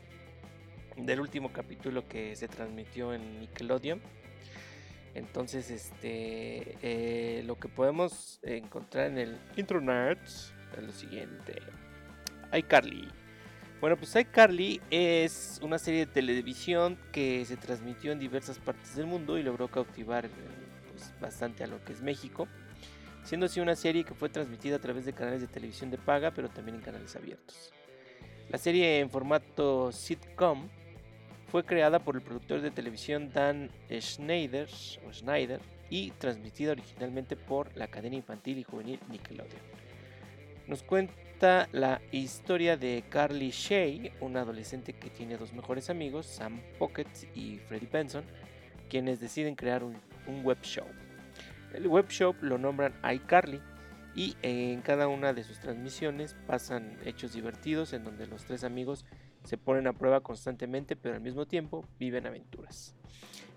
del 0.97 1.20
último 1.20 1.51
capítulo 1.51 2.07
que 2.07 2.36
se 2.36 2.47
transmitió 2.47 3.14
en 3.14 3.39
Nickelodeon. 3.39 3.99
Entonces, 5.16 5.72
este, 5.72 6.78
eh, 6.82 7.43
lo 7.45 7.55
que 7.59 7.68
podemos 7.68 8.39
encontrar 8.43 9.07
en 9.07 9.18
el 9.18 9.38
internet 9.55 10.20
es 10.24 10.84
lo 10.84 10.91
siguiente: 10.91 11.55
iCarly. 12.51 13.07
Bueno, 13.84 13.98
pues 13.98 14.16
iCarly 14.16 14.80
es 14.92 15.60
una 15.62 15.78
serie 15.78 16.06
de 16.06 16.14
televisión 16.14 16.98
que 17.12 17.44
se 17.44 17.58
transmitió 17.58 18.14
en 18.14 18.20
diversas 18.20 18.58
partes 18.58 18.96
del 18.96 19.08
mundo 19.08 19.38
y 19.38 19.44
logró 19.44 19.68
cautivar 19.68 20.28
eh, 20.28 20.30
pues, 20.90 21.14
bastante 21.20 21.66
a 21.66 21.68
lo 21.68 21.84
que 21.84 21.92
es 21.92 22.02
México, 22.02 22.48
siendo 23.26 23.48
así 23.48 23.60
una 23.60 23.76
serie 23.76 24.06
que 24.06 24.14
fue 24.14 24.30
transmitida 24.30 24.78
a 24.78 24.80
través 24.80 25.04
de 25.04 25.12
canales 25.12 25.42
de 25.42 25.48
televisión 25.48 25.92
de 25.92 25.98
paga, 25.98 26.32
pero 26.32 26.48
también 26.48 26.78
en 26.78 26.82
canales 26.82 27.14
abiertos. 27.18 27.74
La 28.48 28.58
serie 28.58 29.02
en 29.02 29.10
formato 29.10 29.92
sitcom 29.92 30.70
fue 31.48 31.66
creada 31.66 32.00
por 32.00 32.16
el 32.16 32.22
productor 32.22 32.62
de 32.62 32.72
televisión 32.72 33.34
Dan 33.34 33.70
Schneider, 33.92 34.70
o 35.06 35.12
Schneider 35.12 35.60
y 35.90 36.12
transmitida 36.12 36.72
originalmente 36.72 37.36
por 37.36 37.76
la 37.76 37.90
cadena 37.90 38.16
infantil 38.16 38.60
y 38.60 38.64
juvenil 38.64 39.02
Nickelodeon. 39.10 39.62
Nos 40.68 40.84
cuenta 40.84 41.14
la 41.42 42.02
historia 42.12 42.78
de 42.78 43.04
Carly 43.10 43.52
Shay, 43.52 44.14
una 44.22 44.42
adolescente 44.42 44.94
que 44.94 45.10
tiene 45.10 45.38
dos 45.38 45.52
mejores 45.52 45.90
amigos, 45.90 46.26
Sam 46.26 46.62
Pocket 46.80 47.08
y 47.36 47.58
Freddie 47.68 47.90
Benson, 47.92 48.24
quienes 48.90 49.20
deciden 49.20 49.56
crear 49.56 49.84
un, 49.84 49.98
un 50.28 50.46
web 50.46 50.60
show. 50.62 50.86
El 51.74 51.88
web 51.88 52.08
show 52.08 52.34
lo 52.42 52.58
nombran 52.58 52.94
iCarly 53.04 53.62
y 54.16 54.38
en 54.42 54.82
cada 54.82 55.10
una 55.10 55.34
de 55.34 55.44
sus 55.44 55.60
transmisiones 55.60 56.36
pasan 56.48 56.98
hechos 57.04 57.34
divertidos 57.34 57.92
en 57.92 58.06
donde 58.06 58.28
los 58.28 58.46
tres 58.46 58.64
amigos 58.64 59.06
se 59.44 59.58
ponen 59.58 59.88
a 59.88 59.94
prueba 59.94 60.22
constantemente, 60.22 60.96
pero 60.96 61.16
al 61.16 61.22
mismo 61.22 61.46
tiempo 61.46 61.86
viven 62.00 62.26
aventuras. 62.26 62.96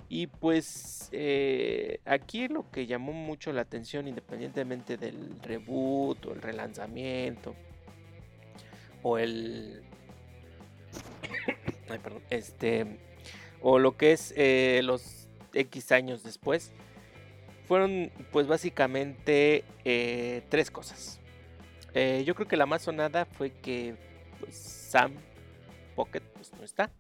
Y 0.09 0.29
pues 0.29 1.09
eh, 1.13 1.99
aquí 2.05 2.47
lo 2.49 2.71
que 2.71 2.87
llamó 2.87 3.13
mucho 3.13 3.53
la 3.53 3.63
atención, 3.63 4.07
independientemente 4.07 4.97
del 4.97 5.41
reboot 5.43 6.27
o 6.27 6.33
el 6.33 6.43
relanzamiento 6.43 7.55
o 9.03 9.19
el. 9.19 9.83
Este. 12.31 12.99
O 13.61 13.79
lo 13.79 13.97
que 13.97 14.13
es 14.13 14.35
eh, 14.37 14.81
los 14.85 15.29
X 15.55 15.93
años 15.93 16.23
después. 16.23 16.73
Fueron, 17.67 18.13
pues 18.31 18.47
básicamente, 18.47 19.65
eh, 19.85 20.43
tres 20.49 20.71
cosas. 20.71 21.21
Yo 22.25 22.35
creo 22.35 22.47
que 22.47 22.59
la 22.59 22.67
más 22.67 22.83
sonada 22.83 23.25
fue 23.25 23.51
que 23.51 23.97
pues, 24.39 24.55
Sam 24.55 25.15
Pocket 25.95 26.21
pues, 26.21 26.53
no 26.53 26.63
está. 26.63 26.91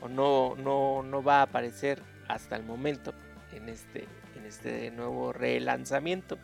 O 0.00 0.08
no, 0.08 0.56
no, 0.56 1.02
no 1.02 1.22
va 1.22 1.40
a 1.40 1.42
aparecer 1.42 2.02
hasta 2.28 2.56
el 2.56 2.64
momento 2.64 3.12
en 3.52 3.68
este, 3.68 4.06
en 4.36 4.46
este 4.46 4.90
nuevo 4.90 5.32
relanzamiento. 5.32 6.38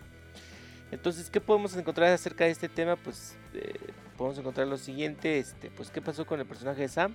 Entonces, 0.91 1.31
¿qué 1.31 1.41
podemos 1.41 1.75
encontrar 1.77 2.13
acerca 2.13 2.45
de 2.45 2.51
este 2.51 2.69
tema? 2.69 2.97
Pues 2.97 3.37
eh, 3.55 3.73
podemos 4.17 4.39
encontrar 4.39 4.67
lo 4.69 4.77
siguiente, 4.77 5.39
este, 5.39 5.71
pues 5.71 5.91
qué 5.91 6.03
pasó 6.03 6.27
con 6.27 6.39
el 6.39 6.47
personaje 6.47 6.83
de 6.83 6.89
Sam. 6.89 7.15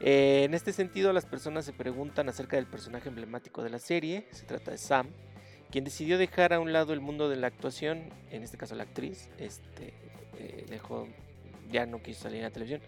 Eh, 0.00 0.44
en 0.44 0.54
este 0.54 0.72
sentido, 0.72 1.12
las 1.12 1.26
personas 1.26 1.64
se 1.64 1.72
preguntan 1.72 2.28
acerca 2.28 2.56
del 2.56 2.66
personaje 2.66 3.08
emblemático 3.08 3.62
de 3.62 3.70
la 3.70 3.78
serie. 3.78 4.28
Se 4.30 4.44
trata 4.44 4.70
de 4.70 4.78
Sam, 4.78 5.08
quien 5.70 5.84
decidió 5.84 6.18
dejar 6.18 6.52
a 6.52 6.60
un 6.60 6.72
lado 6.72 6.92
el 6.92 7.00
mundo 7.00 7.28
de 7.28 7.36
la 7.36 7.48
actuación, 7.48 8.10
en 8.30 8.42
este 8.42 8.56
caso 8.56 8.74
la 8.74 8.84
actriz, 8.84 9.30
este, 9.38 9.94
eh, 10.38 10.66
dejó, 10.68 11.08
ya 11.70 11.86
no 11.86 12.02
quiso 12.02 12.22
salir 12.22 12.38
en 12.38 12.44
la 12.44 12.50
televisión, 12.50 12.82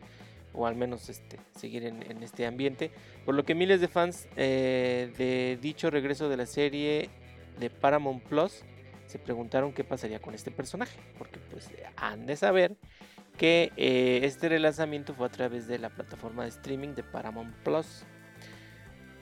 o 0.52 0.66
al 0.66 0.76
menos 0.76 1.08
este, 1.08 1.38
seguir 1.56 1.84
en, 1.84 2.22
este 2.22 2.46
ambiente, 2.46 2.90
por 3.24 3.34
lo 3.34 3.44
que 3.44 3.54
miles 3.54 3.80
de 3.80 3.88
fans 3.88 4.28
eh, 4.36 5.12
de 5.16 5.58
dicho 5.60 5.90
regreso 5.90 6.28
de 6.28 6.36
la 6.36 6.46
serie 6.46 7.10
de 7.58 7.70
Paramount 7.70 8.22
Plus 8.24 8.64
se 9.06 9.18
preguntaron 9.18 9.72
qué 9.72 9.84
pasaría 9.84 10.20
con 10.20 10.34
este 10.34 10.50
personaje, 10.50 10.98
porque 11.16 11.38
pues 11.50 11.70
han 11.96 12.26
de 12.26 12.36
saber 12.36 12.76
que 13.38 13.72
eh, 13.76 14.20
este 14.24 14.48
relanzamiento 14.50 15.14
fue 15.14 15.26
a 15.26 15.30
través 15.30 15.66
de 15.66 15.78
la 15.78 15.88
plataforma 15.88 16.42
de 16.42 16.50
streaming 16.50 16.94
de 16.94 17.02
Paramount 17.02 17.54
Plus. 17.64 18.04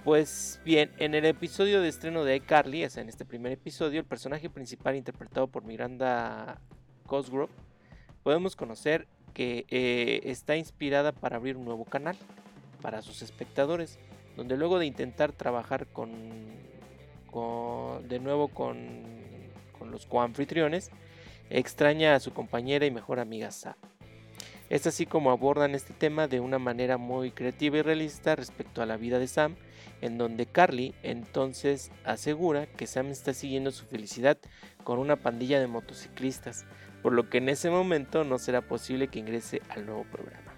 Pues 0.02 0.60
bien, 0.64 0.90
en 0.98 1.14
el 1.14 1.24
episodio 1.24 1.80
de 1.80 1.88
estreno 1.88 2.24
de 2.24 2.36
iCarly, 2.36 2.84
o 2.84 2.90
sea, 2.90 3.02
en 3.02 3.08
este 3.08 3.24
primer 3.24 3.52
episodio, 3.52 4.00
el 4.00 4.06
personaje 4.06 4.48
principal 4.50 4.96
interpretado 4.96 5.48
por 5.48 5.64
Miranda 5.64 6.60
Cosgrove, 7.06 7.52
podemos 8.22 8.56
conocer 8.56 9.06
que 9.36 9.66
eh, 9.68 10.22
está 10.24 10.56
inspirada 10.56 11.12
para 11.12 11.36
abrir 11.36 11.58
un 11.58 11.66
nuevo 11.66 11.84
canal 11.84 12.16
para 12.80 13.02
sus 13.02 13.20
espectadores, 13.20 13.98
donde 14.34 14.56
luego 14.56 14.78
de 14.78 14.86
intentar 14.86 15.32
trabajar 15.32 15.86
con, 15.88 16.08
de 18.08 18.18
nuevo 18.18 18.48
con 18.48 19.04
los 19.90 20.06
coanfitriones, 20.06 20.90
extraña 21.50 22.14
a 22.14 22.20
su 22.20 22.32
compañera 22.32 22.86
y 22.86 22.90
mejor 22.90 23.20
amiga 23.20 23.50
Sam. 23.50 23.74
Es 24.70 24.86
así 24.86 25.04
como 25.04 25.30
abordan 25.30 25.74
este 25.74 25.92
tema 25.92 26.28
de 26.28 26.40
una 26.40 26.58
manera 26.58 26.96
muy 26.96 27.30
creativa 27.30 27.76
y 27.76 27.82
realista 27.82 28.36
respecto 28.36 28.80
a 28.80 28.86
la 28.86 28.96
vida 28.96 29.18
de 29.18 29.28
Sam, 29.28 29.56
en 30.00 30.16
donde 30.16 30.46
Carly 30.46 30.94
entonces 31.02 31.90
asegura 32.04 32.66
que 32.66 32.86
Sam 32.86 33.08
está 33.08 33.34
siguiendo 33.34 33.70
su 33.70 33.84
felicidad 33.84 34.38
con 34.82 34.98
una 34.98 35.16
pandilla 35.16 35.60
de 35.60 35.66
motociclistas, 35.66 36.64
por 37.06 37.12
lo 37.12 37.30
que 37.30 37.38
en 37.38 37.48
ese 37.48 37.70
momento 37.70 38.24
no 38.24 38.36
será 38.36 38.62
posible 38.62 39.06
que 39.06 39.20
ingrese 39.20 39.62
al 39.68 39.86
nuevo 39.86 40.02
programa. 40.10 40.52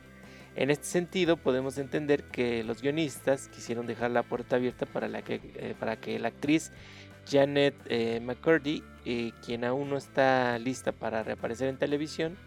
En 0.57 0.71
este 0.71 0.87
sentido, 0.87 1.37
podemos 1.37 1.77
entender 1.77 2.25
que 2.25 2.65
los 2.65 2.81
guionistas 2.81 3.49
quisieron 3.49 3.87
dejar 3.87 4.13
la 4.13 4.23
puerta 4.23 4.57
abierta 4.57 4.87
para, 4.87 5.21
que, 5.21 5.43
eh, 5.57 5.75
para 5.79 6.01
que 6.01 6.19
la 6.19 6.29
actriz 6.29 6.73
Janet 7.31 7.75
eh, 7.85 8.21
McCurdy, 8.21 8.83
eh, 9.05 9.33
quien 9.45 9.63
aún 9.63 9.91
no 9.91 9.99
está 9.99 10.59
lista 10.59 10.93
para 10.93 11.23
reaparecer 11.23 11.69
en 11.69 11.77
televisión, 11.77 12.39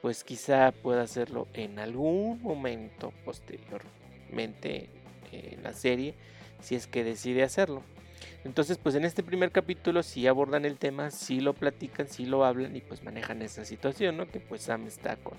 pues 0.00 0.24
quizá 0.24 0.72
pueda 0.72 1.02
hacerlo 1.02 1.46
en 1.52 1.78
algún 1.78 2.40
momento 2.40 3.12
posteriormente 3.26 4.88
en 5.32 5.62
la 5.62 5.74
serie, 5.74 6.14
si 6.62 6.76
es 6.76 6.86
que 6.86 7.04
decide 7.04 7.42
hacerlo. 7.42 7.82
Entonces, 8.44 8.76
pues 8.76 8.94
en 8.94 9.04
este 9.04 9.22
primer 9.22 9.50
capítulo 9.50 10.02
sí 10.02 10.26
abordan 10.26 10.66
el 10.66 10.76
tema, 10.76 11.10
sí 11.10 11.40
lo 11.40 11.54
platican, 11.54 12.08
sí 12.08 12.26
lo 12.26 12.44
hablan 12.44 12.76
y 12.76 12.82
pues 12.82 13.02
manejan 13.02 13.40
esa 13.40 13.64
situación, 13.64 14.18
¿no? 14.18 14.28
Que 14.28 14.38
pues 14.38 14.62
Sam 14.62 14.86
está 14.86 15.16
con, 15.16 15.38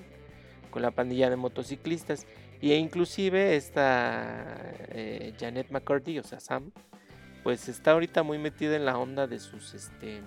con 0.71 0.81
la 0.81 0.89
pandilla 0.89 1.29
de 1.29 1.35
motociclistas. 1.35 2.25
Y 2.61 2.71
e 2.71 2.77
inclusive 2.77 3.55
esta 3.55 4.43
eh, 4.89 5.33
Janet 5.39 5.69
McCarthy, 5.69 6.17
o 6.17 6.23
sea, 6.23 6.39
Sam, 6.39 6.71
pues 7.43 7.69
está 7.69 7.91
ahorita 7.91 8.23
muy 8.23 8.39
metida 8.39 8.75
en 8.75 8.85
la 8.85 8.97
onda 8.97 9.27
de 9.27 9.37
sus, 9.37 9.75
este, 9.75 10.21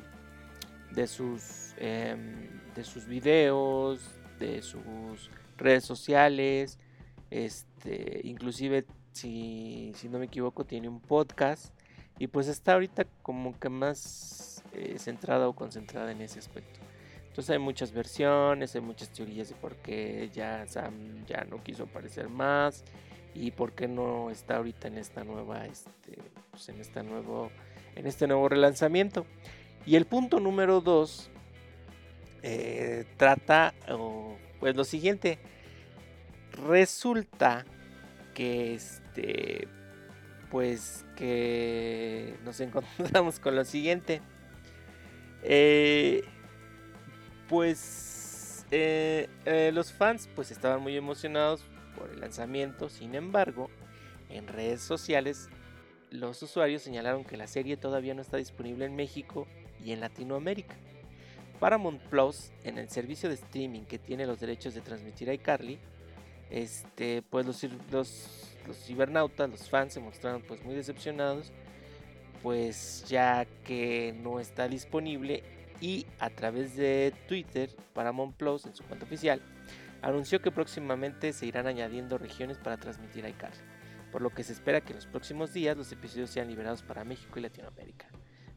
de 0.92 1.06
sus, 1.08 1.74
em, 1.78 2.60
de 2.76 2.84
sus 2.84 3.06
videos, 3.06 4.00
de 4.38 4.62
sus 4.62 5.30
redes 5.56 5.84
sociales, 5.84 6.78
este, 7.30 8.20
inclusive 8.22 8.86
si, 9.10 9.90
si 9.96 10.08
no 10.08 10.20
me 10.20 10.26
equivoco 10.26 10.64
tiene 10.64 10.88
un 10.88 11.00
podcast 11.00 11.77
y 12.18 12.26
pues 12.26 12.48
está 12.48 12.74
ahorita 12.74 13.06
como 13.22 13.58
que 13.58 13.68
más 13.68 14.62
eh, 14.72 14.98
centrada 14.98 15.48
o 15.48 15.54
concentrada 15.54 16.12
en 16.12 16.20
ese 16.20 16.38
aspecto. 16.38 16.80
Entonces 17.28 17.50
hay 17.50 17.58
muchas 17.58 17.92
versiones, 17.92 18.74
hay 18.74 18.80
muchas 18.80 19.10
teorías 19.10 19.48
de 19.48 19.54
por 19.54 19.76
qué 19.76 20.28
ya 20.32 20.66
Sam 20.66 21.24
ya 21.26 21.44
no 21.44 21.62
quiso 21.62 21.84
aparecer 21.84 22.28
más 22.28 22.84
y 23.34 23.52
por 23.52 23.72
qué 23.72 23.86
no 23.86 24.30
está 24.30 24.56
ahorita 24.56 24.88
en 24.88 24.98
esta 24.98 25.22
nueva, 25.22 25.64
este, 25.66 26.18
pues 26.50 26.68
en 26.68 26.80
esta 26.80 27.04
nuevo, 27.04 27.50
en 27.94 28.06
este 28.06 28.26
nuevo 28.26 28.48
relanzamiento. 28.48 29.24
Y 29.86 29.94
el 29.94 30.06
punto 30.06 30.40
número 30.40 30.80
dos 30.80 31.30
eh, 32.42 33.06
trata, 33.16 33.72
pues 34.58 34.74
lo 34.74 34.84
siguiente, 34.84 35.38
resulta 36.52 37.64
que 38.34 38.74
este, 38.74 39.68
pues 40.50 41.04
que 41.18 42.36
nos 42.44 42.60
encontramos 42.60 43.40
con 43.40 43.56
lo 43.56 43.64
siguiente. 43.64 44.22
Eh, 45.42 46.24
pues 47.48 48.64
eh, 48.70 49.28
eh, 49.44 49.70
los 49.74 49.92
fans 49.92 50.28
pues 50.34 50.50
estaban 50.50 50.80
muy 50.80 50.96
emocionados 50.96 51.64
por 51.96 52.10
el 52.10 52.20
lanzamiento, 52.20 52.88
sin 52.88 53.14
embargo, 53.14 53.68
en 54.30 54.46
redes 54.46 54.80
sociales 54.80 55.48
los 56.10 56.42
usuarios 56.42 56.82
señalaron 56.82 57.24
que 57.24 57.36
la 57.36 57.46
serie 57.46 57.76
todavía 57.76 58.14
no 58.14 58.22
está 58.22 58.36
disponible 58.36 58.84
en 58.86 58.96
México 58.96 59.46
y 59.84 59.92
en 59.92 60.00
Latinoamérica. 60.00 60.76
Paramount 61.60 62.00
Plus, 62.02 62.52
en 62.64 62.78
el 62.78 62.88
servicio 62.88 63.28
de 63.28 63.34
streaming 63.34 63.82
que 63.82 63.98
tiene 63.98 64.26
los 64.26 64.40
derechos 64.40 64.74
de 64.74 64.80
transmitir 64.80 65.28
a 65.28 65.34
iCarly, 65.34 65.78
este, 66.50 67.22
pues 67.22 67.44
los, 67.44 67.66
los, 67.90 68.56
los 68.68 68.76
cibernautas, 68.76 69.50
los 69.50 69.68
fans 69.68 69.94
se 69.94 70.00
mostraron 70.00 70.42
pues 70.42 70.62
muy 70.64 70.74
decepcionados, 70.74 71.52
pues 72.42 73.04
ya 73.08 73.46
que 73.64 74.14
no 74.22 74.38
está 74.38 74.68
disponible 74.68 75.42
y 75.80 76.06
a 76.20 76.30
través 76.30 76.76
de 76.76 77.12
Twitter, 77.26 77.74
Paramount 77.94 78.36
Plus 78.36 78.66
en 78.66 78.74
su 78.74 78.84
cuenta 78.84 79.06
oficial 79.06 79.42
anunció 80.02 80.40
que 80.40 80.52
próximamente 80.52 81.32
se 81.32 81.46
irán 81.46 81.66
añadiendo 81.66 82.18
regiones 82.18 82.58
para 82.58 82.76
transmitir 82.76 83.26
iCarly, 83.26 83.58
por 84.12 84.22
lo 84.22 84.30
que 84.30 84.44
se 84.44 84.52
espera 84.52 84.80
que 84.80 84.92
en 84.92 84.96
los 84.96 85.06
próximos 85.06 85.52
días 85.52 85.76
los 85.76 85.90
episodios 85.90 86.30
sean 86.30 86.48
liberados 86.48 86.82
para 86.82 87.04
México 87.04 87.38
y 87.38 87.42
Latinoamérica. 87.42 88.06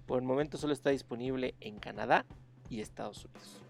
Por 0.06 0.20
el 0.20 0.28
momento 0.28 0.58
solo 0.58 0.74
está 0.74 0.90
disponible 0.90 1.56
en 1.60 1.80
Canadá 1.80 2.26
y 2.70 2.82
Estados 2.82 3.26
Unidos. 3.26 3.62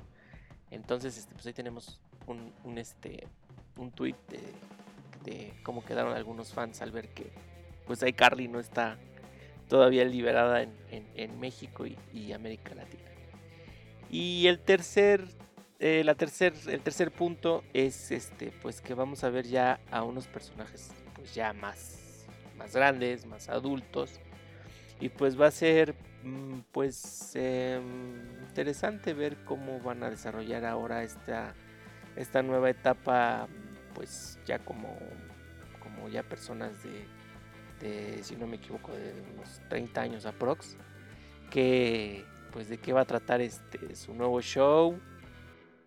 Entonces, 0.70 1.18
este, 1.18 1.34
pues 1.34 1.46
ahí 1.46 1.54
tenemos 1.54 2.00
un, 2.26 2.78
este, 2.78 3.28
un 3.78 3.92
tweet 3.92 4.16
de, 4.30 4.39
cómo 5.63 5.84
quedaron 5.84 6.15
algunos 6.15 6.53
fans 6.53 6.82
al 6.82 6.91
ver 6.91 7.09
que 7.09 7.32
pues 7.86 8.03
iCarly 8.03 8.47
no 8.47 8.59
está 8.59 8.97
todavía 9.67 10.05
liberada 10.05 10.61
en, 10.61 11.39
México 11.39 11.86
y 11.86 12.32
América 12.34 12.76
Latina. 12.76 13.11
Y 14.11 14.47
el 14.47 14.59
tercer, 14.59 15.24
eh, 15.80 16.03
la 16.03 16.15
tercer, 16.15 16.53
el 16.67 16.82
tercer 16.82 17.11
punto 17.11 17.63
es 17.74 18.11
este, 18.11 18.51
pues 18.61 18.82
que 18.82 18.93
vamos 18.93 19.24
a 19.24 19.30
ver 19.30 19.47
ya 19.47 19.80
a 19.89 20.03
unos 20.03 20.28
personajes 20.28 20.91
pues 21.15 21.34
ya 21.34 21.53
más, 21.53 22.28
más 22.57 22.76
grandes, 22.76 23.26
más 23.26 23.47
adultos. 23.47 24.19
Y 24.99 25.07
pues 25.07 25.39
va 25.39 25.47
a 25.47 25.51
ser 25.51 25.95
mm, 26.24 26.59
pues 26.74 27.32
em, 27.36 28.43
interesante 28.49 29.13
ver 29.13 29.38
cómo 29.45 29.80
van 29.80 30.03
a 30.03 30.09
desarrollar 30.09 30.65
ahora 30.65 31.03
esta, 31.03 31.55
esta 32.17 32.43
nueva 32.43 32.69
etapa, 32.69 33.47
pues 33.94 34.39
ya 34.46 34.60
como, 34.60 34.98
como 35.80 36.10
ya 36.10 36.24
personas 36.24 36.72
de, 36.84 38.24
si 38.24 38.36
no 38.36 38.48
me 38.48 38.58
equivoco, 38.58 38.92
de 38.92 39.14
unos 39.36 39.62
30 39.70 40.02
años 40.02 40.26
aprox, 40.26 40.78
que 41.50 42.26
pues 42.52 42.70
de 42.70 42.78
qué 42.78 42.94
va 42.94 43.02
a 43.02 43.06
tratar 43.06 43.42
este 43.42 43.96
su 43.96 44.14
nuevo 44.14 44.42
show. 44.42 45.00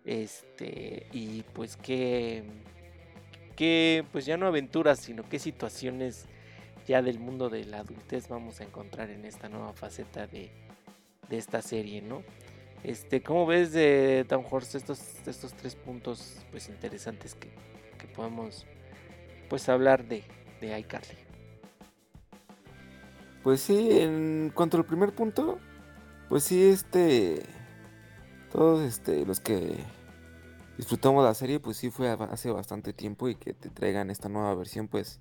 Este, 0.03 1.07
y 1.13 1.41
pues 1.53 1.77
qué 1.77 2.43
qué 3.55 4.05
pues 4.11 4.25
ya 4.25 4.37
no 4.37 4.45
aventuras, 4.45 4.99
sino 4.99 5.27
qué 5.27 5.39
situaciones 5.39 6.27
ya 6.85 7.01
del 7.01 7.19
mundo 7.19 7.49
de 7.49 7.65
la 7.65 7.79
adultez 7.79 8.27
vamos 8.27 8.61
a 8.61 8.65
encontrar 8.65 9.09
en 9.09 9.25
esta 9.25 9.49
nueva 9.49 9.73
faceta 9.73 10.27
de, 10.27 10.51
de 11.29 11.37
esta 11.37 11.61
serie, 11.61 12.01
¿no? 12.01 12.23
Este, 12.83 13.21
¿cómo 13.21 13.47
ves 13.47 13.71
de 13.71 14.25
Tom 14.29 14.45
Horst 14.47 14.75
estos, 14.75 14.99
estos 15.25 15.53
tres 15.53 15.75
puntos 15.75 16.45
pues 16.51 16.69
interesantes 16.69 17.33
que, 17.33 17.49
podemos 18.15 18.65
pues 19.49 19.69
hablar 19.69 20.07
de, 20.07 20.23
de 20.61 20.79
iCarly? 20.79 21.25
Pues 23.43 23.61
sí, 23.61 23.99
en 23.99 24.51
cuanto 24.55 24.77
al 24.77 24.85
primer 24.85 25.13
punto, 25.13 25.59
pues 26.29 26.43
sí, 26.45 26.63
este. 26.63 27.43
Todos 28.51 28.81
este, 28.81 29.23
los 29.25 29.39
que 29.39 29.75
disfrutamos 30.77 31.23
la 31.23 31.33
serie, 31.35 31.59
pues 31.59 31.77
sí 31.77 31.91
fue 31.91 32.09
hace 32.09 32.49
bastante 32.49 32.93
tiempo 32.93 33.29
y 33.29 33.35
que 33.35 33.53
te 33.53 33.69
traigan 33.69 34.09
esta 34.09 34.29
nueva 34.29 34.55
versión, 34.55 34.87
pues. 34.87 35.19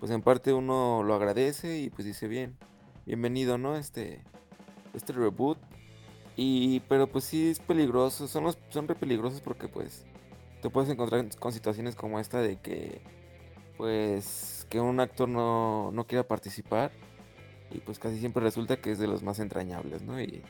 Pues 0.00 0.12
en 0.12 0.20
parte 0.20 0.52
uno 0.52 1.02
lo 1.02 1.14
agradece 1.14 1.78
y 1.78 1.88
pues 1.88 2.04
dice 2.04 2.28
bien. 2.28 2.58
Bienvenido, 3.06 3.56
¿no? 3.56 3.76
Este. 3.76 4.22
Este 4.92 5.14
reboot. 5.14 5.56
Y. 6.36 6.80
Pero 6.80 7.06
pues 7.06 7.24
sí 7.24 7.48
es 7.48 7.60
peligroso. 7.60 8.28
Son 8.28 8.44
los, 8.44 8.58
son 8.68 8.86
re 8.86 8.94
peligrosos 8.96 9.40
porque 9.40 9.66
pues. 9.66 10.04
Te 10.66 10.70
puedes 10.70 10.90
encontrar 10.90 11.24
con 11.38 11.52
situaciones 11.52 11.94
como 11.94 12.18
esta 12.18 12.40
de 12.40 12.56
que. 12.56 13.00
Pues. 13.76 14.66
que 14.68 14.80
un 14.80 14.98
actor 14.98 15.28
no, 15.28 15.92
no 15.92 16.08
quiera 16.08 16.26
participar 16.26 16.90
y 17.70 17.78
pues 17.78 18.00
casi 18.00 18.18
siempre 18.18 18.42
resulta 18.42 18.76
que 18.78 18.90
es 18.90 18.98
de 18.98 19.06
los 19.06 19.22
más 19.22 19.38
entrañables, 19.38 20.02
¿no? 20.02 20.20
Y 20.20 20.42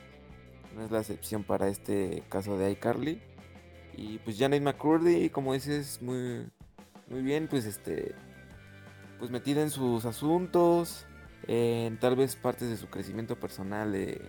no 0.75 0.83
es 0.83 0.89
la 0.89 1.01
excepción 1.01 1.43
para 1.43 1.67
este 1.67 2.23
caso 2.29 2.57
de 2.57 2.71
iCarly. 2.71 3.21
Y 3.95 4.17
pues 4.17 4.39
Janet 4.39 4.63
McCurdy, 4.63 5.29
como 5.29 5.53
dices, 5.53 6.01
muy, 6.01 6.47
muy 7.11 7.21
bien, 7.21 7.47
pues 7.47 7.65
este, 7.65 8.15
pues 9.19 9.29
metida 9.29 9.61
en 9.61 9.69
sus 9.69 10.05
asuntos, 10.05 11.05
en 11.45 11.99
tal 11.99 12.15
vez 12.15 12.35
partes 12.35 12.69
de 12.69 12.77
su 12.77 12.87
crecimiento 12.87 13.39
personal 13.39 13.91
de, 13.91 14.19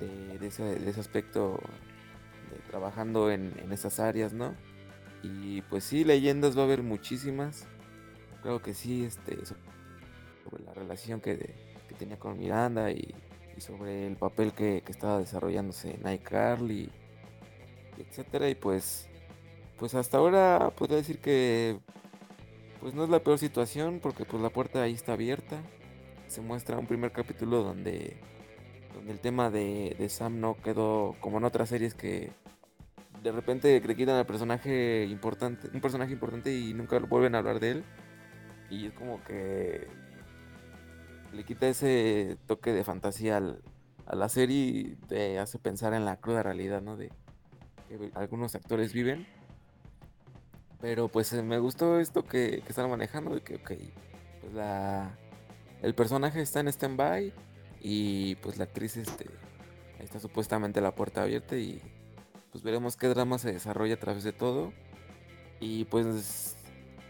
de, 0.00 0.46
ese, 0.48 1.00
aspecto, 1.00 1.60
de 2.50 2.58
trabajando 2.68 3.30
en, 3.30 3.52
en 3.62 3.70
esas 3.70 4.00
áreas, 4.00 4.32
¿no? 4.32 4.52
Y 5.22 5.62
pues 5.62 5.84
sí, 5.84 6.04
leyendas 6.04 6.56
va 6.56 6.62
a 6.62 6.64
haber 6.64 6.82
muchísimas. 6.82 7.66
Creo 8.42 8.60
que 8.60 8.74
sí, 8.74 9.04
este, 9.04 9.38
sobre 9.46 10.64
la 10.64 10.74
relación 10.74 11.20
que 11.20 11.36
de, 11.36 11.54
tenía 11.98 12.18
con 12.18 12.38
Miranda 12.38 12.90
y, 12.90 13.14
sobre 13.58 14.08
el 14.08 14.16
papel 14.16 14.52
que, 14.52 14.82
estaba 14.88 15.18
desarrollándose 15.18 15.94
en 15.94 16.12
iCarly, 16.12 16.90
etcétera. 17.98 18.48
Y 18.48 18.56
pues, 18.56 19.08
pues 19.78 19.94
hasta 19.94 20.18
ahora 20.18 20.70
podría 20.76 20.96
decir 20.96 21.18
que 21.20 21.78
pues 22.80 22.94
no 22.94 23.04
es 23.04 23.10
la 23.10 23.20
peor 23.22 23.38
situación 23.38 24.00
porque 24.02 24.24
pues 24.24 24.42
la 24.42 24.50
puerta 24.50 24.82
ahí 24.82 24.94
está 24.94 25.12
abierta. 25.12 25.62
Se 26.26 26.40
muestra 26.40 26.78
un 26.78 26.86
primer 26.86 27.12
capítulo 27.12 27.62
donde, 27.62 28.16
donde 28.94 29.12
el 29.12 29.20
tema 29.20 29.50
de 29.50 30.08
Sam 30.08 30.40
no 30.40 30.56
quedó 30.56 31.14
como 31.20 31.38
en 31.38 31.44
otras 31.44 31.68
series 31.68 31.94
que 31.94 32.32
de 33.22 33.32
repente 33.32 33.80
le 33.80 33.96
quitan 33.96 34.16
al 34.16 34.26
personaje 34.26 35.06
importante, 35.06 35.68
un 35.72 35.80
personaje 35.80 36.12
importante 36.12 36.52
y 36.52 36.74
nunca 36.74 36.98
vuelven 36.98 37.34
a 37.34 37.38
hablar 37.38 37.60
de 37.60 37.70
él. 37.70 37.84
Y 38.68 38.86
es 38.86 38.92
como 38.94 39.22
que 39.24 39.86
le 41.32 41.44
quita 41.44 41.68
ese 41.68 42.36
toque 42.46 42.72
de 42.72 42.84
fantasía 42.84 43.40
a 44.06 44.16
la 44.16 44.28
serie 44.28 44.56
y 44.56 44.96
te 45.08 45.38
hace 45.38 45.58
pensar 45.58 45.94
en 45.94 46.04
la 46.04 46.16
cruda 46.16 46.42
realidad, 46.42 46.82
¿no? 46.82 46.96
De 46.96 47.10
que 47.88 48.10
algunos 48.14 48.54
actores 48.54 48.92
viven. 48.92 49.26
Pero 50.80 51.08
pues 51.08 51.32
eh, 51.32 51.42
me 51.42 51.58
gustó 51.58 52.00
esto 52.00 52.24
que, 52.24 52.62
que 52.62 52.68
están 52.68 52.90
manejando, 52.90 53.34
de 53.34 53.42
que, 53.42 53.56
ok, 53.56 53.72
pues 54.40 54.52
la, 54.52 55.16
el 55.80 55.94
personaje 55.94 56.40
está 56.40 56.58
en 56.58 56.68
stand-by 56.68 57.32
y 57.80 58.34
pues 58.36 58.58
la 58.58 58.64
actriz 58.64 58.96
este, 58.96 59.26
está 60.00 60.18
supuestamente 60.18 60.80
la 60.80 60.94
puerta 60.94 61.22
abierta 61.22 61.56
y 61.56 61.80
pues 62.52 62.62
veremos 62.62 62.96
qué 62.96 63.08
drama 63.08 63.38
se 63.38 63.52
desarrolla 63.52 63.94
a 63.94 63.98
través 63.98 64.22
de 64.22 64.32
todo. 64.32 64.72
Y 65.58 65.86
pues 65.86 66.56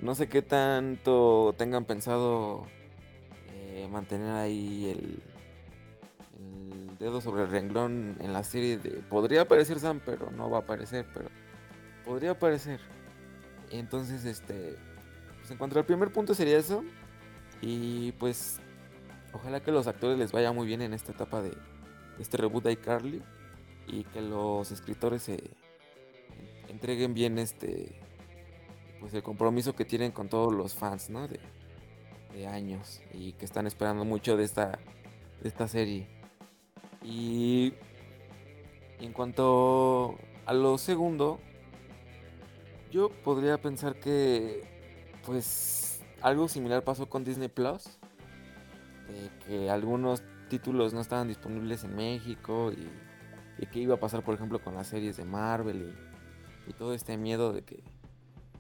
no 0.00 0.14
sé 0.14 0.28
qué 0.28 0.40
tanto 0.40 1.54
tengan 1.58 1.84
pensado 1.84 2.66
eh, 3.50 3.88
mantener 3.90 4.34
ahí 4.34 4.90
el, 4.90 5.22
el 6.38 6.98
dedo 6.98 7.20
sobre 7.20 7.42
el 7.42 7.50
renglón 7.50 8.16
en 8.20 8.32
la 8.32 8.44
serie 8.44 8.78
de... 8.78 8.90
Podría 8.90 9.42
aparecer 9.42 9.80
Sam, 9.80 10.00
pero 10.04 10.30
no 10.30 10.48
va 10.48 10.58
a 10.58 10.60
aparecer, 10.60 11.06
pero 11.12 11.28
podría 12.04 12.32
aparecer. 12.32 12.80
Entonces, 13.70 14.24
este... 14.24 14.76
Pues 15.38 15.50
en 15.50 15.58
cuanto 15.58 15.76
al 15.76 15.84
primer 15.84 16.12
punto 16.12 16.34
sería 16.34 16.56
eso. 16.56 16.84
Y 17.60 18.12
pues 18.12 18.60
ojalá 19.32 19.60
que 19.60 19.72
los 19.72 19.88
actores 19.88 20.18
les 20.18 20.30
vaya 20.30 20.52
muy 20.52 20.66
bien 20.66 20.82
en 20.82 20.92
esta 20.92 21.12
etapa 21.12 21.42
de 21.42 21.52
este 22.20 22.36
reboot 22.36 22.62
de 22.64 22.72
iCarly. 22.72 23.22
Y 23.86 24.04
que 24.04 24.20
los 24.20 24.70
escritores 24.70 25.22
se 25.22 25.50
entreguen 26.68 27.14
bien 27.14 27.38
este 27.38 28.00
pues 29.00 29.12
el 29.14 29.22
compromiso 29.22 29.74
que 29.74 29.84
tienen 29.84 30.12
con 30.12 30.28
todos 30.28 30.52
los 30.52 30.74
fans, 30.74 31.10
¿no? 31.10 31.26
De, 31.26 31.40
de 32.32 32.46
años 32.46 33.02
y 33.12 33.32
que 33.32 33.44
están 33.44 33.66
esperando 33.66 34.04
mucho 34.04 34.36
de 34.36 34.44
esta, 34.44 34.78
de 35.42 35.48
esta 35.48 35.68
serie. 35.68 36.06
Y 37.02 37.74
en 39.00 39.12
cuanto 39.12 40.16
a 40.46 40.52
lo 40.52 40.78
segundo, 40.78 41.40
yo 42.90 43.10
podría 43.24 43.60
pensar 43.60 43.98
que 43.98 44.62
pues 45.24 46.00
algo 46.20 46.48
similar 46.48 46.84
pasó 46.84 47.08
con 47.08 47.24
Disney 47.24 47.48
Plus, 47.48 47.98
de 49.08 49.30
que 49.46 49.70
algunos 49.70 50.22
títulos 50.48 50.92
no 50.94 51.00
estaban 51.00 51.28
disponibles 51.28 51.84
en 51.84 51.96
México 51.96 52.72
y, 52.72 52.88
y 53.62 53.66
que 53.66 53.78
iba 53.78 53.94
a 53.94 54.00
pasar 54.00 54.24
por 54.24 54.34
ejemplo 54.34 54.58
con 54.60 54.74
las 54.74 54.88
series 54.88 55.16
de 55.16 55.24
Marvel 55.24 55.94
y, 56.68 56.72
todo 56.72 56.94
este 56.94 57.16
miedo 57.16 57.52
de 57.52 57.62
que, 57.62 57.82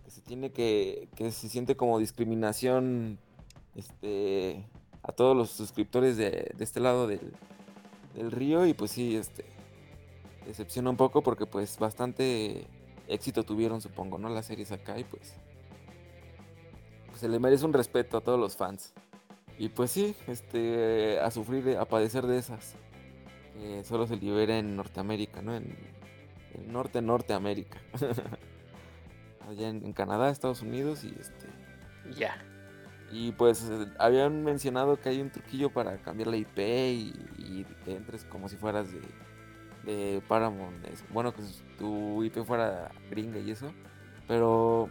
que 0.04 0.10
se 0.10 0.20
tiene 0.20 0.52
que, 0.52 1.08
que 1.16 1.32
se 1.32 1.48
siente 1.48 1.76
como 1.76 1.98
discriminación 1.98 3.18
este 3.74 4.64
a 5.02 5.10
todos 5.10 5.36
los 5.36 5.50
suscriptores 5.50 6.16
de, 6.16 6.52
de 6.54 6.64
este 6.64 6.78
lado 6.78 7.08
del, 7.08 7.32
del 8.14 8.30
río 8.30 8.64
y 8.66 8.74
pues 8.74 8.92
sí, 8.92 9.16
este 9.16 9.44
decepciona 10.46 10.90
un 10.90 10.96
poco 10.96 11.22
porque 11.22 11.46
pues 11.46 11.78
bastante 11.78 12.66
éxito 13.08 13.42
tuvieron 13.42 13.80
supongo, 13.80 14.18
¿no? 14.18 14.28
Las 14.28 14.46
series 14.46 14.70
acá 14.70 14.98
y 15.00 15.04
pues, 15.04 15.34
pues 17.08 17.20
se 17.20 17.28
le 17.28 17.40
merece 17.40 17.64
un 17.64 17.72
respeto 17.72 18.18
a 18.18 18.20
todos 18.20 18.38
los 18.38 18.56
fans. 18.56 18.92
Y 19.58 19.68
pues 19.68 19.90
sí, 19.90 20.14
este 20.28 21.18
a 21.18 21.30
sufrir, 21.32 21.76
a 21.76 21.86
padecer 21.86 22.26
de 22.26 22.38
esas. 22.38 22.76
Que 23.54 23.84
solo 23.84 24.06
se 24.06 24.16
libera 24.16 24.58
en 24.58 24.76
Norteamérica, 24.76 25.42
¿no? 25.42 25.54
En 25.54 25.76
el 26.54 26.72
norte, 26.72 27.02
Norteamérica. 27.02 27.78
Allá 29.48 29.68
en, 29.68 29.84
en 29.84 29.92
Canadá, 29.92 30.30
Estados 30.30 30.62
Unidos 30.62 31.04
y 31.04 31.08
este. 31.08 31.46
Ya. 32.18 32.36
Y 33.10 33.32
pues 33.32 33.68
eh, 33.70 33.86
habían 33.98 34.42
mencionado 34.42 35.00
que 35.00 35.10
hay 35.10 35.20
un 35.20 35.30
truquillo 35.30 35.70
para 35.70 35.98
cambiar 35.98 36.28
la 36.28 36.36
IP 36.36 36.58
y, 36.58 37.12
y 37.38 37.66
que 37.84 37.94
entres 37.94 38.24
como 38.24 38.48
si 38.48 38.56
fueras 38.56 38.90
de, 38.92 39.00
de 39.84 40.22
Paramount. 40.28 40.76
Bueno, 41.10 41.34
que 41.34 41.42
tu 41.78 42.22
IP 42.24 42.44
fuera 42.44 42.90
gringa 43.10 43.38
y 43.38 43.50
eso. 43.50 43.70
Pero 44.26 44.88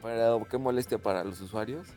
para 0.00 0.38
qué 0.50 0.58
molestia 0.58 0.98
para 0.98 1.24
los 1.24 1.40
usuarios 1.40 1.88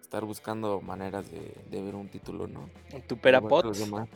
estar 0.00 0.24
buscando 0.24 0.80
maneras 0.80 1.30
de, 1.30 1.54
de 1.70 1.82
ver 1.82 1.94
un 1.94 2.08
título, 2.08 2.46
¿no? 2.46 2.68
Tu 3.06 3.16
Igual 3.16 4.08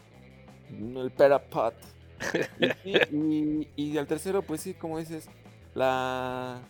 El 0.71 1.11
Perapot. 1.13 1.75
y, 2.85 2.97
y- 2.97 3.69
y 3.77 3.99
al 3.99 4.07
tercero, 4.07 4.43
pues 4.43 4.61
sí, 4.63 4.75
como 4.75 4.99
dices, 4.99 5.29
la, 5.75 6.61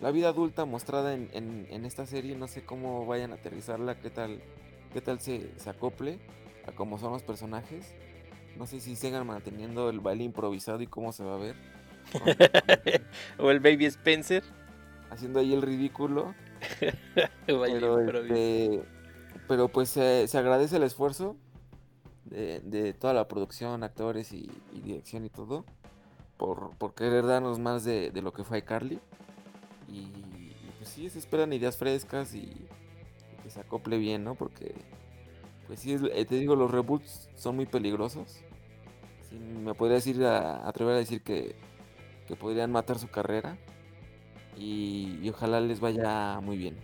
la 0.00 0.10
vida 0.10 0.28
adulta 0.28 0.64
mostrada 0.64 1.14
en, 1.14 1.28
en- 1.32 1.66
en 1.70 1.84
esta 1.84 2.06
serie, 2.06 2.36
no 2.36 2.48
sé 2.48 2.64
cómo 2.64 3.06
vayan 3.06 3.32
a 3.32 3.36
aterrizarla, 3.36 3.96
qué 4.00 4.10
tal, 4.10 4.40
qué 4.92 5.00
tal 5.00 5.20
se, 5.20 5.50
se 5.58 5.70
acople 5.70 6.18
a 6.66 6.72
cómo 6.72 6.98
son 6.98 7.12
los 7.12 7.22
personajes. 7.22 7.94
No 8.56 8.66
sé 8.66 8.80
si 8.80 8.96
sigan 8.96 9.26
manteniendo 9.26 9.88
el 9.88 10.00
baile 10.00 10.24
improvisado 10.24 10.82
y 10.82 10.86
cómo 10.86 11.12
se 11.12 11.24
va 11.24 11.34
a 11.34 11.38
ver. 11.38 11.56
o 13.38 13.50
el 13.50 13.60
Baby 13.60 13.86
Spencer. 13.86 14.42
Haciendo 15.10 15.40
ahí 15.40 15.52
el 15.52 15.62
ridículo. 15.62 16.34
Pero, 17.46 18.00
este, 18.00 18.82
pero 19.48 19.68
pues 19.68 19.88
se 19.90 20.38
agradece 20.38 20.76
el 20.76 20.84
esfuerzo 20.84 21.36
de, 22.24 22.94
toda 22.94 23.14
la 23.14 23.28
producción, 23.28 23.82
actores 23.82 24.32
y, 24.32 24.50
y 24.72 24.80
dirección 24.80 25.24
y 25.24 25.28
todo, 25.28 25.64
por, 26.36 26.76
por 26.76 26.94
querer 26.94 27.26
darnos 27.26 27.58
más 27.58 27.84
de, 27.84 28.10
de 28.10 28.22
lo 28.22 28.32
que 28.32 28.44
fue 28.44 28.58
iCarly. 28.58 29.00
Y, 29.88 29.98
y 29.98 30.72
pues 30.78 30.90
sí, 30.90 31.08
se 31.10 31.18
esperan 31.18 31.52
ideas 31.52 31.76
frescas 31.76 32.34
y, 32.34 32.40
y 32.40 33.42
que 33.42 33.50
se 33.50 33.60
acople 33.60 33.98
bien, 33.98 34.24
¿no? 34.24 34.34
Porque, 34.34 34.74
pues 35.66 35.80
sí, 35.80 35.96
eh, 36.12 36.24
te 36.24 36.36
digo, 36.36 36.56
los 36.56 36.70
reboots 36.70 37.28
son 37.36 37.56
muy 37.56 37.66
peligrosos. 37.66 38.40
Sí, 39.28 39.36
me 39.36 39.74
podría 39.74 39.96
decir, 39.96 40.24
a, 40.24 40.66
atrever 40.68 40.94
a 40.94 40.98
decir 40.98 41.22
que, 41.22 41.56
que 42.26 42.36
podrían 42.36 42.72
matar 42.72 42.98
su 42.98 43.08
carrera. 43.08 43.58
Y, 44.56 45.18
y 45.22 45.30
ojalá 45.30 45.60
les 45.60 45.80
vaya 45.80 46.40
muy 46.40 46.56
bien. 46.56 46.76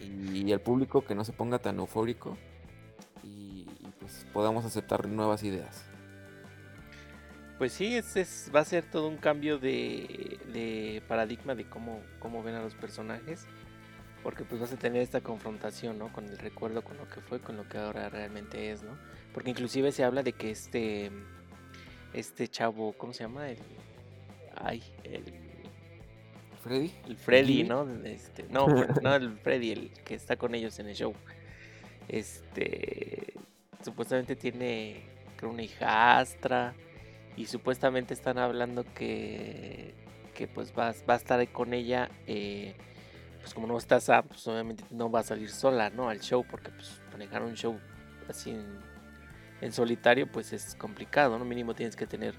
Y 0.00 0.50
al 0.52 0.60
público 0.60 1.04
que 1.04 1.14
no 1.14 1.24
se 1.24 1.32
ponga 1.32 1.58
tan 1.58 1.78
eufórico. 1.78 2.36
Pues 4.02 4.26
podamos 4.32 4.64
aceptar 4.64 5.06
nuevas 5.08 5.42
ideas. 5.44 5.84
Pues 7.58 7.72
sí, 7.72 7.94
es, 7.96 8.16
es- 8.16 8.50
va 8.54 8.60
a 8.60 8.64
ser 8.64 8.84
todo 8.84 9.06
un 9.08 9.16
cambio 9.16 9.58
de, 9.58 10.38
de 10.52 11.02
paradigma 11.08 11.54
de 11.54 11.64
cómo, 11.68 12.00
cómo 12.18 12.42
ven 12.42 12.56
a 12.56 12.62
los 12.62 12.74
personajes. 12.74 13.46
Porque 14.22 14.44
pues 14.44 14.60
vas 14.60 14.72
a 14.72 14.76
tener 14.76 15.02
esta 15.02 15.20
confrontación, 15.20 15.98
¿no? 15.98 16.12
Con 16.12 16.26
el 16.28 16.38
recuerdo, 16.38 16.82
con 16.84 16.96
lo 16.96 17.08
que 17.08 17.20
fue, 17.20 17.40
con 17.40 17.56
lo 17.56 17.68
que 17.68 17.78
ahora 17.78 18.08
realmente 18.08 18.70
es, 18.70 18.82
¿no? 18.82 18.96
Porque 19.34 19.50
inclusive 19.50 19.90
se 19.90 20.04
habla 20.04 20.22
de 20.22 20.32
que 20.32 20.50
este, 20.52 21.10
este 22.12 22.46
chavo, 22.48 22.92
¿cómo 22.92 23.12
se 23.12 23.24
llama? 23.24 23.48
El, 23.50 23.58
ay, 24.56 24.82
el, 25.02 25.24
Freddy. 26.62 26.92
el 27.08 27.16
Freddy. 27.16 27.64
¿no? 27.64 27.88
Este, 28.04 28.44
no, 28.48 28.68
no 29.02 29.14
el 29.16 29.36
Freddy, 29.38 29.72
el 29.72 29.90
que 30.04 30.14
está 30.14 30.36
con 30.36 30.54
ellos 30.54 30.78
en 30.78 30.88
el 30.88 30.94
show. 30.94 31.14
Este, 32.06 33.34
supuestamente 33.82 34.36
tiene, 34.36 35.04
creo, 35.36 35.50
una 35.50 35.62
hijastra. 35.62 36.74
Y 37.36 37.46
supuestamente 37.46 38.12
están 38.12 38.38
hablando 38.38 38.84
que, 38.94 39.94
que 40.34 40.48
pues 40.48 40.72
va, 40.78 40.88
a 40.88 41.16
estar 41.16 41.48
con 41.52 41.72
ella. 41.74 42.10
eh, 42.26 42.74
pues 43.42 43.54
como 43.54 43.66
no 43.66 43.76
está 43.76 44.00
Sam, 44.00 44.26
pues 44.28 44.46
obviamente 44.46 44.84
no 44.90 45.10
va 45.10 45.20
a 45.20 45.24
salir 45.24 45.50
sola, 45.50 45.90
¿no? 45.90 46.08
Al 46.08 46.20
show, 46.20 46.46
porque 46.48 46.70
pues 46.70 47.02
manejar 47.10 47.42
un 47.42 47.54
show 47.54 47.78
así 48.28 48.56
en, 49.60 49.72
solitario, 49.72 50.30
pues 50.30 50.52
es 50.52 50.76
complicado, 50.76 51.38
¿no? 51.38 51.44
Mínimo 51.44 51.74
tienes 51.74 51.96
que 51.96 52.06
tener 52.06 52.34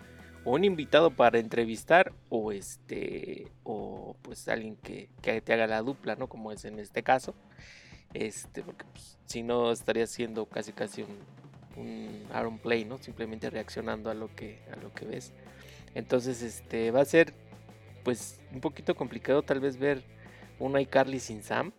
un 0.45 0.63
invitado 0.63 1.11
para 1.11 1.39
entrevistar 1.39 2.13
o 2.29 2.51
este 2.51 3.51
o 3.63 4.15
pues 4.21 4.47
alguien 4.47 4.75
que, 4.77 5.09
que 5.21 5.41
te 5.41 5.53
haga 5.53 5.67
la 5.67 5.81
dupla, 5.81 6.15
¿no? 6.15 6.27
Como 6.27 6.51
es 6.51 6.65
en 6.65 6.79
este 6.79 7.03
caso. 7.03 7.35
Este, 8.13 8.61
porque 8.61 8.85
pues, 8.91 9.17
si 9.25 9.43
no 9.43 9.71
estaría 9.71 10.07
siendo 10.07 10.45
casi 10.45 10.71
casi 10.71 11.03
un, 11.03 11.17
un 11.75 12.59
Play, 12.59 12.85
¿no? 12.85 12.97
Simplemente 12.97 13.49
reaccionando 13.49 14.09
a 14.09 14.13
lo 14.13 14.33
que 14.35 14.59
a 14.71 14.75
lo 14.75 14.93
que 14.93 15.05
ves. 15.05 15.33
Entonces, 15.95 16.41
este 16.41 16.91
va 16.91 17.01
a 17.01 17.05
ser 17.05 17.33
pues 18.03 18.39
un 18.51 18.59
poquito 18.59 18.95
complicado 18.95 19.43
tal 19.43 19.59
vez 19.59 19.77
ver 19.77 20.03
un 20.59 20.79
iCarly 20.79 21.19
sin 21.19 21.41
Sam, 21.41 21.71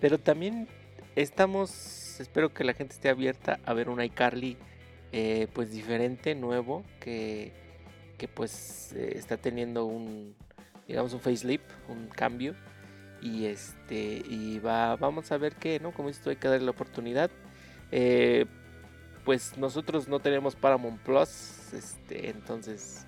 pero 0.00 0.18
también 0.18 0.68
estamos 1.16 2.20
espero 2.20 2.54
que 2.54 2.64
la 2.64 2.74
gente 2.74 2.94
esté 2.94 3.08
abierta 3.08 3.58
a 3.64 3.74
ver 3.74 3.88
un 3.88 4.02
iCarly 4.02 4.56
eh, 5.12 5.48
pues 5.52 5.70
diferente, 5.70 6.34
nuevo, 6.34 6.84
que, 7.00 7.52
que 8.18 8.28
pues 8.28 8.92
eh, 8.94 9.12
está 9.16 9.36
teniendo 9.36 9.84
un 9.84 10.34
digamos 10.86 11.12
un 11.14 11.20
facelift, 11.20 11.64
un 11.88 12.08
cambio 12.08 12.54
y 13.24 13.46
este 13.46 14.22
y 14.28 14.58
va 14.58 14.96
vamos 14.96 15.32
a 15.32 15.38
ver 15.38 15.56
qué, 15.56 15.80
¿no? 15.80 15.92
Como 15.92 16.10
esto 16.10 16.30
hay 16.30 16.36
que 16.36 16.46
darle 16.46 16.66
la 16.66 16.70
oportunidad. 16.72 17.30
Eh, 17.90 18.46
pues 19.24 19.56
nosotros 19.56 20.06
no 20.06 20.20
tenemos 20.20 20.54
Paramount 20.54 21.00
Plus, 21.00 21.72
este, 21.72 22.28
entonces, 22.28 23.06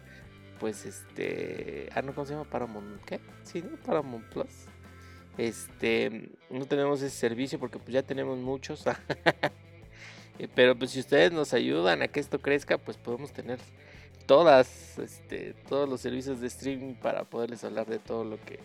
pues 0.58 0.86
este, 0.86 1.90
ah, 1.94 2.00
no, 2.00 2.14
¿cómo 2.14 2.26
se 2.26 2.32
llama? 2.32 2.48
Paramount, 2.48 3.02
¿qué? 3.04 3.20
Sí, 3.44 3.62
¿no? 3.62 3.76
Paramount 3.76 4.24
Plus. 4.30 4.48
Este, 5.36 6.30
no 6.48 6.64
tenemos 6.64 7.02
ese 7.02 7.14
servicio 7.14 7.58
porque 7.58 7.78
pues 7.78 7.92
ya 7.92 8.02
tenemos 8.02 8.38
muchos. 8.38 8.84
Eh, 10.38 10.48
Pero 10.54 10.76
pues 10.76 10.90
si 10.90 11.00
ustedes 11.00 11.32
nos 11.32 11.54
ayudan 11.54 12.02
a 12.02 12.08
que 12.08 12.20
esto 12.20 12.38
crezca, 12.40 12.76
pues 12.76 12.98
podemos 12.98 13.32
tener 13.32 13.58
todas, 14.26 14.98
este, 14.98 15.54
todos 15.66 15.88
los 15.88 16.02
servicios 16.02 16.42
de 16.42 16.48
streaming 16.48 16.92
para 16.92 17.24
poderles 17.24 17.64
hablar 17.64 17.86
de 17.86 17.98
todo 17.98 18.22
lo 18.22 18.38
que, 18.44 18.58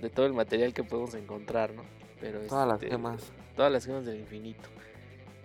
de 0.00 0.10
todo 0.10 0.26
el 0.26 0.32
material 0.32 0.74
que 0.74 0.84
podemos 0.84 1.14
encontrar, 1.14 1.72
¿no? 1.72 1.82
Pero 2.20 2.40
Todas 2.40 2.66
las 2.68 2.82
este, 2.82 2.90
gemas. 2.94 3.32
todas 3.54 3.72
las 3.72 3.84
gemas 3.86 4.04
del 4.06 4.20
infinito. 4.20 4.68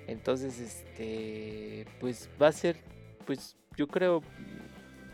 Entonces, 0.07 0.59
este, 0.59 1.85
pues 1.99 2.29
va 2.41 2.47
a 2.47 2.51
ser, 2.51 2.77
pues 3.25 3.55
yo 3.77 3.87
creo, 3.87 4.21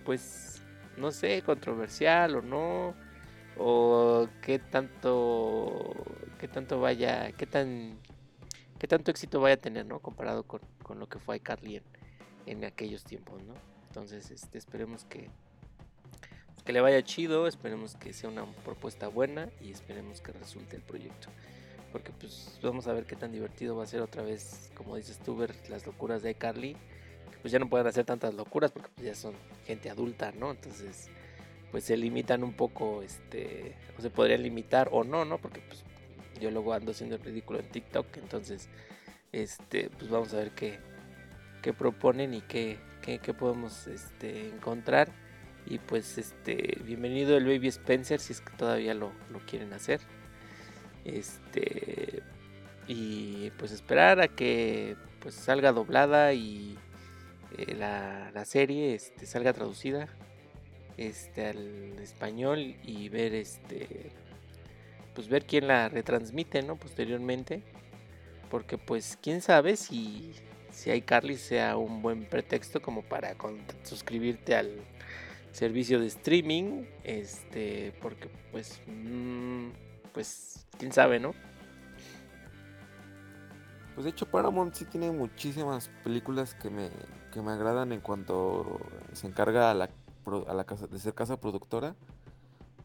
pues, 0.06 0.62
no 0.98 1.12
sé, 1.12 1.42
controversial 1.44 2.36
o 2.36 2.42
no, 2.42 2.96
o 3.58 4.28
qué 4.42 4.60
tanto, 4.60 5.94
qué 6.40 6.48
tanto 6.48 6.80
vaya, 6.80 7.32
qué 7.34 7.46
tan, 7.46 8.00
qué 8.80 8.88
tanto 8.88 9.12
éxito 9.12 9.40
vaya 9.42 9.56
a 9.56 9.60
tener, 9.60 9.86
¿no? 9.86 10.00
Comparado 10.00 10.44
con, 10.44 10.62
con 10.84 11.00
lo 11.00 11.08
que 11.08 11.20
fue 11.20 11.38
iCarly 11.38 11.78
en, 11.78 11.84
en 12.46 12.64
aquellos 12.66 13.04
tiempos, 13.04 13.44
¿no? 13.44 13.54
Entonces, 13.88 14.32
este, 14.32 14.58
esperemos 14.58 15.06
que, 15.06 15.30
que 16.68 16.74
le 16.74 16.82
vaya 16.82 17.02
chido, 17.02 17.48
esperemos 17.48 17.96
que 17.96 18.12
sea 18.12 18.30
una 18.30 18.46
propuesta 18.66 19.08
buena 19.08 19.48
y 19.62 19.72
esperemos 19.72 20.20
que 20.20 20.34
resulte 20.34 20.76
el 20.76 20.82
proyecto. 20.82 21.30
Porque 21.94 22.12
pues 22.12 22.60
vamos 22.62 22.88
a 22.88 22.94
ver 22.94 23.06
qué 23.06 23.16
tan 23.16 23.32
divertido 23.32 23.78
va 23.78 23.86
a 23.86 23.88
ser 23.88 24.02
otra 24.02 24.22
vez, 24.22 24.70
como 24.76 24.98
dices 24.98 25.18
tú, 25.20 25.38
ver 25.38 25.56
las 25.70 25.86
locuras 25.86 26.24
de 26.24 26.32
iCarly. 26.32 26.74
Que 27.32 27.38
pues 27.42 27.54
ya 27.54 27.60
no 27.60 27.70
pueden 27.70 27.88
hacer 27.88 28.04
tantas 28.04 28.34
locuras 28.34 28.74
porque 28.74 28.90
pues 28.94 29.08
ya 29.08 29.16
son 29.16 29.34
gente 29.66 29.90
adulta, 29.90 30.34
¿no? 30.34 30.52
Entonces, 30.52 31.08
pues 31.72 31.86
se 31.86 31.96
limitan 31.96 32.44
un 32.44 32.52
poco, 32.52 33.02
este, 33.02 33.74
o 33.98 34.02
se 34.02 34.10
podrían 34.10 34.44
limitar 34.44 34.90
o 34.92 35.06
no, 35.06 35.24
¿no? 35.24 35.38
Porque 35.38 35.62
pues 35.62 35.86
yo 36.42 36.52
luego 36.52 36.74
ando 36.74 36.92
haciendo 36.92 37.16
el 37.16 37.22
ridículo 37.22 37.62
en 37.62 37.70
TikTok, 37.70 38.18
entonces, 38.18 38.68
este, 39.32 39.90
pues 39.98 40.10
vamos 40.10 40.34
a 40.34 40.38
ver 40.40 40.52
qué, 40.52 40.80
qué 41.62 41.72
proponen 41.72 42.34
y 42.34 42.42
qué, 42.42 42.78
qué, 43.02 43.20
qué 43.20 43.34
podemos 43.34 43.88
este, 43.88 44.50
encontrar. 44.50 45.27
Y 45.70 45.80
pues 45.80 46.18
este, 46.18 46.78
bienvenido 46.86 47.36
el 47.36 47.46
Baby 47.46 47.68
Spencer 47.68 48.22
si 48.22 48.32
es 48.32 48.40
que 48.40 48.56
todavía 48.56 48.94
lo, 48.94 49.12
lo 49.30 49.40
quieren 49.40 49.74
hacer. 49.74 50.00
Este 51.04 52.24
y 52.88 53.52
pues 53.58 53.74
esperar 53.74 54.22
a 54.22 54.30
que 54.30 54.96
pues 55.20 55.36
salga 55.36 55.74
doblada 55.74 56.32
y 56.34 56.78
eh, 57.58 57.76
la, 57.76 58.32
la 58.34 58.46
serie 58.46 58.96
este, 58.96 59.26
salga 59.26 59.52
traducida 59.52 60.08
este 60.96 61.48
al 61.48 62.00
español 62.00 62.76
y 62.84 63.10
ver 63.10 63.34
este 63.36 64.12
pues 65.16 65.28
ver 65.28 65.46
quién 65.46 65.68
la 65.68 65.90
retransmite 65.90 66.64
no 66.64 66.78
posteriormente 66.78 67.62
porque 68.50 68.78
pues 68.78 69.18
quién 69.22 69.42
sabe 69.42 69.76
si 69.76 70.34
si 70.72 70.92
iCarly 70.92 71.36
sea 71.36 71.76
un 71.76 72.02
buen 72.02 72.24
pretexto 72.24 72.82
como 72.82 73.02
para 73.02 73.36
suscribirte 73.84 74.56
al 74.56 74.72
servicio 75.52 76.00
de 76.00 76.08
streaming 76.08 76.86
este 77.04 77.94
porque 78.02 78.30
pues 78.52 78.82
mm, 78.88 79.70
pues 80.14 80.68
quién 80.78 80.92
sabe 80.92 81.20
no 81.20 81.34
Pues 83.98 84.06
de 84.06 84.12
hecho 84.12 84.28
Paramount 84.28 84.76
sí 84.76 84.86
tiene 84.86 85.10
muchísimas 85.10 85.90
películas 86.04 86.54
que 86.54 86.70
me, 86.70 86.92
que 87.34 87.42
me 87.42 87.50
agradan 87.50 87.92
en 87.92 88.00
cuanto 88.00 88.80
se 89.14 89.26
encarga 89.26 89.72
a 89.72 89.74
la, 89.74 89.90
a 90.48 90.54
la 90.54 90.66
casa, 90.66 90.86
de 90.86 91.00
ser 91.00 91.16
casa 91.16 91.40
productora. 91.40 91.96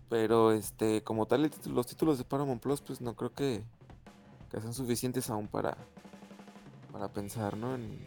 Pero 0.09 0.53
este, 0.53 1.05
como 1.05 1.27
tal, 1.27 1.51
los 1.67 1.87
títulos 1.87 2.17
de 2.17 2.25
Paramount 2.25 2.63
Plus, 2.63 2.81
pues 2.81 3.03
no 3.03 3.15
creo 3.15 3.35
que, 3.35 3.63
que 4.51 4.59
sean 4.63 4.73
suficientes 4.73 5.29
aún 5.29 5.49
para, 5.49 5.77
para 6.91 7.09
pensar, 7.09 7.59
¿no? 7.59 7.75
En, 7.75 7.99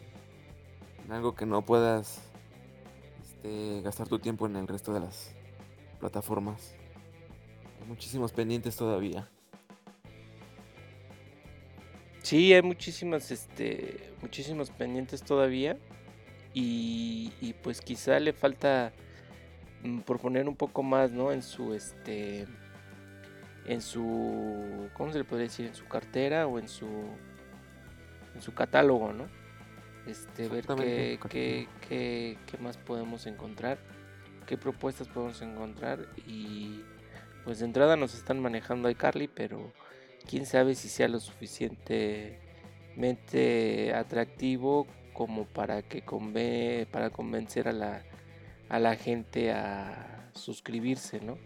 en 1.04 1.12
algo 1.12 1.36
que 1.36 1.46
no 1.46 1.62
puedas 1.62 2.20
gastar 3.82 4.08
tu 4.08 4.18
tiempo 4.18 4.46
en 4.46 4.56
el 4.56 4.68
resto 4.68 4.92
de 4.92 5.00
las 5.00 5.34
plataformas. 6.00 6.74
Hay 7.80 7.88
muchísimos 7.88 8.32
pendientes 8.32 8.76
todavía. 8.76 9.28
Sí, 12.22 12.52
hay 12.52 12.62
muchísimas, 12.62 13.30
este, 13.30 14.12
muchísimos 14.20 14.70
pendientes 14.70 15.22
todavía. 15.22 15.78
Y, 16.54 17.32
y 17.40 17.52
pues 17.52 17.80
quizá 17.80 18.18
le 18.18 18.32
falta 18.32 18.92
mm, 19.84 20.00
proponer 20.00 20.48
un 20.48 20.56
poco 20.56 20.82
más, 20.82 21.12
¿no? 21.12 21.30
En 21.32 21.42
su, 21.42 21.74
este, 21.74 22.46
en 23.66 23.80
su, 23.80 24.88
¿cómo 24.94 25.12
se 25.12 25.18
le 25.18 25.24
podría 25.24 25.48
decir? 25.48 25.66
En 25.66 25.74
su 25.74 25.86
cartera 25.86 26.46
o 26.46 26.58
en 26.58 26.68
su, 26.68 26.86
en 28.34 28.42
su 28.42 28.54
catálogo, 28.54 29.12
¿no? 29.12 29.26
Este, 30.06 30.48
ver 30.48 30.66
qué, 30.66 31.18
qué, 31.28 31.68
qué, 31.88 32.38
qué 32.46 32.58
más 32.58 32.76
podemos 32.76 33.26
encontrar, 33.26 33.78
qué 34.46 34.56
propuestas 34.56 35.08
podemos 35.08 35.42
encontrar 35.42 36.06
y 36.26 36.82
pues 37.44 37.58
de 37.58 37.64
entrada 37.66 37.96
nos 37.96 38.14
están 38.14 38.40
manejando 38.40 38.88
iCarly, 38.90 39.28
pero 39.28 39.72
quién 40.28 40.46
sabe 40.46 40.74
si 40.74 40.88
sea 40.88 41.08
lo 41.08 41.20
suficientemente 41.20 43.92
atractivo 43.94 44.86
como 45.12 45.46
para 45.46 45.82
que 45.82 46.04
conve- 46.04 46.86
para 46.86 47.10
convencer 47.10 47.68
a 47.68 47.72
la, 47.72 48.02
a 48.68 48.78
la 48.78 48.96
gente 48.96 49.52
a 49.52 50.30
suscribirse, 50.34 51.20
¿no? 51.20 51.38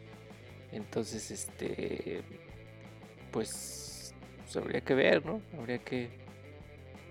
Entonces, 0.72 1.30
este, 1.30 2.22
pues, 3.30 4.14
pues 4.42 4.56
habría 4.56 4.80
que 4.82 4.94
ver, 4.94 5.24
¿no? 5.24 5.40
Habría 5.58 5.78
que, 5.78 6.10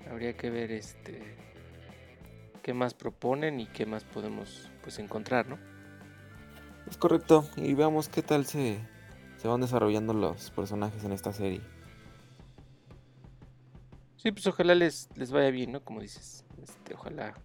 habría 0.09 0.35
que 0.37 0.49
ver, 0.49 0.71
este, 0.71 1.21
qué 2.61 2.73
más 2.73 2.93
proponen 2.93 3.59
y 3.59 3.67
qué 3.67 3.85
más 3.85 4.03
podemos, 4.03 4.69
pues, 4.81 4.99
encontrar, 4.99 5.47
¿no? 5.47 5.57
Es 6.89 6.97
correcto, 6.97 7.47
y 7.55 7.73
veamos 7.73 8.09
qué 8.09 8.21
tal 8.21 8.45
se, 8.45 8.79
se 9.37 9.47
van 9.47 9.61
desarrollando 9.61 10.13
los 10.13 10.51
personajes 10.51 11.03
en 11.03 11.11
esta 11.11 11.33
serie. 11.33 11.61
Sí, 14.17 14.31
pues 14.31 14.45
ojalá 14.47 14.75
les, 14.75 15.09
les 15.15 15.31
vaya 15.31 15.49
bien, 15.49 15.71
¿no? 15.71 15.81
Como 15.81 16.01
dices, 16.01 16.43
este, 16.61 16.93
ojalá, 16.93 17.35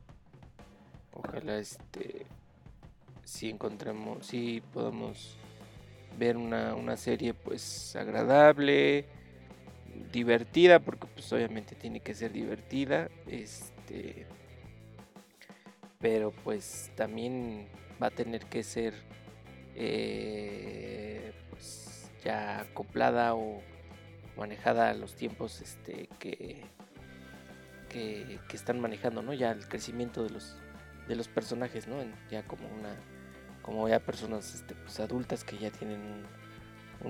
ojalá, 1.12 1.58
este, 1.58 2.26
si 3.24 3.48
encontremos, 3.48 4.26
si 4.26 4.60
podamos 4.72 5.36
ver 6.18 6.36
una, 6.36 6.74
una 6.74 6.96
serie, 6.96 7.32
pues, 7.32 7.94
agradable, 7.94 9.06
divertida, 10.14 10.78
porque 10.78 11.08
pues 11.08 11.30
obviamente 11.32 11.74
tiene 11.74 11.98
que 11.98 12.14
ser 12.14 12.32
divertida, 12.32 13.10
este, 13.26 14.26
pero 16.00 16.30
pues 16.30 16.92
también 16.94 17.66
va 18.00 18.06
a 18.06 18.10
tener 18.10 18.46
que 18.46 18.62
ser, 18.62 18.94
eh, 19.74 21.32
pues, 21.50 22.12
ya 22.24 22.60
acoplada 22.60 23.34
o 23.34 23.60
manejada 24.36 24.90
a 24.90 24.94
los 24.94 25.16
tiempos 25.16 25.60
este 25.60 26.08
que, 26.20 26.62
que, 27.88 28.38
que 28.48 28.56
están 28.56 28.78
manejando 28.80 29.20
no 29.20 29.32
ya 29.34 29.50
el 29.50 29.66
crecimiento 29.68 30.22
de 30.22 30.30
los 30.30 30.56
de 31.08 31.16
los 31.16 31.28
personajes 31.28 31.86
no 31.86 31.96
ya 32.30 32.42
como 32.44 32.66
una 32.68 32.96
como 33.62 33.88
ya 33.88 33.98
personas 34.00 34.54
este, 34.54 34.74
pues, 34.74 35.00
adultas 35.00 35.42
que 35.44 35.58
ya 35.58 35.70
tienen 35.70 36.00
un- 36.00 36.26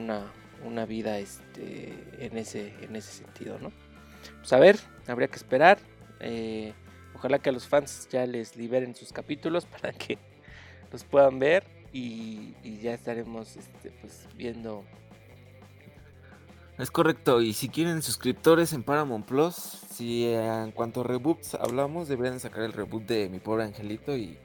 una 0.02 0.30
una 0.64 0.86
vida 0.86 1.18
este 1.18 1.94
en 2.18 2.38
ese 2.38 2.72
en 2.82 2.96
ese 2.96 3.12
sentido 3.12 3.58
no 3.58 3.72
pues 4.38 4.52
a 4.52 4.58
ver 4.58 4.78
habría 5.06 5.28
que 5.28 5.36
esperar 5.36 5.78
eh, 6.20 6.72
ojalá 7.14 7.38
que 7.38 7.50
a 7.50 7.52
los 7.52 7.66
fans 7.66 8.08
ya 8.10 8.26
les 8.26 8.56
liberen 8.56 8.94
sus 8.94 9.12
capítulos 9.12 9.66
para 9.80 9.92
que 9.92 10.18
los 10.92 11.04
puedan 11.04 11.38
ver 11.38 11.64
y, 11.92 12.54
y 12.62 12.78
ya 12.78 12.94
estaremos 12.94 13.56
este, 13.56 13.90
pues 14.00 14.26
viendo 14.36 14.84
Es 16.78 16.90
correcto, 16.90 17.40
y 17.40 17.52
si 17.52 17.68
quieren 17.68 18.02
suscriptores 18.02 18.72
en 18.72 18.82
Paramount 18.82 19.26
Plus, 19.26 19.54
si 19.54 20.24
eh, 20.24 20.62
en 20.64 20.72
cuanto 20.72 21.02
a 21.02 21.04
reboots 21.04 21.54
hablamos, 21.54 22.08
deberían 22.08 22.40
sacar 22.40 22.64
el 22.64 22.72
reboot 22.72 23.04
de 23.04 23.28
Mi 23.28 23.38
Pobre 23.38 23.64
Angelito 23.64 24.16
y 24.16 24.36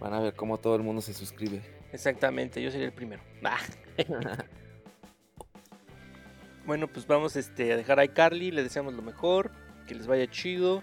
van 0.00 0.12
a 0.12 0.20
ver 0.20 0.34
cómo 0.34 0.58
todo 0.58 0.74
el 0.74 0.82
mundo 0.82 1.00
se 1.02 1.14
suscribe. 1.14 1.62
Exactamente, 1.92 2.60
yo 2.60 2.70
sería 2.70 2.86
el 2.86 2.92
primero. 2.92 3.22
Bueno, 6.64 6.86
pues 6.86 7.08
vamos 7.08 7.34
este, 7.34 7.72
a 7.72 7.76
dejar 7.76 7.98
a 7.98 8.04
iCarly, 8.04 8.52
le 8.52 8.62
deseamos 8.62 8.94
lo 8.94 9.02
mejor, 9.02 9.50
que 9.86 9.96
les 9.96 10.06
vaya 10.06 10.30
chido. 10.30 10.82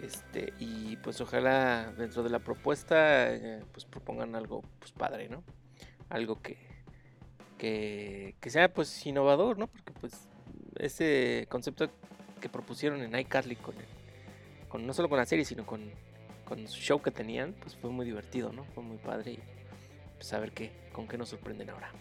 Este, 0.00 0.52
y 0.58 0.96
pues 0.96 1.20
ojalá 1.20 1.92
dentro 1.98 2.22
de 2.22 2.30
la 2.30 2.38
propuesta 2.38 3.30
eh, 3.34 3.62
pues 3.72 3.84
propongan 3.84 4.34
algo 4.36 4.62
pues 4.78 4.92
padre, 4.92 5.28
¿no? 5.28 5.42
Algo 6.08 6.40
que, 6.40 6.56
que, 7.58 8.50
sea 8.50 8.72
pues 8.72 9.04
innovador, 9.04 9.58
¿no? 9.58 9.66
Porque 9.66 9.92
pues 9.92 10.28
ese 10.78 11.46
concepto 11.50 11.90
que 12.40 12.48
propusieron 12.48 13.02
en 13.02 13.18
iCarly 13.18 13.56
con, 13.56 13.74
con 14.68 14.86
no 14.86 14.94
solo 14.94 15.08
con 15.08 15.18
la 15.18 15.26
serie, 15.26 15.44
sino 15.44 15.66
con, 15.66 15.90
con 16.44 16.66
su 16.68 16.80
show 16.80 17.02
que 17.02 17.10
tenían, 17.10 17.54
pues 17.54 17.76
fue 17.76 17.90
muy 17.90 18.06
divertido, 18.06 18.52
¿no? 18.52 18.64
Fue 18.74 18.82
muy 18.82 18.98
padre 18.98 19.32
y 19.32 19.38
pues 20.14 20.32
a 20.32 20.38
ver 20.38 20.52
qué, 20.52 20.72
con 20.92 21.06
qué 21.06 21.18
nos 21.18 21.28
sorprenden 21.28 21.70
ahora. 21.70 21.92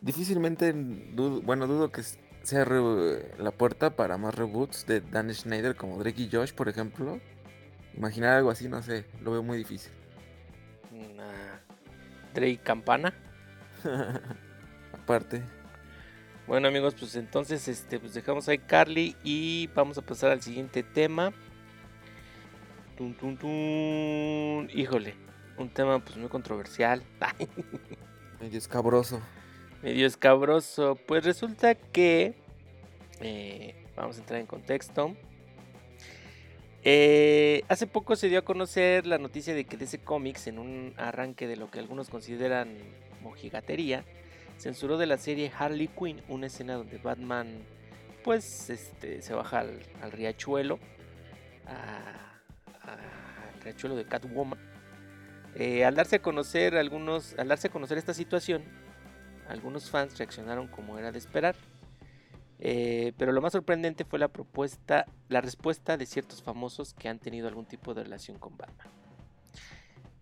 Difícilmente, 0.00 0.72
dudo, 0.72 1.42
bueno, 1.42 1.66
dudo 1.66 1.90
que 1.90 2.02
sea 2.42 2.64
la 2.64 3.50
puerta 3.50 3.96
para 3.96 4.18
más 4.18 4.34
reboots 4.34 4.86
de 4.86 5.00
Dan 5.00 5.34
Schneider 5.34 5.74
como 5.74 5.98
Drake 5.98 6.22
y 6.22 6.30
Josh, 6.30 6.52
por 6.52 6.68
ejemplo. 6.68 7.20
Imaginar 7.96 8.36
algo 8.36 8.50
así, 8.50 8.68
no 8.68 8.82
sé, 8.82 9.06
lo 9.22 9.32
veo 9.32 9.42
muy 9.42 9.58
difícil. 9.58 9.92
Drake 12.36 12.60
Campana. 12.62 13.14
Aparte. 14.92 15.42
Bueno 16.46 16.68
amigos, 16.68 16.94
pues 16.94 17.16
entonces 17.16 17.66
este, 17.66 17.98
pues 17.98 18.14
dejamos 18.14 18.48
ahí 18.48 18.58
Carly 18.58 19.16
y 19.24 19.68
vamos 19.74 19.98
a 19.98 20.02
pasar 20.02 20.30
al 20.30 20.42
siguiente 20.42 20.82
tema. 20.82 21.32
Tun, 22.96 23.14
tun, 23.14 23.36
tun. 23.36 24.70
Híjole, 24.72 25.14
un 25.58 25.70
tema 25.70 25.98
pues 25.98 26.16
muy 26.16 26.28
controversial. 26.28 27.02
Medio 28.40 28.58
escabroso. 28.58 29.20
Medio 29.82 30.06
escabroso. 30.06 30.98
Pues 31.06 31.24
resulta 31.24 31.74
que... 31.74 32.34
eh, 33.20 33.74
vamos 33.96 34.16
a 34.16 34.20
entrar 34.20 34.40
en 34.40 34.46
contexto. 34.46 35.14
Eh, 36.82 37.64
hace 37.68 37.86
poco 37.86 38.14
se 38.14 38.28
dio 38.28 38.38
a 38.38 38.42
conocer 38.42 39.06
la 39.06 39.18
noticia 39.18 39.54
de 39.54 39.64
que 39.64 39.76
DC 39.76 39.98
Comics, 39.98 40.46
en 40.46 40.58
un 40.58 40.94
arranque 40.96 41.46
de 41.48 41.56
lo 41.56 41.70
que 41.70 41.80
algunos 41.80 42.08
consideran 42.08 42.78
mojigatería, 43.22 44.04
censuró 44.58 44.96
de 44.96 45.06
la 45.06 45.18
serie 45.18 45.50
Harley 45.56 45.88
Quinn 45.88 46.22
una 46.28 46.46
escena 46.46 46.74
donde 46.74 46.98
Batman 46.98 47.64
pues 48.22 48.70
este, 48.70 49.20
se 49.20 49.34
baja 49.34 49.60
al, 49.60 49.80
riachuelo, 50.12 50.78
al 52.82 53.60
riachuelo 53.62 53.96
de 53.96 54.04
Catwoman. 54.04 54.58
Eh, 55.56 55.84
al 55.84 55.94
darse 55.94 56.16
a 56.16 56.22
conocer 56.22 56.76
algunos, 56.76 57.34
al 57.38 57.48
darse 57.48 57.68
a 57.68 57.70
conocer 57.70 57.98
esta 57.98 58.14
situación, 58.14 58.62
algunos 59.48 59.90
fans 59.90 60.18
reaccionaron 60.18 60.68
como 60.68 60.98
era 60.98 61.12
de 61.12 61.18
esperar. 61.18 61.56
Eh, 62.58 63.12
pero 63.18 63.32
lo 63.32 63.42
más 63.42 63.52
sorprendente 63.52 64.04
fue 64.04 64.18
la 64.18 64.28
propuesta, 64.28 65.06
la 65.28 65.40
respuesta 65.40 65.96
de 65.96 66.06
ciertos 66.06 66.42
famosos 66.42 66.94
que 66.94 67.08
han 67.08 67.18
tenido 67.18 67.48
algún 67.48 67.66
tipo 67.66 67.94
de 67.94 68.04
relación 68.04 68.38
con 68.38 68.56
Batman. 68.56 68.88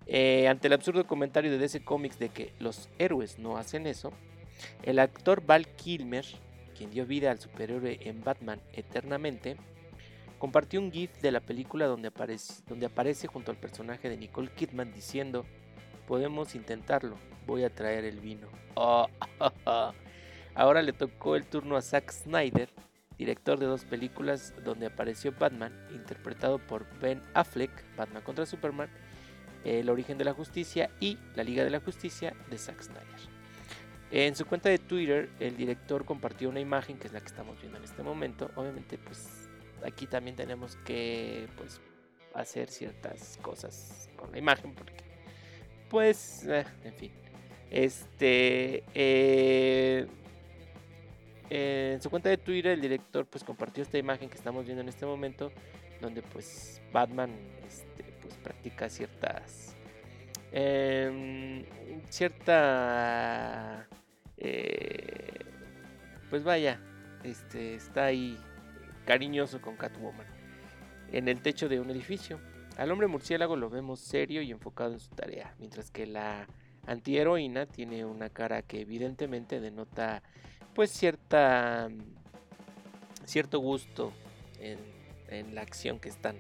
Eh, 0.07 0.49
ante 0.49 0.66
el 0.66 0.75
absurdo 0.75 1.07
comentario 1.07 1.51
de 1.51 1.59
DC 1.59 1.85
Comics 1.85 2.18
de 2.18 2.29
que 2.29 2.53
los 2.59 2.91
héroes 2.99 3.39
no 3.39 3.57
hacen 3.57 3.87
eso, 3.87 4.12
el 4.83 4.99
actor 4.99 5.47
Val 5.47 5.66
Kilmer, 5.77 6.27
quien 6.77 6.91
dio 6.91 7.07
vida 7.07 7.31
al 7.31 7.39
superhéroe 7.39 8.01
en 8.03 8.22
Batman 8.22 8.61
Eternamente, 8.72 9.57
compartió 10.39 10.81
un 10.81 10.93
GIF 10.93 11.11
de 11.22 11.33
la 11.33 11.41
película 11.41 11.87
donde 11.87 12.09
aparece, 12.09 12.62
donde 12.66 12.87
aparece 12.87 13.29
junto 13.29 13.51
al 13.51 13.57
personaje 13.57 14.11
de 14.11 14.16
Nicole 14.16 14.51
Kidman 14.51 14.93
diciendo: 14.93 15.47
Podemos 16.07 16.55
intentarlo, 16.55 17.16
voy 17.46 17.64
a 17.64 17.74
traer 17.74 18.05
el 18.05 18.20
vino. 18.20 18.48
Oh, 18.74 19.09
Ahora 20.55 20.82
le 20.82 20.92
tocó 20.92 21.34
el 21.34 21.46
turno 21.46 21.76
a 21.76 21.82
Zack 21.82 22.12
Snyder, 22.12 22.68
director 23.18 23.59
de 23.59 23.66
dos 23.66 23.84
películas 23.84 24.55
donde 24.64 24.86
apareció 24.86 25.32
Batman, 25.32 25.72
interpretado 25.92 26.59
por 26.59 26.86
Ben 27.00 27.22
Affleck, 27.34 27.70
Batman 27.96 28.22
contra 28.22 28.46
Superman, 28.46 28.88
El 29.64 29.90
origen 29.90 30.16
de 30.16 30.24
la 30.24 30.32
justicia 30.32 30.90
y 31.00 31.18
La 31.34 31.42
Liga 31.42 31.64
de 31.64 31.70
la 31.70 31.80
Justicia 31.80 32.34
de 32.50 32.59
Zack 32.59 32.82
Snyder. 32.82 33.34
En 34.12 34.36
su 34.36 34.46
cuenta 34.46 34.68
de 34.68 34.78
Twitter, 34.78 35.28
el 35.40 35.57
director 35.57 36.05
compartió 36.05 36.48
una 36.48 36.61
imagen 36.61 36.98
que 36.98 37.09
es 37.09 37.12
la 37.12 37.20
que 37.20 37.26
estamos 37.26 37.61
viendo 37.61 37.78
en 37.78 37.84
este 37.84 38.05
momento. 38.05 38.48
Obviamente, 38.55 38.96
pues 38.96 39.48
aquí 39.84 40.07
también 40.07 40.36
tenemos 40.36 40.76
que 40.84 41.48
pues 41.57 41.80
hacer 42.32 42.68
ciertas 42.68 43.38
cosas 43.42 44.09
con 44.16 44.30
la 44.30 44.38
imagen 44.38 44.72
porque 44.74 45.13
pues 45.89 46.45
eh, 46.47 46.64
en 46.85 46.95
fin. 46.95 47.12
Este 47.70 48.85
eh, 48.95 50.07
en 51.51 52.01
su 52.03 52.11
cuenta 52.11 52.28
de 52.28 52.37
Twitter 52.37 52.72
el 52.72 52.80
director 52.80 53.26
pues 53.26 53.45
compartió 53.45 53.82
esta 53.82 53.99
imagen 53.99 54.28
que 54.28 54.37
estamos 54.37 54.64
viendo 54.64 54.82
en 54.82 54.89
este 54.89 55.07
momento 55.07 55.53
donde 56.01 56.22
pues 56.22 56.80
Batman 56.93 57.30
este, 57.66 58.05
pues 58.22 58.35
practica 58.37 58.89
ciertas 58.89 59.74
em, 60.53 61.64
cierta 62.09 63.87
eh, 64.37 65.41
pues 66.30 66.43
vaya 66.45 66.80
este 67.22 67.74
está 67.74 68.07
ahí 68.07 68.39
cariñoso 69.05 69.61
con 69.61 69.76
Catwoman 69.76 70.26
en 71.12 71.28
el 71.28 71.41
techo 71.41 71.68
de 71.68 71.80
un 71.80 71.91
edificio 71.91 72.41
al 72.77 72.91
hombre 72.91 73.07
murciélago 73.07 73.57
lo 73.57 73.70
vemos 73.70 74.01
serio 74.01 74.43
y 74.43 74.51
enfocado 74.51 74.93
en 74.93 75.01
su 75.01 75.11
tarea 75.11 75.55
mientras 75.59 75.91
que 75.91 76.07
la 76.07 76.47
antiheroína 76.87 77.66
tiene 77.66 78.05
una 78.05 78.29
cara 78.29 78.62
que 78.62 78.81
evidentemente 78.81 79.61
denota 79.61 80.22
pues 80.75 80.91
cierta 80.91 81.89
cierto 83.25 83.59
gusto 83.59 84.12
en, 84.61 85.55
la 85.55 85.62
acción 85.62 85.99
que 85.99 86.09
están 86.09 86.37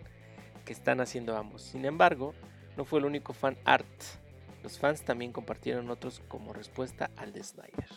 que 0.64 0.72
están 0.72 1.00
haciendo 1.00 1.36
ambos. 1.36 1.62
Sin 1.62 1.84
embargo, 1.84 2.32
no 2.76 2.84
fue 2.84 3.00
el 3.00 3.04
único 3.04 3.32
fan 3.32 3.56
art. 3.64 3.86
Los 4.62 4.78
fans 4.78 5.02
también 5.02 5.32
compartieron 5.32 5.90
otros 5.90 6.22
como 6.28 6.52
respuesta 6.52 7.10
al 7.16 7.32
de 7.32 7.42
Snyder. 7.42 7.88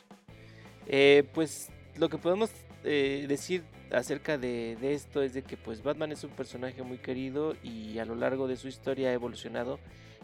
Eh, 0.87 1.23
pues 1.33 1.69
lo 1.97 2.09
que 2.09 2.17
podemos 2.17 2.51
eh, 2.83 3.25
decir 3.27 3.63
acerca 3.91 4.37
de, 4.37 4.77
esto 4.81 5.21
es 5.21 5.33
de 5.33 5.43
que 5.43 5.57
pues 5.57 5.83
Batman 5.83 6.11
es 6.11 6.23
un 6.23 6.31
personaje 6.31 6.83
muy 6.83 6.97
querido 6.97 7.55
y 7.63 7.99
a 7.99 8.05
lo 8.05 8.15
largo 8.15 8.47
de 8.47 8.57
su 8.57 8.67
historia 8.67 9.09
ha 9.09 9.13
evolucionado 9.13 9.79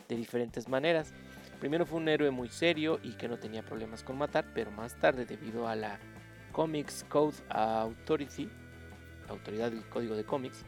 de 0.07 0.15
diferentes 0.15 0.67
maneras. 0.67 1.13
Primero 1.59 1.85
fue 1.85 1.99
un 1.99 2.09
héroe 2.09 2.31
muy 2.31 2.49
serio 2.49 2.99
y 3.03 3.13
que 3.13 3.27
no 3.27 3.37
tenía 3.37 3.63
problemas 3.63 4.03
con 4.03 4.17
matar, 4.17 4.45
pero 4.53 4.71
más 4.71 4.99
tarde 4.99 5.25
debido 5.25 5.67
a 5.67 5.75
la 5.75 5.99
Comics 6.51 7.05
Code 7.07 7.37
Authority, 7.49 8.49
autoridad 9.29 9.71
del 9.71 9.87
código 9.87 10.15
de 10.15 10.25
cómics, 10.25 10.65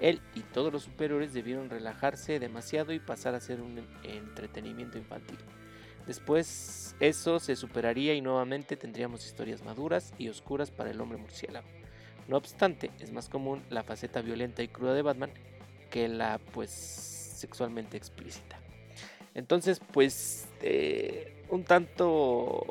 él 0.00 0.20
y 0.34 0.40
todos 0.40 0.72
los 0.72 0.84
superhéroes 0.84 1.34
debieron 1.34 1.68
relajarse 1.68 2.38
demasiado 2.38 2.92
y 2.92 3.00
pasar 3.00 3.34
a 3.34 3.40
ser 3.40 3.60
un 3.60 3.86
entretenimiento 4.04 4.96
infantil. 4.96 5.38
Después 6.06 6.96
eso 7.00 7.38
se 7.38 7.54
superaría 7.54 8.14
y 8.14 8.22
nuevamente 8.22 8.76
tendríamos 8.76 9.26
historias 9.26 9.62
maduras 9.62 10.14
y 10.16 10.28
oscuras 10.28 10.70
para 10.70 10.90
el 10.90 11.00
hombre 11.00 11.18
murciélago. 11.18 11.77
No 12.28 12.36
obstante, 12.36 12.90
es 13.00 13.10
más 13.10 13.28
común 13.28 13.62
la 13.70 13.82
faceta 13.82 14.20
violenta 14.20 14.62
y 14.62 14.68
cruda 14.68 14.94
de 14.94 15.02
Batman 15.02 15.30
que 15.90 16.08
la 16.08 16.38
pues 16.52 16.70
sexualmente 16.70 17.96
explícita. 17.96 18.60
Entonces, 19.34 19.80
pues 19.92 20.48
eh, 20.60 21.44
un 21.48 21.64
tanto 21.64 22.66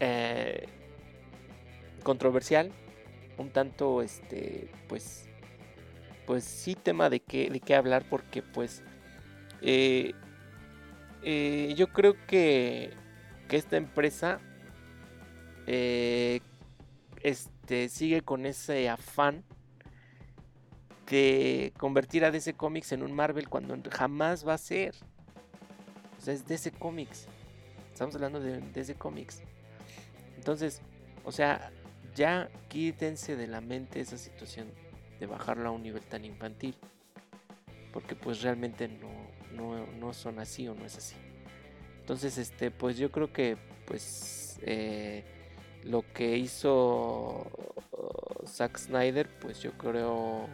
eh, 0.00 0.66
controversial, 2.02 2.70
un 3.38 3.50
tanto 3.50 4.02
este, 4.02 4.70
pues 4.88 5.24
pues 6.26 6.44
sí 6.44 6.74
tema 6.74 7.08
de 7.08 7.20
qué, 7.20 7.48
de 7.48 7.60
qué 7.60 7.74
hablar 7.74 8.04
porque 8.10 8.42
pues 8.42 8.82
eh, 11.22 11.74
yo 11.74 11.88
creo 11.88 12.14
que, 12.26 12.90
que 13.48 13.56
esta 13.56 13.76
empresa 13.76 14.38
eh, 15.66 16.40
sigue 17.88 18.22
con 18.22 18.46
ese 18.46 18.88
afán 18.88 19.44
de 21.10 21.72
convertir 21.78 22.24
a 22.24 22.30
DC 22.30 22.54
Comics 22.54 22.92
en 22.92 23.02
un 23.02 23.12
Marvel 23.12 23.48
cuando 23.48 23.78
jamás 23.90 24.46
va 24.46 24.54
a 24.54 24.58
ser. 24.58 24.94
O 26.18 26.20
sea, 26.20 26.34
es 26.34 26.46
DC 26.46 26.72
Comics. 26.72 27.26
Estamos 27.92 28.14
hablando 28.14 28.40
de 28.40 28.60
DC 28.60 28.94
Comics. 28.94 29.42
Entonces, 30.36 30.82
o 31.24 31.32
sea, 31.32 31.70
ya 32.14 32.50
quítense 32.68 33.36
de 33.36 33.46
la 33.46 33.60
mente 33.60 34.00
esa 34.00 34.18
situación 34.18 34.68
de 35.20 35.26
bajarlo 35.26 35.68
a 35.68 35.72
un 35.72 35.82
nivel 35.82 36.02
tan 36.02 36.24
infantil. 36.24 36.74
Porque 37.92 38.14
pues 38.14 38.42
realmente 38.42 38.88
no, 38.88 39.08
no, 39.52 39.86
no 39.86 40.12
son 40.12 40.38
así 40.38 40.68
o 40.68 40.74
no 40.74 40.84
es 40.84 40.96
así. 40.96 41.16
Entonces, 42.00 42.38
este, 42.38 42.70
pues 42.70 42.96
yo 42.96 43.10
creo 43.10 43.32
que 43.32 43.56
pues 43.86 44.58
eh, 44.62 45.24
lo 45.88 46.04
que 46.12 46.36
hizo 46.36 47.46
uh, 47.92 48.46
Zack 48.46 48.78
Snyder, 48.78 49.28
pues 49.40 49.60
yo 49.60 49.72
creo, 49.72 50.48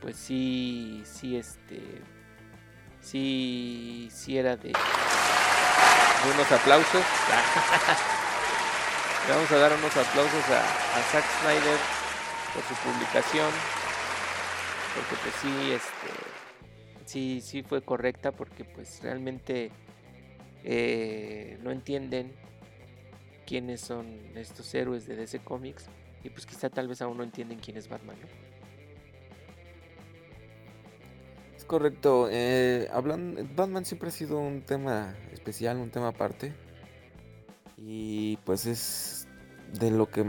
pues 0.00 0.16
sí, 0.16 1.02
sí, 1.04 1.36
este, 1.36 1.80
sí, 3.00 4.08
sí 4.12 4.38
era 4.38 4.56
de, 4.56 4.72
unos 6.34 6.52
aplausos. 6.52 7.02
Le 9.28 9.34
vamos 9.34 9.50
a 9.52 9.56
dar 9.56 9.72
unos 9.72 9.96
aplausos 9.96 10.44
a, 10.50 10.60
a 10.60 11.02
Zack 11.12 11.24
Snyder 11.40 11.78
por 12.54 12.62
su 12.64 12.74
publicación 12.82 13.50
porque 14.94 15.16
pues 15.22 15.34
sí 15.40 15.72
este 15.72 16.08
sí 17.06 17.40
sí 17.40 17.62
fue 17.62 17.82
correcta 17.82 18.32
porque 18.32 18.64
pues 18.64 19.00
realmente 19.02 19.70
eh, 20.64 21.58
no 21.62 21.70
entienden 21.70 22.34
quiénes 23.46 23.80
son 23.80 24.06
estos 24.36 24.74
héroes 24.74 25.06
de 25.06 25.16
DC 25.16 25.40
Comics 25.40 25.86
y 26.24 26.30
pues 26.30 26.46
quizá 26.46 26.70
tal 26.70 26.88
vez 26.88 27.02
aún 27.02 27.16
no 27.16 27.24
entienden 27.24 27.58
quién 27.58 27.76
es 27.76 27.88
Batman. 27.88 28.16
Es 31.56 31.64
correcto. 31.64 32.28
eh, 32.30 32.88
Batman 33.54 33.84
siempre 33.84 34.08
ha 34.08 34.12
sido 34.12 34.38
un 34.38 34.62
tema 34.62 35.16
especial, 35.32 35.78
un 35.78 35.90
tema 35.90 36.08
aparte. 36.08 36.52
Y 37.76 38.36
pues 38.38 38.66
es 38.66 39.28
de 39.78 39.90
lo 39.90 40.08
que 40.08 40.24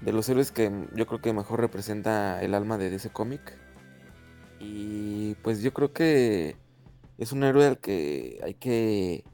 de 0.00 0.12
los 0.12 0.28
héroes 0.28 0.50
que 0.50 0.70
yo 0.94 1.06
creo 1.06 1.20
que 1.20 1.32
mejor 1.32 1.60
representa 1.60 2.42
el 2.42 2.54
alma 2.54 2.78
de 2.78 2.90
DC 2.90 3.10
cómic. 3.10 3.56
Y 4.58 5.34
pues 5.36 5.62
yo 5.62 5.72
creo 5.72 5.92
que 5.92 6.56
es 7.18 7.32
un 7.32 7.44
héroe 7.44 7.66
al 7.66 7.78
que 7.78 8.40
hay 8.42 8.54
que 8.54 9.24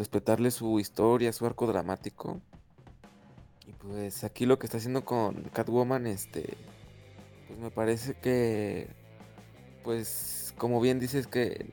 respetarle 0.00 0.50
su 0.50 0.80
historia, 0.80 1.30
su 1.32 1.44
arco 1.44 1.66
dramático. 1.66 2.40
Y 3.66 3.72
pues 3.72 4.24
aquí 4.24 4.46
lo 4.46 4.58
que 4.58 4.66
está 4.66 4.78
haciendo 4.78 5.04
con 5.04 5.42
Catwoman, 5.52 6.06
este, 6.06 6.56
pues 7.46 7.58
me 7.58 7.70
parece 7.70 8.14
que, 8.14 8.88
pues 9.84 10.54
como 10.56 10.80
bien 10.80 10.98
dices 11.00 11.26
que 11.26 11.66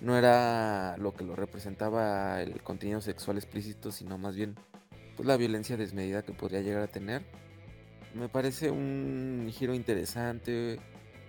no 0.00 0.16
era 0.16 0.96
lo 0.96 1.14
que 1.14 1.24
lo 1.24 1.36
representaba 1.36 2.40
el 2.40 2.62
contenido 2.62 3.02
sexual 3.02 3.36
explícito, 3.36 3.92
sino 3.92 4.16
más 4.16 4.34
bien 4.34 4.54
pues 5.16 5.26
la 5.26 5.36
violencia 5.36 5.76
desmedida 5.76 6.22
que 6.22 6.32
podría 6.32 6.62
llegar 6.62 6.82
a 6.82 6.88
tener. 6.88 7.22
Me 8.14 8.30
parece 8.30 8.70
un 8.70 9.50
giro 9.52 9.74
interesante, 9.74 10.80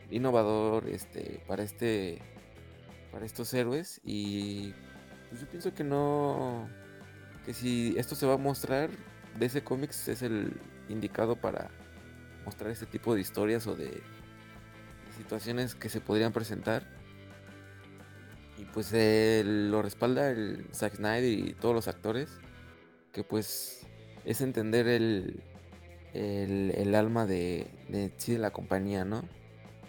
innovador, 0.09 0.87
este, 0.87 1.41
para 1.47 1.63
este, 1.63 2.19
para 3.11 3.25
estos 3.25 3.53
héroes 3.53 3.99
y 4.05 4.73
pues 5.35 5.41
yo 5.41 5.49
pienso 5.49 5.73
que 5.73 5.83
no, 5.83 6.69
que 7.45 7.53
si 7.53 7.93
esto 7.97 8.15
se 8.15 8.25
va 8.25 8.35
a 8.35 8.37
mostrar, 8.37 8.89
DC 9.37 9.65
Comics 9.65 10.07
es 10.07 10.21
el 10.21 10.53
indicado 10.87 11.35
para 11.35 11.69
mostrar 12.45 12.71
este 12.71 12.85
tipo 12.85 13.13
de 13.13 13.19
historias 13.19 13.67
o 13.67 13.75
de, 13.75 13.87
de 13.87 14.01
situaciones 15.17 15.75
que 15.75 15.89
se 15.89 15.99
podrían 15.99 16.31
presentar. 16.31 16.83
Y 18.57 18.63
pues 18.63 18.91
eh, 18.93 19.43
lo 19.45 19.81
respalda 19.81 20.31
el 20.31 20.69
Zack 20.73 20.95
Snyder 20.95 21.25
y 21.25 21.53
todos 21.53 21.75
los 21.75 21.89
actores. 21.89 22.29
Que 23.11 23.25
pues 23.25 23.85
es 24.23 24.39
entender 24.39 24.87
el, 24.87 25.43
el, 26.13 26.95
alma 26.95 27.25
de, 27.25 27.67
de, 27.89 28.13
sí, 28.15 28.33
de 28.33 28.39
la 28.39 28.51
compañía, 28.51 29.03
¿no? 29.03 29.21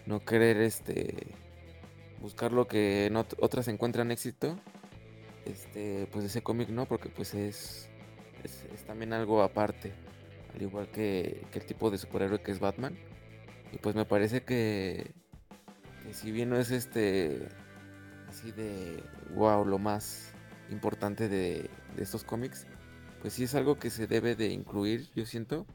No 0.05 0.19
querer 0.25 0.57
este 0.57 1.35
buscar 2.19 2.51
lo 2.51 2.67
que 2.67 3.05
en 3.05 3.15
ot 3.15 3.33
otras 3.39 3.69
encuentran 3.69 4.11
éxito. 4.11 4.59
Este, 5.47 6.07
pues 6.11 6.25
ese 6.25 6.41
cómic 6.41 6.69
no, 6.69 6.85
porque 6.85 7.09
pues 7.09 7.33
es, 7.33 7.89
es, 8.43 8.83
también 8.85 9.13
algo 9.13 9.41
aparte. 9.41 9.93
Al 10.53 10.61
igual 10.61 10.89
que, 10.91 11.45
que 11.51 11.59
el 11.59 11.65
tipo 11.65 11.89
de 11.89 11.97
superhéroe 11.97 12.41
que 12.41 12.51
es 12.51 12.59
Batman. 12.59 12.97
Y 13.71 13.77
pues 13.77 13.95
me 13.95 14.05
parece 14.05 14.43
que, 14.43 15.11
si 16.11 16.31
bien 16.31 16.49
no 16.49 16.57
es 16.57 16.71
este 16.71 17.47
así 18.27 18.51
de 18.51 19.01
wow, 19.35 19.65
lo 19.65 19.79
más 19.79 20.33
importante 20.69 21.29
de, 21.29 21.69
de, 21.95 22.03
estos 22.03 22.23
cómics, 22.23 22.67
pues 23.21 23.33
sí 23.33 23.43
es 23.43 23.55
algo 23.55 23.77
que 23.77 23.89
se 23.89 24.05
debe 24.05 24.35
de 24.35 24.47
incluir, 24.49 25.09
yo 25.15 25.25
siento. 25.25 25.65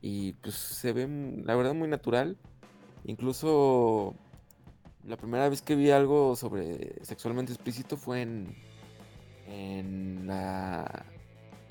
Y 0.00 0.32
pues 0.34 0.54
se 0.56 0.92
ve, 0.92 1.08
la 1.44 1.54
verdad, 1.54 1.74
muy 1.74 1.88
natural. 1.88 2.36
Incluso 3.04 4.16
la 5.04 5.16
primera 5.16 5.48
vez 5.48 5.62
que 5.62 5.76
vi 5.76 5.90
algo 5.90 6.34
sobre 6.34 7.04
sexualmente 7.04 7.52
explícito 7.52 7.96
fue 7.96 8.22
en, 8.22 8.54
en 9.46 10.26
la, 10.26 11.06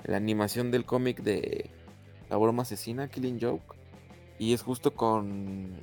la 0.04 0.16
animación 0.16 0.70
del 0.70 0.84
cómic 0.84 1.22
de 1.22 1.70
La 2.28 2.36
broma 2.36 2.62
asesina, 2.62 3.08
Killing 3.08 3.38
Joke. 3.40 3.76
Y 4.38 4.52
es 4.52 4.62
justo 4.62 4.94
con... 4.94 5.82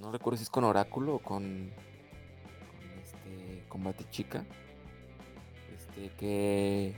No 0.00 0.12
recuerdo 0.12 0.36
si 0.36 0.44
es 0.44 0.50
con 0.50 0.64
Oráculo 0.64 1.16
o 1.16 1.18
con 1.18 1.70
combate 3.68 4.04
chica. 4.10 4.44
Este, 5.74 6.10
que, 6.16 6.94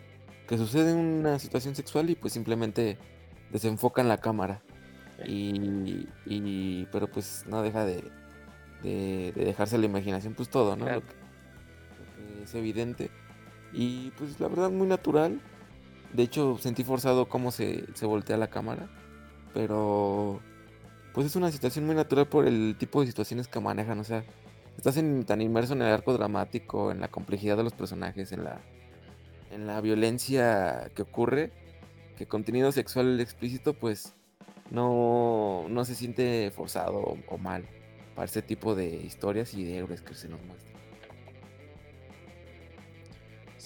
que 0.46 0.58
sucede 0.58 0.94
una 0.94 1.38
situación 1.38 1.74
sexual 1.74 2.08
y 2.10 2.14
pues 2.14 2.32
simplemente 2.32 2.98
desenfocan 3.50 4.08
la 4.08 4.18
cámara. 4.18 4.62
Y, 5.26 6.06
y 6.26 6.86
pero 6.92 7.10
pues 7.10 7.44
no 7.48 7.62
deja 7.62 7.84
de, 7.84 8.04
de, 8.82 9.32
de, 9.34 9.44
dejarse 9.44 9.76
la 9.76 9.86
imaginación, 9.86 10.34
pues 10.34 10.48
todo, 10.48 10.76
¿no? 10.76 10.84
Claro. 10.84 11.00
Lo, 11.00 11.06
que, 11.06 11.14
lo, 12.22 12.36
que, 12.36 12.42
es 12.44 12.54
evidente. 12.54 13.10
Y 13.72 14.10
pues 14.12 14.38
la 14.40 14.48
verdad 14.48 14.70
muy 14.70 14.86
natural. 14.86 15.40
De 16.12 16.22
hecho 16.22 16.58
sentí 16.58 16.84
forzado 16.84 17.28
cómo 17.28 17.50
se, 17.50 17.84
se 17.94 18.06
voltea 18.06 18.36
la 18.36 18.48
cámara. 18.48 18.88
Pero 19.54 20.40
pues 21.14 21.26
es 21.26 21.36
una 21.36 21.50
situación 21.50 21.86
muy 21.86 21.94
natural 21.94 22.28
por 22.28 22.46
el 22.46 22.76
tipo 22.78 23.00
de 23.00 23.06
situaciones 23.06 23.48
que 23.48 23.60
manejan. 23.60 23.98
O 23.98 24.04
sea, 24.04 24.24
estás 24.76 24.94
tan 25.26 25.42
inmerso 25.42 25.72
en 25.72 25.82
el 25.82 25.88
arco 25.88 26.12
dramático, 26.12 26.92
en 26.92 27.00
la 27.00 27.08
complejidad 27.08 27.56
de 27.56 27.64
los 27.64 27.74
personajes, 27.74 28.32
en 28.32 28.44
la, 28.44 28.60
en 29.50 29.66
la 29.66 29.80
violencia 29.80 30.90
que 30.94 31.02
ocurre, 31.02 31.52
que 32.16 32.26
contenido 32.26 32.70
sexual 32.72 33.20
explícito 33.20 33.74
pues 33.74 34.14
no, 34.70 35.66
no 35.68 35.84
se 35.84 35.94
siente 35.94 36.50
forzado 36.54 36.98
o, 36.98 37.18
o, 37.28 37.38
mal 37.38 37.66
para 38.14 38.26
ese 38.26 38.42
tipo 38.42 38.74
de 38.74 38.88
historias 38.96 39.54
y 39.54 39.64
de 39.64 39.78
héroes 39.78 40.02
que 40.02 40.14
se 40.14 40.28
nos 40.28 40.40
muestran. 40.42 40.77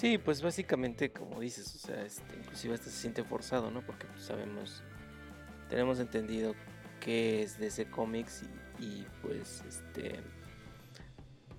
Sí, 0.03 0.19
pues 0.19 0.43
básicamente 0.43 1.13
como 1.13 1.39
dices, 1.39 1.77
o 1.77 1.79
sea, 1.79 2.05
este, 2.05 2.37
inclusive 2.37 2.75
hasta 2.75 2.91
se 2.91 2.97
siente 2.97 3.23
forzado, 3.23 3.71
¿no? 3.71 3.83
Porque 3.87 4.09
pues, 4.09 4.25
sabemos, 4.25 4.83
tenemos 5.71 6.01
entendido 6.01 6.57
qué 6.99 7.45
es 7.45 7.57
de 7.57 7.69
ese 7.69 7.89
cómics 7.89 8.43
y, 8.81 9.07
pues 9.23 9.63
este 9.69 10.19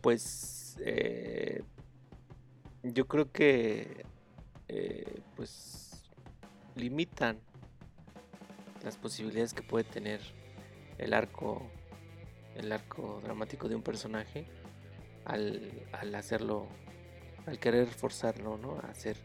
pues 0.01 0.77
eh, 0.81 1.63
yo 2.83 3.07
creo 3.07 3.31
que 3.31 4.05
eh, 4.67 5.21
pues 5.37 6.03
limitan 6.75 7.39
las 8.83 8.97
posibilidades 8.97 9.53
que 9.53 9.63
puede 9.63 9.85
tener 9.85 10.19
el 10.97 11.13
arco 11.13 11.61
el 12.57 12.73
arco 12.73 13.21
dramático 13.23 13.69
de 13.69 13.75
un 13.75 13.83
personaje 13.83 14.45
al, 15.23 15.87
al 15.93 16.13
hacerlo 16.13 16.67
al 17.45 17.59
querer 17.59 17.87
forzarlo 17.87 18.57
no 18.57 18.79
a 18.79 18.93
ser 18.93 19.17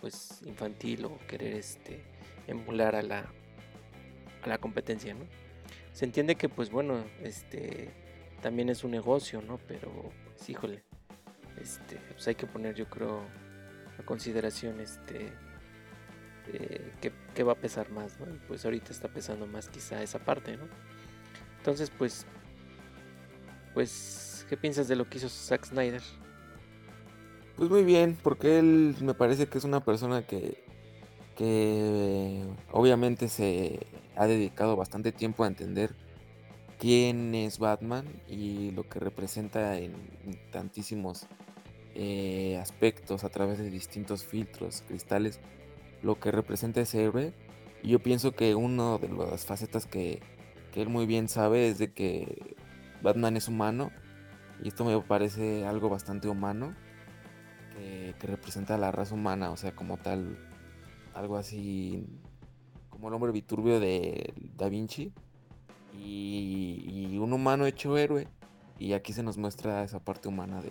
pues 0.00 0.42
infantil 0.44 1.04
o 1.06 1.18
querer 1.26 1.54
este 1.54 2.02
emular 2.46 2.94
a 2.94 3.02
la 3.02 3.30
a 4.42 4.48
la 4.48 4.58
competencia 4.58 5.14
no 5.14 5.24
se 5.92 6.04
entiende 6.04 6.34
que 6.36 6.48
pues 6.48 6.70
bueno 6.70 7.04
este 7.22 8.04
también 8.44 8.68
es 8.68 8.84
un 8.84 8.90
negocio, 8.90 9.40
¿no? 9.40 9.58
Pero, 9.66 9.90
pues, 10.26 10.50
híjole, 10.50 10.84
este, 11.58 11.96
pues 12.12 12.28
hay 12.28 12.34
que 12.34 12.46
poner, 12.46 12.74
yo 12.74 12.90
creo, 12.90 13.22
a 13.98 14.02
consideración, 14.04 14.80
este, 14.80 15.32
eh, 16.52 16.92
qué, 17.34 17.42
va 17.42 17.52
a 17.52 17.58
pesar 17.58 17.88
más, 17.90 18.20
¿no? 18.20 18.26
Y 18.28 18.38
pues 18.46 18.66
ahorita 18.66 18.92
está 18.92 19.08
pesando 19.08 19.46
más 19.46 19.70
quizá 19.70 20.02
esa 20.02 20.18
parte, 20.18 20.58
¿no? 20.58 20.68
Entonces, 21.56 21.88
pues, 21.88 22.26
pues, 23.72 24.44
¿qué 24.46 24.58
piensas 24.58 24.88
de 24.88 24.96
lo 24.96 25.08
que 25.08 25.16
hizo 25.16 25.30
Zack 25.30 25.64
Snyder? 25.64 26.02
Pues 27.56 27.70
muy 27.70 27.84
bien, 27.84 28.18
porque 28.20 28.58
él 28.58 28.96
me 29.00 29.14
parece 29.14 29.46
que 29.46 29.58
es 29.58 29.64
una 29.64 29.84
persona 29.84 30.26
que, 30.26 30.64
que 31.36 32.42
obviamente 32.72 33.28
se 33.28 33.78
ha 34.16 34.26
dedicado 34.26 34.74
bastante 34.74 35.12
tiempo 35.12 35.44
a 35.44 35.46
entender 35.46 35.94
quién 36.80 37.32
es 37.36 37.60
Batman 37.60 38.06
y 38.28 38.72
lo 38.72 38.88
que 38.88 38.98
representa 38.98 39.78
en 39.78 39.94
tantísimos 40.50 41.26
eh, 41.94 42.58
aspectos 42.60 43.22
a 43.22 43.28
través 43.28 43.58
de 43.58 43.70
distintos 43.70 44.24
filtros, 44.24 44.82
cristales, 44.88 45.38
lo 46.02 46.18
que 46.18 46.32
representa 46.32 46.80
ese 46.80 47.04
héroe. 47.04 47.32
Y 47.84 47.90
yo 47.90 48.00
pienso 48.00 48.32
que 48.32 48.56
una 48.56 48.98
de 48.98 49.08
las 49.10 49.46
facetas 49.46 49.86
que, 49.86 50.20
que 50.72 50.82
él 50.82 50.88
muy 50.88 51.06
bien 51.06 51.28
sabe 51.28 51.68
es 51.68 51.78
de 51.78 51.92
que 51.92 52.56
Batman 53.00 53.36
es 53.36 53.46
humano 53.46 53.92
y 54.60 54.68
esto 54.68 54.84
me 54.84 55.00
parece 55.02 55.66
algo 55.66 55.88
bastante 55.88 56.28
humano 56.28 56.74
que, 58.14 58.18
que, 58.18 58.26
representa 58.26 58.74
a 58.74 58.78
la 58.78 58.92
raza 58.92 59.14
humana, 59.14 59.50
o 59.50 59.56
sea, 59.56 59.74
como 59.74 59.96
tal, 59.96 60.38
algo 61.14 61.36
así 61.36 62.06
como 62.94 63.08
el 63.08 63.14
hombre 63.14 63.32
viturbio 63.32 63.80
de 63.80 64.32
Da 64.56 64.68
Vinci 64.68 65.12
y, 65.92 67.10
y, 67.12 67.18
un 67.18 67.32
humano 67.32 67.66
hecho 67.66 67.98
héroe. 67.98 68.28
Y 68.78 68.92
aquí 68.92 69.12
se 69.12 69.22
nos 69.22 69.36
muestra 69.36 69.84
esa 69.84 70.00
parte 70.00 70.28
humana 70.28 70.60
de, 70.62 70.70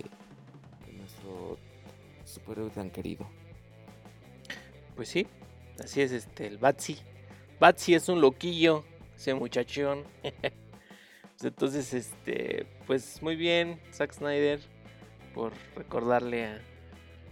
de 0.86 0.94
nuestro 0.94 1.58
superhéroe 2.26 2.70
tan 2.70 2.90
querido. 2.90 3.28
Pues 4.96 5.10
sí, 5.10 5.28
así 5.84 6.02
es 6.02 6.12
este 6.12 6.48
el 6.48 6.58
Batsy. 6.58 6.98
Batsy 7.60 7.96
es 7.96 8.10
un 8.10 8.22
loquillo, 8.22 8.84
ese 9.16 9.34
muchachón. 9.34 10.04
Pues 11.36 11.52
entonces, 11.52 11.94
este, 11.96 12.68
pues 12.86 13.22
muy 13.22 13.36
bien, 13.36 13.82
Zack 13.92 14.14
Snyder, 14.14 14.62
por 15.34 15.52
recordarle 15.76 16.46
a, 16.46 16.62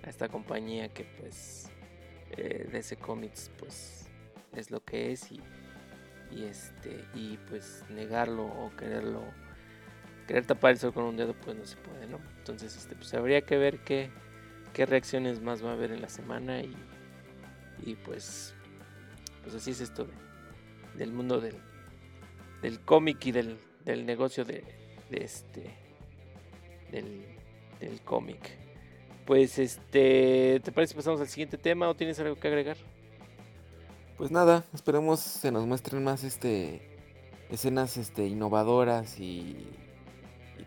a 0.03 0.09
esta 0.09 0.29
compañía 0.29 0.89
que 0.89 1.05
pues 1.19 1.69
eh, 2.31 2.67
DC 2.71 2.97
Comics 2.97 3.51
pues 3.57 4.07
es 4.55 4.71
lo 4.71 4.83
que 4.83 5.11
es 5.11 5.31
y 5.31 5.39
y 6.31 6.45
este 6.45 7.03
y 7.13 7.37
pues 7.49 7.83
negarlo 7.89 8.45
o 8.45 8.71
quererlo 8.77 9.21
querer 10.27 10.45
tapar 10.45 10.71
el 10.71 10.77
sol 10.77 10.93
con 10.93 11.03
un 11.03 11.17
dedo 11.17 11.33
pues 11.33 11.57
no 11.57 11.65
se 11.65 11.77
puede 11.77 12.07
no 12.07 12.19
entonces 12.37 12.75
este 12.75 12.95
pues 12.95 13.13
habría 13.13 13.41
que 13.41 13.57
ver 13.57 13.79
qué, 13.79 14.09
qué 14.73 14.85
reacciones 14.85 15.41
más 15.41 15.63
va 15.63 15.71
a 15.71 15.73
haber 15.73 15.91
en 15.91 16.01
la 16.01 16.09
semana 16.09 16.61
y, 16.61 16.75
y 17.85 17.95
pues 17.95 18.55
pues 19.43 19.55
así 19.55 19.71
es 19.71 19.81
esto 19.81 20.05
de, 20.05 20.13
del 20.97 21.11
mundo 21.11 21.41
del, 21.41 21.55
del 22.61 22.79
cómic 22.79 23.25
y 23.25 23.31
del, 23.31 23.57
del 23.85 24.05
negocio 24.05 24.45
de, 24.45 24.63
de, 25.09 25.23
este 25.23 25.73
del, 26.91 27.25
del 27.79 28.01
cómic 28.01 28.39
Pues 29.25 29.59
este, 29.59 30.59
¿te 30.63 30.71
parece 30.71 30.93
que 30.93 30.97
pasamos 30.97 31.21
al 31.21 31.27
siguiente 31.27 31.57
tema 31.57 31.87
o 31.87 31.95
tienes 31.95 32.19
algo 32.19 32.35
que 32.35 32.47
agregar? 32.47 32.77
Pues 34.17 34.31
nada, 34.31 34.63
esperemos 34.73 35.19
se 35.19 35.51
nos 35.51 35.65
muestren 35.65 36.03
más 36.03 36.23
este 36.23 36.81
escenas 37.49 37.97
este 37.97 38.27
innovadoras 38.27 39.19
y, 39.19 39.67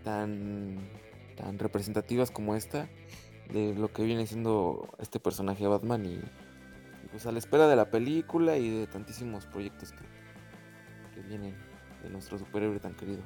tan 0.02 0.90
tan 1.36 1.58
representativas 1.58 2.30
como 2.30 2.56
esta 2.56 2.88
de 3.50 3.74
lo 3.74 3.92
que 3.92 4.02
viene 4.02 4.26
siendo 4.26 4.88
este 4.98 5.18
personaje 5.18 5.66
Batman 5.66 6.04
y 6.04 6.20
pues 7.10 7.26
a 7.26 7.32
la 7.32 7.38
espera 7.38 7.68
de 7.68 7.76
la 7.76 7.90
película 7.90 8.56
y 8.56 8.68
de 8.68 8.86
tantísimos 8.86 9.46
proyectos 9.46 9.92
que, 9.92 10.04
que 11.14 11.26
vienen 11.28 11.54
de 12.02 12.10
nuestro 12.10 12.38
superhéroe 12.38 12.80
tan 12.80 12.94
querido. 12.94 13.22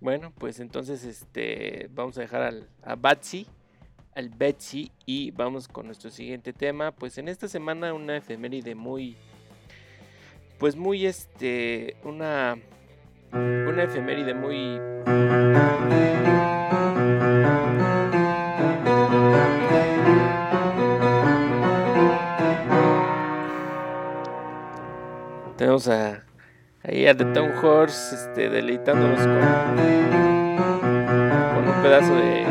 Bueno, 0.00 0.32
pues 0.38 0.60
entonces 0.60 1.04
este 1.04 1.88
vamos 1.92 2.16
a 2.16 2.22
dejar 2.22 2.40
al, 2.42 2.68
a 2.82 2.94
Batsy, 2.96 3.46
al 4.14 4.30
Betsy 4.30 4.90
y 5.04 5.30
vamos 5.30 5.68
con 5.68 5.86
nuestro 5.86 6.10
siguiente 6.10 6.54
tema. 6.54 6.92
Pues 6.92 7.18
en 7.18 7.28
esta 7.28 7.48
semana 7.48 7.92
una 7.92 8.16
efeméride 8.16 8.74
muy 8.74 9.16
pues 10.58 10.76
muy 10.76 11.04
este 11.06 11.96
una 12.02 12.56
una 13.32 13.82
efeméride 13.82 14.34
muy 14.34 14.80
tenemos 25.56 25.88
a 25.88 26.19
ahí 26.90 27.06
a 27.06 27.16
The 27.16 27.24
Town 27.26 27.52
Horse 27.62 28.14
este, 28.16 28.48
deleitándonos 28.50 29.20
con, 29.20 29.76
con 31.54 31.68
un 31.68 31.82
pedazo 31.82 32.14
de 32.16 32.44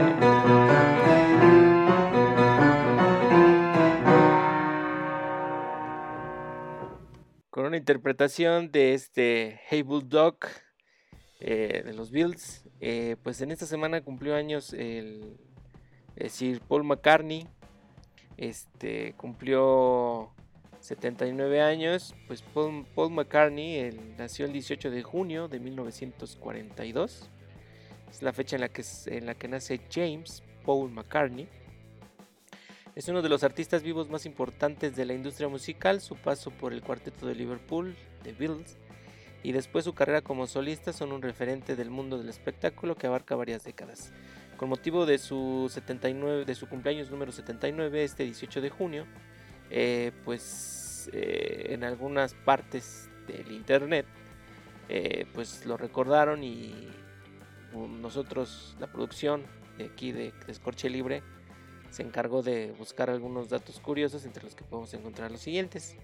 con 7.50 7.66
una 7.66 7.76
interpretación 7.76 8.72
de 8.72 8.94
este 8.94 9.60
Hey 9.68 9.82
Bulldog 9.82 10.38
eh, 11.42 11.84
de 11.86 11.94
los 11.94 12.10
Bills. 12.10 12.64
Eh, 12.80 13.18
pues 13.22 13.42
en 13.42 13.52
esta 13.52 13.66
semana 13.66 14.02
cumplió 14.02 14.36
años 14.36 14.72
el, 14.72 15.38
el 16.16 16.30
Sir 16.30 16.62
Paul 16.62 16.86
McCartney. 16.86 17.46
Este 18.38 19.14
cumplió 19.18 20.32
79 20.90 21.62
años, 21.62 22.16
pues 22.26 22.42
Paul, 22.42 23.12
McCartney 23.12 23.76
él 23.76 24.16
nació 24.18 24.46
el 24.46 24.54
18 24.54 24.90
de 24.90 25.04
junio 25.04 25.48
de 25.48 25.60
1942. 25.60 27.30
Es 28.10 28.24
la 28.24 28.34
fecha 28.34 28.56
en 28.56 28.62
la 28.62 28.70
que, 28.70 28.84
en 29.06 29.28
la 29.28 29.36
que 29.36 29.48
nace 29.48 29.80
James 29.92 30.42
Paul 30.66 30.90
McCartney. 30.90 31.48
Es 32.96 33.08
uno 33.08 33.22
de 33.22 33.30
los 33.30 33.44
artistas 33.44 33.84
vivos 33.84 34.10
más 34.10 34.26
importantes 34.26 34.96
de 34.96 35.06
la 35.06 35.14
industria 35.14 35.48
musical. 35.48 36.02
Su 36.02 36.16
paso 36.16 36.50
por 36.50 36.74
el 36.74 36.82
cuarteto 36.82 37.28
de 37.28 37.36
Liverpool, 37.36 37.96
The 38.24 38.34
Beatles, 38.34 38.80
y 39.44 39.52
después 39.52 39.86
su 39.86 39.94
carrera 39.94 40.24
como 40.24 40.48
solista 40.48 40.92
son 40.92 41.12
un 41.12 41.22
referente 41.22 41.76
del 41.76 41.92
mundo 41.92 42.18
del 42.18 42.30
espectáculo 42.30 42.96
que 42.96 43.06
abarca 43.06 43.36
varias 43.36 43.64
décadas. 43.64 44.12
Con 44.58 44.70
motivo 44.70 45.06
de 45.06 45.20
su, 45.20 45.70
79, 45.72 46.46
de 46.46 46.56
su 46.56 46.68
cumpleaños 46.68 47.12
número 47.12 47.32
79, 47.32 48.04
este 48.04 48.24
18 48.24 48.60
de 48.60 48.70
junio, 48.72 49.06
eh, 49.70 50.12
pues 50.26 51.10
eh, 51.14 51.68
en 51.70 51.84
algunas 51.84 52.34
partes 52.34 53.10
del 53.28 53.52
internet 53.52 54.06
eh, 54.88 55.28
pues 55.34 55.66
lo 55.66 55.78
recordaron 55.78 56.44
y 56.44 56.88
um, 57.74 58.02
nosotros 58.02 58.76
la 58.80 58.88
producción 58.88 59.44
de 59.78 59.86
aquí 59.86 60.12
de 60.12 60.34
Descorche 60.48 60.90
Libre 60.90 61.22
se 61.92 62.04
encargó 62.04 62.42
de 62.42 62.72
buscar 62.78 63.10
algunos 63.10 63.50
datos 63.50 63.80
curiosos 63.80 64.26
entre 64.26 64.44
los 64.44 64.56
que 64.56 64.64
podemos 64.64 64.94
encontrar 64.94 65.32
los 65.32 65.42
siguientes. 65.42 65.96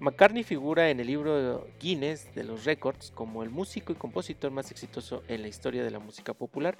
McCartney 0.00 0.42
figura 0.42 0.90
en 0.90 1.00
el 1.00 1.06
libro 1.06 1.66
Guinness 1.80 2.34
de 2.34 2.44
los 2.44 2.64
récords 2.64 3.12
como 3.14 3.42
el 3.42 3.50
músico 3.50 3.92
y 3.92 3.96
compositor 3.96 4.50
más 4.50 4.70
exitoso 4.70 5.22
en 5.28 5.42
la 5.42 5.48
historia 5.48 5.84
de 5.84 5.90
la 5.90 6.00
música 6.00 6.34
popular, 6.34 6.76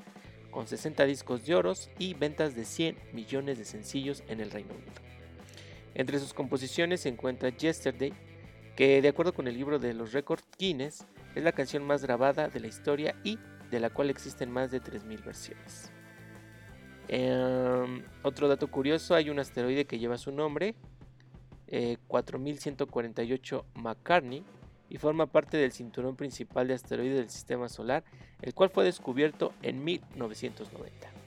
con 0.51 0.67
60 0.67 1.05
discos 1.05 1.47
de 1.47 1.55
oros 1.55 1.89
y 1.99 2.15
ventas 2.15 2.55
de 2.57 2.65
100 2.65 2.97
millones 3.13 3.59
de 3.59 3.65
sencillos 3.65 4.25
en 4.29 4.41
el 4.41 4.51
Reino 4.51 4.75
Unido. 4.75 5.12
Entre 5.95 6.19
sus 6.19 6.33
composiciones 6.33 7.01
se 7.01 7.09
encuentra 7.09 7.51
Yesterday, 7.51 8.13
que 8.77 9.03
de 9.03 9.09
acuerdo 9.09 9.35
con 9.35 9.49
el 9.49 9.55
libro 9.55 9.79
de 9.79 9.95
los 9.95 10.13
récords 10.13 10.45
Guinness 10.59 11.07
es 11.35 11.43
la 11.43 11.53
canción 11.53 11.85
más 11.85 12.03
grabada 12.03 12.49
de 12.49 12.61
la 12.61 12.67
historia 12.67 13.15
y 13.23 13.39
de 13.71 13.81
la 13.81 13.91
cual 13.91 14.11
existen 14.11 14.51
más 14.51 14.71
de 14.71 14.81
3.000 14.81 15.25
versiones. 15.25 15.93
Eh, 17.09 18.05
otro 18.23 18.49
dato 18.49 18.69
curioso, 18.69 19.15
hay 19.15 19.29
un 19.31 19.39
asteroide 19.39 19.85
que 19.85 19.99
lleva 19.99 20.17
su 20.19 20.33
nombre, 20.33 20.75
eh, 21.67 21.97
4148 22.07 23.67
McCartney, 23.75 24.45
y 24.89 24.99
forma 24.99 25.27
parte 25.27 25.57
del 25.57 25.73
cinturón 25.73 26.17
principal 26.17 26.69
de 26.69 26.75
asteroides 26.75 27.17
del 27.17 27.31
sistema 27.31 27.71
solar, 27.71 28.05
el 28.43 28.53
cual 28.53 28.69
fue 28.69 28.85
descubierto 28.85 29.55
en 29.63 29.83
1990. 29.83 31.22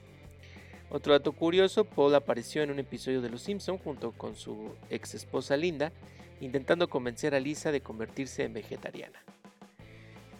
Otro 0.88 1.12
dato 1.12 1.32
curioso, 1.32 1.84
Paul 1.84 2.14
apareció 2.14 2.62
en 2.62 2.70
un 2.70 2.78
episodio 2.78 3.20
de 3.20 3.28
Los 3.28 3.42
Simpson 3.42 3.78
junto 3.78 4.12
con 4.12 4.36
su 4.36 4.74
ex 4.88 5.14
esposa 5.14 5.56
Linda, 5.56 5.92
intentando 6.40 6.88
convencer 6.88 7.34
a 7.34 7.40
Lisa 7.40 7.72
de 7.72 7.80
convertirse 7.80 8.44
en 8.44 8.52
vegetariana. 8.52 9.18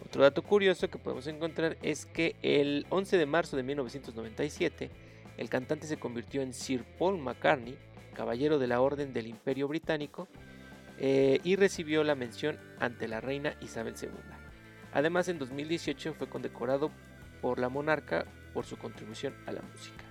Otro 0.04 0.22
dato 0.22 0.42
curioso 0.42 0.88
que 0.88 0.98
podemos 0.98 1.26
encontrar 1.26 1.76
es 1.82 2.06
que 2.06 2.36
el 2.42 2.86
11 2.90 3.18
de 3.18 3.26
marzo 3.26 3.56
de 3.56 3.64
1997, 3.64 4.90
el 5.36 5.50
cantante 5.50 5.88
se 5.88 5.96
convirtió 5.96 6.42
en 6.42 6.54
Sir 6.54 6.84
Paul 6.96 7.18
McCartney, 7.18 7.76
caballero 8.14 8.58
de 8.58 8.68
la 8.68 8.80
Orden 8.80 9.12
del 9.12 9.26
Imperio 9.26 9.66
Británico, 9.66 10.28
eh, 10.98 11.40
y 11.42 11.56
recibió 11.56 12.04
la 12.04 12.14
mención 12.14 12.58
ante 12.78 13.08
la 13.08 13.20
reina 13.20 13.56
Isabel 13.60 13.94
II. 14.00 14.10
Además, 14.94 15.28
en 15.28 15.38
2018 15.38 16.14
fue 16.14 16.28
condecorado 16.28 16.90
por 17.42 17.58
la 17.58 17.68
monarca 17.68 18.26
por 18.54 18.64
su 18.64 18.78
contribución 18.78 19.34
a 19.44 19.52
la 19.52 19.60
música. 19.60 20.05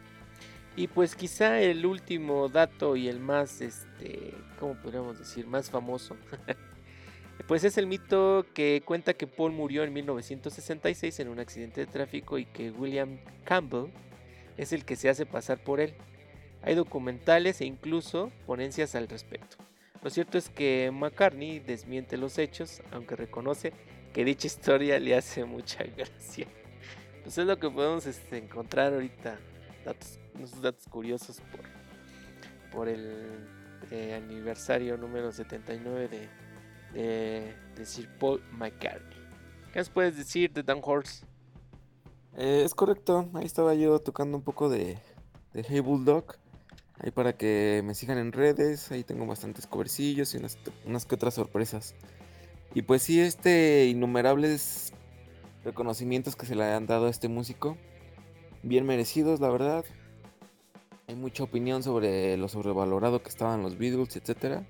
Y 0.78 0.88
pues 0.88 1.16
quizá 1.16 1.62
el 1.62 1.86
último 1.86 2.50
dato 2.50 2.98
y 2.98 3.08
el 3.08 3.20
más, 3.20 3.62
este, 3.62 4.34
¿cómo 4.60 4.76
podríamos 4.76 5.18
decir? 5.18 5.48
Más 5.48 5.70
famoso. 5.70 6.18
pues 7.48 7.64
es 7.64 7.78
el 7.78 7.88
mito 7.88 8.46
que 8.54 8.82
cuenta 8.84 9.14
que 9.14 9.26
Paul 9.26 9.54
murió 9.54 9.84
en 9.84 9.94
1966 9.94 11.20
en 11.22 11.30
un 11.30 11.40
accidente 11.40 11.82
de 11.82 11.88
tráfico 11.88 12.38
y 12.38 12.46
que 12.46 12.72
William 12.72 13.20
Campbell 13.46 13.90
es 14.58 14.74
el 14.74 14.84
que 14.84 14.98
se 14.98 15.08
hace 15.08 15.26
pasar 15.26 15.64
por 15.64 15.80
él. 15.80 15.94
Hay 16.62 16.76
documentales 16.76 17.62
e 17.62 17.66
incluso 17.66 18.32
ponencias 18.46 18.96
al 18.96 19.08
respecto. 19.08 19.56
Lo 20.04 20.10
cierto 20.10 20.38
es 20.38 20.50
que 20.50 20.92
McCartney 20.92 21.60
desmiente 21.60 22.18
los 22.18 22.38
hechos, 22.38 22.82
aunque 22.92 23.16
reconoce 23.16 23.72
que 24.14 24.26
dicha 24.26 24.48
historia 24.48 25.00
le 25.00 25.16
hace 25.16 25.46
mucha 25.46 25.84
gracia. 25.98 26.48
Pues 27.24 27.38
es 27.38 27.46
lo 27.46 27.58
que 27.58 27.70
podemos 27.70 28.06
este, 28.06 28.38
encontrar 28.38 28.94
ahorita, 28.94 29.40
datos, 29.84 30.20
unos 30.36 30.62
datos 30.62 30.86
curiosos 30.88 31.42
por, 31.52 31.62
por 32.72 32.88
el 32.90 33.48
eh, 33.92 34.14
aniversario 34.16 34.98
número 34.98 35.32
79 35.32 36.08
de, 36.08 36.30
de, 36.94 37.54
de, 37.76 37.86
Sir 37.86 38.10
Paul 38.20 38.42
McCartney. 38.52 39.18
¿Qué 39.72 39.80
nos 39.80 39.90
puedes 39.90 40.18
decir 40.18 40.52
de 40.52 40.64
Dan 40.64 40.80
Horse? 40.84 41.26
Eh, 42.38 42.64
es 42.66 42.74
correcto, 42.74 43.30
ahí 43.34 43.46
estaba 43.46 43.74
yo 43.76 44.00
tocando 44.00 44.38
un 44.38 44.44
poco 44.44 44.70
de, 44.70 44.98
de 45.54 45.66
Hey 45.68 45.80
Bulldog. 45.80 46.36
Ahí 47.00 47.12
para 47.12 47.36
que 47.36 47.82
me 47.84 47.94
sigan 47.94 48.18
en 48.18 48.32
redes, 48.32 48.92
ahí 48.92 49.04
tengo 49.04 49.26
bastantes 49.26 49.68
covercillos 49.68 50.34
y 50.34 50.38
unas, 50.38 50.58
unas 50.86 51.06
que 51.06 51.16
otras 51.16 51.34
sorpresas. 51.34 51.94
Y 52.74 52.82
pues 52.82 53.02
sí, 53.02 53.20
este 53.20 53.86
innumerables 53.86 54.94
reconocimientos 55.64 56.36
que 56.36 56.46
se 56.46 56.56
le 56.56 56.64
han 56.64 56.86
dado 56.86 57.08
a 57.08 57.10
este 57.10 57.28
músico, 57.28 57.78
bien 58.64 58.86
merecidos, 58.86 59.40
la 59.40 59.50
verdad. 59.50 59.84
Hay 61.08 61.16
mucha 61.16 61.44
opinión 61.44 61.84
sobre 61.84 62.36
lo 62.36 62.48
sobrevalorado 62.48 63.22
que 63.22 63.30
estaban 63.30 63.62
los 63.62 63.78
Beatles, 63.78 64.16
etc. 64.16 64.64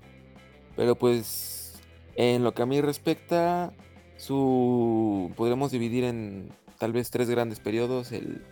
Pero 0.76 0.94
pues, 0.96 1.80
en 2.14 2.44
lo 2.44 2.52
que 2.52 2.62
a 2.62 2.66
mí 2.66 2.80
respecta, 2.82 3.72
su 4.16 5.32
podríamos 5.36 5.70
dividir 5.70 6.04
en 6.04 6.50
tal 6.78 6.92
vez 6.92 7.10
tres 7.10 7.30
grandes 7.30 7.60
periodos 7.60 8.12
el, 8.12 8.42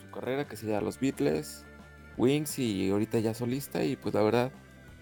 su, 0.00 0.10
carrera, 0.10 0.46
que 0.46 0.56
sería 0.56 0.82
los 0.82 1.00
Beatles, 1.00 1.64
Wings 2.18 2.58
y 2.58 2.90
ahorita 2.90 3.18
ya 3.18 3.32
solista 3.32 3.82
y 3.82 3.96
pues 3.96 4.14
la 4.14 4.22
verdad 4.22 4.52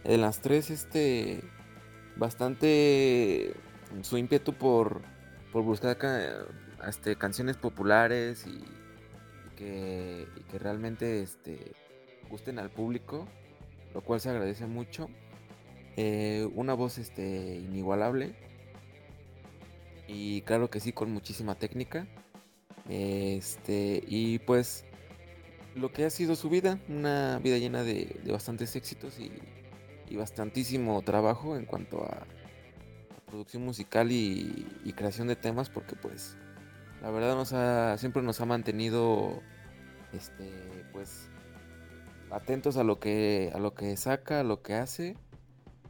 en 0.05 0.21
las 0.21 0.41
tres 0.41 0.71
este 0.71 1.43
bastante 2.17 3.55
su 4.03 4.17
ímpetu 4.17 4.55
por, 4.55 5.03
por 5.53 5.63
buscar 5.63 5.99
ca 5.99 6.47
este, 6.89 7.17
canciones 7.17 7.57
populares 7.57 8.47
y, 8.47 8.65
que, 9.63 10.27
y, 10.37 10.41
que, 10.45 10.59
realmente 10.59 11.23
este, 11.23 11.73
gusten 12.29 12.59
al 12.59 12.71
público, 12.71 13.29
lo 13.95 14.01
cual 14.03 14.21
se 14.21 14.31
agradece 14.31 14.67
mucho. 14.67 15.09
Eh, 15.97 16.49
una 16.55 16.75
voz 16.75 16.99
este, 16.99 17.57
inigualable 17.57 18.35
y 20.09 20.41
claro 20.43 20.71
que 20.71 20.81
sí 20.81 20.93
con 20.93 21.13
muchísima 21.13 21.55
técnica. 21.55 22.07
Este, 22.89 24.03
y 24.07 24.41
pues 24.41 24.85
lo 25.77 25.93
que 25.93 26.05
ha 26.05 26.11
sido 26.11 26.35
su 26.35 26.51
vida, 26.51 26.81
una 26.89 27.39
vida 27.39 27.59
llena 27.59 27.85
de, 27.85 28.21
bastantes 28.27 28.75
éxitos 28.75 29.21
y, 29.21 29.31
y, 30.09 30.17
bastantísimo 30.17 31.01
trabajo 31.03 31.57
en 31.57 31.65
cuanto 31.65 32.03
a, 32.03 32.27
a 33.17 33.27
producción 33.27 33.65
musical 33.65 34.11
y, 34.11 34.67
y, 34.85 34.93
creación 34.95 35.29
de 35.29 35.37
temas, 35.37 35.71
porque 35.71 35.95
pues 35.95 36.37
la 37.01 37.11
verdad 37.11 37.35
nos 37.35 37.53
ha, 37.53 37.97
siempre 37.99 38.23
nos 38.23 38.41
ha 38.41 38.47
mantenido 38.47 39.43
este 40.13 40.51
pues 40.93 41.29
atentos 42.31 42.77
a 42.77 42.85
lo 42.85 42.99
que 42.99 43.51
a 43.55 43.59
lo 43.59 43.75
que 43.75 43.97
saca, 43.97 44.41
a 44.41 44.45
lo 44.45 44.63
que 44.63 44.75
hace 44.75 45.17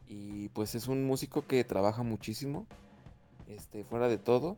y 0.07 0.49
pues 0.49 0.75
es 0.75 0.87
un 0.87 1.05
músico 1.05 1.47
que 1.47 1.63
trabaja 1.63 2.03
muchísimo 2.03 2.67
este 3.47 3.83
fuera 3.83 4.07
de 4.07 4.17
todo 4.17 4.57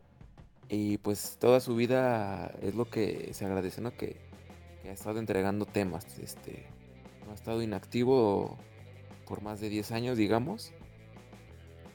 y 0.68 0.98
pues 0.98 1.36
toda 1.38 1.60
su 1.60 1.76
vida 1.76 2.52
es 2.60 2.74
lo 2.74 2.90
que 2.90 3.32
se 3.32 3.44
agradece, 3.44 3.80
¿no? 3.80 3.96
Que, 3.96 4.16
que 4.82 4.90
ha 4.90 4.92
estado 4.92 5.18
entregando 5.18 5.64
temas, 5.64 6.18
este 6.18 6.66
no 7.24 7.32
ha 7.32 7.34
estado 7.34 7.62
inactivo 7.62 8.56
por 9.26 9.42
más 9.42 9.60
de 9.60 9.68
10 9.68 9.92
años, 9.92 10.16
digamos. 10.16 10.72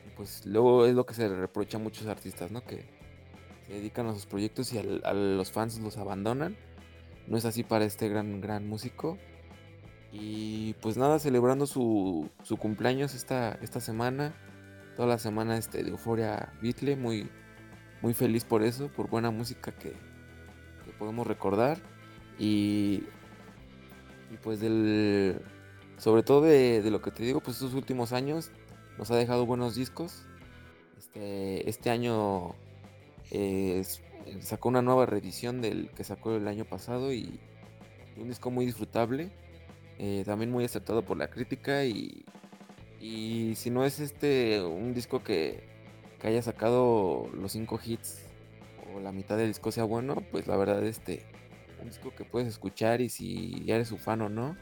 Y 0.08 0.16
pues 0.16 0.46
luego 0.46 0.86
es 0.86 0.94
lo 0.94 1.06
que 1.06 1.14
se 1.14 1.28
le 1.28 1.36
reprocha 1.36 1.78
a 1.78 1.82
muchos 1.82 2.08
artistas, 2.08 2.52
¿no? 2.52 2.64
Que 2.64 2.86
se 3.66 3.74
dedican 3.74 4.08
a 4.08 4.14
sus 4.14 4.26
proyectos 4.26 4.74
y 4.74 4.78
al, 4.78 5.02
a 5.06 5.14
los 5.14 5.52
fans 5.52 5.80
los 5.80 5.98
abandonan. 5.98 6.58
No 7.32 7.38
es 7.38 7.46
así 7.46 7.64
para 7.64 7.86
este 7.86 8.10
gran, 8.10 8.42
gran 8.42 8.68
músico. 8.68 9.18
Y 10.12 10.74
pues 10.82 10.98
nada, 10.98 11.18
celebrando 11.18 11.66
su, 11.66 12.30
su 12.44 12.58
cumpleaños 12.58 13.16
esta, 13.16 13.58
esta 13.62 13.80
semana. 13.80 14.34
Toda 14.98 15.08
la 15.08 15.18
semana 15.18 15.56
este, 15.58 15.82
de 15.82 15.92
Euforia 15.92 16.52
Beatle. 16.62 16.98
Muy, 16.98 17.30
muy 18.02 18.14
feliz 18.14 18.44
por 18.44 18.64
eso, 18.64 18.90
por 18.90 19.10
buena 19.10 19.32
música 19.32 19.72
que, 19.72 19.92
que 20.84 20.92
podemos 21.00 21.26
recordar. 21.26 21.78
Y, 22.38 23.06
y, 24.30 24.38
pues 24.44 24.60
del... 24.60 25.42
Sobre 26.00 26.24
todo 26.24 26.42
de, 26.42 26.84
lo 26.92 27.02
que 27.02 27.12
te 27.12 27.24
digo, 27.24 27.40
pues 27.40 27.56
estos 27.56 27.76
últimos 27.76 28.12
años 28.12 28.52
nos 28.98 29.10
ha 29.10 29.16
dejado 29.16 29.46
buenos 29.46 29.76
discos. 29.76 30.26
Este, 30.98 31.70
este 31.70 31.92
año 31.92 32.56
eh, 33.32 33.86
sacó 34.42 34.70
una 34.70 34.82
nueva 34.82 35.06
reedición 35.06 35.62
del 35.62 35.90
que 35.92 36.04
sacó 36.04 36.36
el 36.36 36.48
año 36.48 36.66
pasado 36.66 37.14
y 37.14 37.40
un 38.18 38.28
disco 38.28 38.52
muy 38.52 38.66
disfrutable 38.66 39.32
eh, 40.04 40.24
también 40.26 40.50
muy 40.50 40.64
aceptado 40.64 41.04
por 41.04 41.16
la 41.16 41.30
crítica 41.30 41.86
y, 41.86 42.26
y 43.00 43.54
si 43.56 43.70
no 43.70 43.86
es 43.86 44.00
este 44.00 44.60
un 44.60 44.96
disco 44.96 45.24
que, 45.24 45.64
que, 46.20 46.28
haya 46.28 46.42
sacado 46.42 47.30
los 47.36 47.52
cinco 47.52 47.80
hits 47.84 48.26
o 48.96 49.00
la 49.00 49.12
mitad 49.12 49.38
del 49.38 49.50
disco 49.50 49.72
sea 49.72 49.84
bueno, 49.84 50.24
pues 50.32 50.48
la 50.48 50.58
verdad 50.58 50.84
este 50.84 51.24
un 51.80 51.90
disco 51.90 52.14
que 52.16 52.26
puedes 52.26 52.48
escuchar 52.48 53.00
y 53.00 53.10
si 53.10 53.64
ya 53.64 53.76
eres 53.76 53.90
su 53.90 54.00
fan 54.00 54.22
o 54.22 54.30
no, 54.30 54.58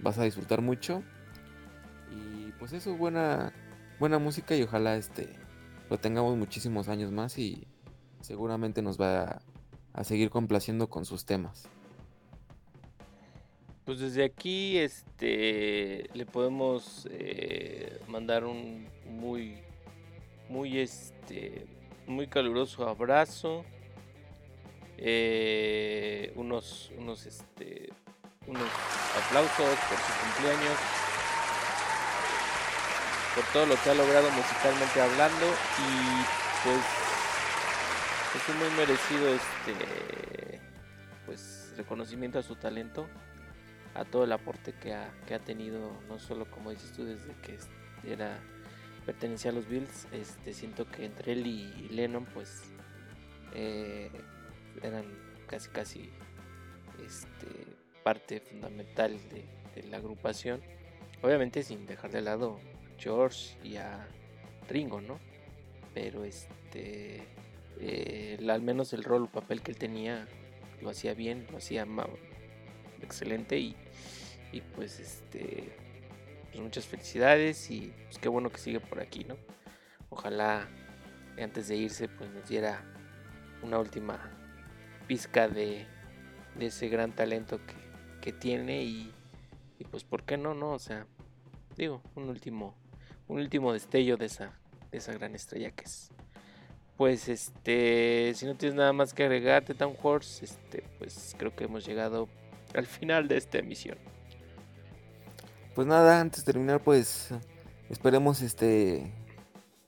vas 0.00 0.18
a 0.18 0.24
disfrutar 0.24 0.60
mucho. 0.60 1.02
Y 2.10 2.52
pues 2.58 2.74
eso, 2.74 2.94
buena, 2.94 3.54
buena 3.98 4.18
música 4.18 4.54
y 4.54 4.64
ojalá 4.64 4.96
este 4.96 5.30
lo 5.88 5.98
tengamos 5.98 6.36
muchísimos 6.36 6.88
años 6.88 7.10
más 7.10 7.38
y 7.38 7.66
seguramente 8.24 8.82
nos 8.82 9.00
va 9.00 9.22
a, 9.22 9.42
a 9.92 10.04
seguir 10.04 10.30
complaciendo 10.30 10.88
con 10.88 11.04
sus 11.04 11.24
temas. 11.24 11.68
Pues 13.84 14.00
desde 14.00 14.24
aquí 14.24 14.78
este 14.78 16.08
le 16.14 16.24
podemos 16.24 17.06
eh, 17.10 18.00
mandar 18.08 18.44
un 18.44 18.88
muy 19.06 19.58
muy 20.48 20.78
este 20.78 21.66
muy 22.06 22.26
caluroso 22.26 22.88
abrazo 22.88 23.64
eh, 24.96 26.32
unos 26.36 26.92
unos 26.98 27.26
este 27.26 27.90
unos 28.46 28.70
aplausos 29.22 29.58
por 29.58 29.98
su 29.98 30.12
cumpleaños 30.22 30.78
por 33.34 33.44
todo 33.52 33.66
lo 33.66 33.74
que 33.82 33.90
ha 33.90 33.94
logrado 33.94 34.30
musicalmente 34.30 35.00
hablando 35.00 35.46
y 35.46 36.64
pues 36.64 37.03
es 38.34 38.48
un 38.48 38.58
muy 38.58 38.70
merecido 38.76 39.28
este 39.28 40.60
pues 41.26 41.72
reconocimiento 41.76 42.38
a 42.38 42.42
su 42.42 42.56
talento 42.56 43.06
a 43.94 44.04
todo 44.04 44.24
el 44.24 44.32
aporte 44.32 44.72
que 44.72 44.92
ha, 44.92 45.12
que 45.26 45.34
ha 45.34 45.38
tenido, 45.38 45.92
no 46.08 46.18
solo 46.18 46.50
como 46.50 46.70
dices 46.70 46.92
tú, 46.92 47.04
desde 47.04 47.32
que 47.42 47.58
era 48.10 48.38
pertenecía 49.06 49.50
a 49.50 49.54
los 49.54 49.68
Bills, 49.68 50.08
este, 50.12 50.52
siento 50.52 50.90
que 50.90 51.04
entre 51.04 51.32
él 51.32 51.46
y 51.46 51.88
Lennon 51.90 52.24
pues 52.24 52.62
eh, 53.54 54.10
eran 54.82 55.04
casi 55.46 55.68
casi 55.68 56.10
este, 57.04 57.46
parte 58.02 58.40
fundamental 58.40 59.12
de, 59.28 59.44
de, 59.74 59.88
la 59.88 59.98
agrupación, 59.98 60.60
obviamente 61.22 61.62
sin 61.62 61.86
dejar 61.86 62.10
de 62.10 62.22
lado 62.22 62.58
a 62.58 63.00
George 63.00 63.56
y 63.62 63.76
a 63.76 64.08
Ringo, 64.68 65.00
¿no? 65.00 65.20
Pero 65.92 66.24
este, 66.24 67.22
eh, 67.80 68.38
al 68.48 68.62
menos 68.62 68.92
el 68.92 69.04
rol 69.04 69.24
o 69.24 69.26
papel 69.26 69.62
que 69.62 69.70
él 69.70 69.78
tenía 69.78 70.26
lo 70.80 70.90
hacía 70.90 71.14
bien, 71.14 71.46
lo 71.50 71.58
hacía 71.58 71.86
excelente 73.00 73.58
y, 73.58 73.76
pues 74.76 75.00
este 75.00 75.76
pues 76.52 76.62
muchas 76.62 76.86
felicidades 76.86 77.68
y 77.70 77.92
pues 78.04 78.18
qué 78.18 78.28
bueno 78.28 78.50
que 78.50 78.58
sigue 78.58 78.78
por 78.78 79.00
aquí, 79.00 79.24
¿no? 79.24 79.36
Ojalá 80.10 80.68
antes 81.42 81.66
de 81.66 81.76
irse 81.76 82.08
pues 82.08 82.30
nos 82.30 82.48
diera 82.48 82.84
una 83.62 83.78
última 83.78 84.30
pizca 85.08 85.48
de, 85.48 85.86
ese 86.60 86.88
gran 86.88 87.12
talento 87.12 87.58
que, 87.66 87.74
que 88.20 88.32
tiene 88.32 88.84
y, 88.84 89.12
y, 89.80 89.84
pues 89.84 90.04
por 90.04 90.22
qué 90.22 90.36
no, 90.36 90.54
¿no? 90.54 90.70
O 90.70 90.78
sea, 90.78 91.06
digo, 91.76 92.00
un 92.14 92.28
último, 92.28 92.76
un 93.26 93.40
último 93.40 93.72
destello 93.72 94.16
de 94.16 94.26
esa, 94.26 94.52
de 94.92 94.98
esa 94.98 95.12
gran 95.14 95.34
estrella 95.34 95.72
que 95.72 95.84
es. 95.84 96.12
Pues 96.96 97.28
este, 97.28 98.32
si 98.34 98.46
no 98.46 98.54
tienes 98.54 98.76
nada 98.76 98.92
más 98.92 99.14
que 99.14 99.24
agregar 99.24 99.64
de 99.64 99.74
Town 99.74 99.96
Horse, 100.00 100.44
este, 100.44 100.84
pues 100.98 101.34
creo 101.36 101.54
que 101.54 101.64
hemos 101.64 101.84
llegado 101.84 102.28
al 102.74 102.86
final 102.86 103.26
de 103.26 103.36
esta 103.36 103.58
emisión. 103.58 103.98
Pues 105.74 105.88
nada, 105.88 106.20
antes 106.20 106.44
de 106.44 106.52
terminar, 106.52 106.80
pues 106.80 107.30
esperemos 107.90 108.42
este 108.42 109.12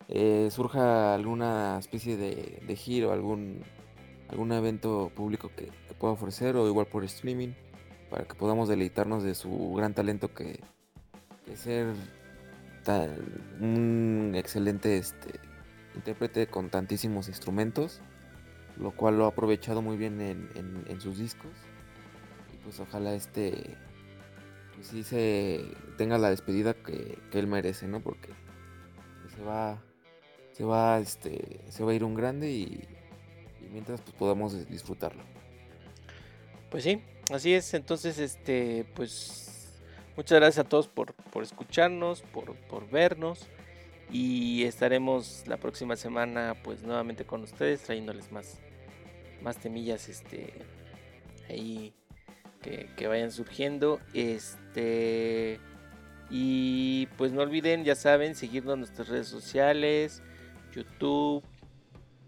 eh, 0.08 0.48
surja 0.50 1.14
alguna 1.14 1.78
especie 1.78 2.16
de, 2.16 2.62
de, 2.66 2.76
giro, 2.76 3.12
algún 3.12 3.62
algún 4.28 4.52
evento 4.52 5.10
público 5.14 5.50
que, 5.56 5.70
pueda 5.98 6.12
ofrecer 6.12 6.56
o 6.56 6.66
igual 6.68 6.86
por 6.86 7.04
streaming 7.04 7.54
para 8.10 8.24
que 8.24 8.34
podamos 8.34 8.68
deleitarnos 8.68 9.22
de 9.22 9.34
su 9.34 9.72
gran 9.74 9.94
talento 9.94 10.34
que, 10.34 10.60
que 11.46 11.56
ser 11.56 11.94
tan, 12.84 13.16
un 13.60 14.34
excelente 14.34 14.98
este, 14.98 15.40
intérprete 15.96 16.46
con 16.46 16.70
tantísimos 16.70 17.28
instrumentos, 17.28 18.00
lo 18.78 18.92
cual 18.92 19.18
lo 19.18 19.24
ha 19.24 19.28
aprovechado 19.28 19.82
muy 19.82 19.96
bien 19.96 20.20
en, 20.20 20.50
en, 20.86 21.00
sus 21.00 21.18
discos 21.18 21.52
pues 22.66 22.80
ojalá 22.80 23.14
este 23.14 23.76
pues 24.74 24.88
sí 24.88 25.04
se 25.04 25.64
tenga 25.96 26.18
la 26.18 26.30
despedida 26.30 26.74
que, 26.74 27.18
él 27.32 27.46
merece, 27.46 27.86
¿no? 27.86 28.00
Porque 28.00 28.28
se 29.34 29.42
va 29.42 29.80
se 30.52 30.64
va 30.64 30.98
este 30.98 31.60
se 31.68 31.84
va 31.84 31.92
a 31.92 31.94
ir 31.94 32.02
un 32.02 32.14
grande 32.14 32.50
y, 32.50 32.84
y, 33.62 33.68
mientras 33.70 34.00
pues 34.00 34.14
podamos 34.16 34.68
disfrutarlo. 34.68 35.22
Pues 36.70 36.82
sí, 36.82 37.00
así 37.32 37.54
es. 37.54 37.72
Entonces, 37.74 38.18
este, 38.18 38.84
pues 38.94 39.78
muchas 40.16 40.40
gracias 40.40 40.66
a 40.66 40.68
todos 40.68 40.88
por, 40.88 41.14
por 41.14 41.44
escucharnos, 41.44 42.22
por, 42.22 42.54
por 42.54 42.90
vernos. 42.90 43.46
Y 44.10 44.64
estaremos 44.64 45.44
la 45.46 45.56
próxima 45.56 45.96
semana 45.96 46.54
pues 46.62 46.82
nuevamente 46.82 47.24
con 47.24 47.42
ustedes 47.42 47.82
trayéndoles 47.82 48.30
más, 48.30 48.60
más 49.42 49.58
temillas 49.58 50.08
este 50.08 50.52
ahí 51.48 51.92
que, 52.62 52.88
que, 52.96 53.06
vayan 53.06 53.30
surgiendo. 53.30 54.00
Este. 54.14 55.60
Y 56.30 57.06
pues 57.16 57.32
no 57.32 57.42
olviden, 57.42 57.84
ya 57.84 57.94
saben, 57.94 58.34
seguirnos 58.34 58.74
en 58.74 58.80
nuestras 58.80 59.08
redes 59.08 59.28
sociales: 59.28 60.22
YouTube, 60.72 61.44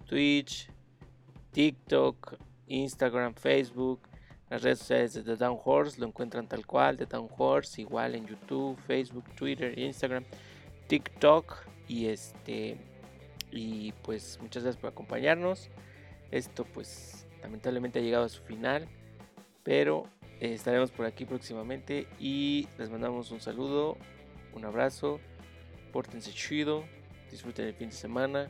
Twitch, 0.07 0.71
TikTok, 1.53 2.37
Instagram, 2.67 3.35
Facebook. 3.35 4.01
Las 4.51 4.63
redes 4.63 4.79
sociales 4.79 5.13
de 5.13 5.23
The 5.23 5.37
Down 5.37 5.59
Horse 5.63 6.01
lo 6.01 6.07
encuentran 6.07 6.49
tal 6.49 6.65
cual, 6.67 6.97
The 6.97 7.05
Down 7.05 7.29
Horse, 7.37 7.83
igual 7.83 8.15
en 8.15 8.27
YouTube, 8.27 8.79
Facebook, 8.87 9.25
Twitter, 9.35 9.79
Instagram, 9.79 10.25
TikTok. 10.89 11.57
Y 11.87 12.07
este. 12.07 12.77
Y 13.51 13.93
pues 14.03 14.39
muchas 14.43 14.63
gracias 14.63 14.81
por 14.81 14.91
acompañarnos. 14.91 15.71
Esto 16.31 16.65
pues 16.65 17.27
lamentablemente 17.43 17.99
ha 17.99 18.03
llegado 18.03 18.25
a 18.25 18.29
su 18.29 18.43
final. 18.43 18.89
Pero 19.63 20.05
eh, 20.41 20.55
estaremos 20.55 20.91
por 20.91 21.07
aquí 21.07 21.25
próximamente 21.25 22.07
y 22.21 22.69
les 22.79 22.91
mandamos 22.91 23.31
un 23.33 23.41
saludo, 23.41 23.97
un 24.55 24.65
abrazo, 24.65 25.19
pórtense 25.93 26.33
chido, 26.33 26.85
disfruten 27.31 27.67
el 27.67 27.75
fin 27.75 27.89
de 27.89 27.95
semana 27.95 28.49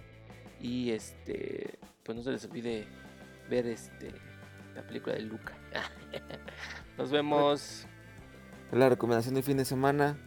y 0.60 0.90
este 0.90 1.78
pues 2.02 2.16
no 2.16 2.22
se 2.22 2.32
les 2.32 2.44
olvide 2.44 2.86
ver 3.48 3.66
este 3.66 4.12
la 4.74 4.82
película 4.82 5.14
de 5.14 5.22
Luca. 5.22 5.54
Nos 6.98 7.10
vemos. 7.10 7.86
La 8.70 8.88
recomendación 8.90 9.34
del 9.34 9.44
fin 9.44 9.56
de 9.56 9.64
semana. 9.64 10.18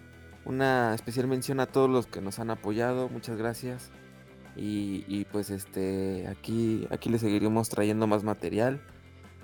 Una 0.45 0.93
especial 0.95 1.27
mención 1.27 1.59
a 1.59 1.67
todos 1.67 1.89
los 1.89 2.07
que 2.07 2.21
nos 2.21 2.39
han 2.39 2.49
apoyado. 2.49 3.09
Muchas 3.09 3.37
gracias. 3.37 3.91
Y, 4.55 5.05
y 5.07 5.25
pues 5.25 5.49
este 5.49 6.27
aquí, 6.27 6.87
aquí 6.89 7.09
les 7.09 7.21
seguiremos 7.21 7.69
trayendo 7.69 8.07
más 8.07 8.23
material. 8.23 8.81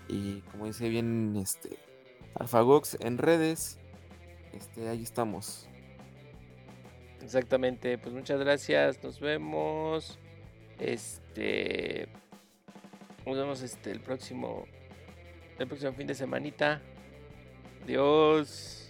Y 0.08 0.42
como 0.52 0.66
dice 0.66 0.90
bien 0.90 1.36
este 1.38 1.78
Alfagox 2.36 2.98
en 3.00 3.18
redes. 3.18 3.80
Este, 4.54 4.88
ahí 4.90 5.04
estamos. 5.04 5.68
Exactamente, 7.22 7.98
pues 7.98 8.14
muchas 8.14 8.40
gracias, 8.40 9.04
nos 9.04 9.20
vemos. 9.20 10.18
Este 10.80 12.08
nos 13.26 13.38
vemos 13.38 13.62
este 13.62 13.92
el 13.92 14.00
próximo 14.00 14.66
el 15.60 15.68
próximo 15.68 15.92
fin 15.94 16.08
de 16.08 16.16
semanita. 16.16 16.82
Adiós. 17.84 18.87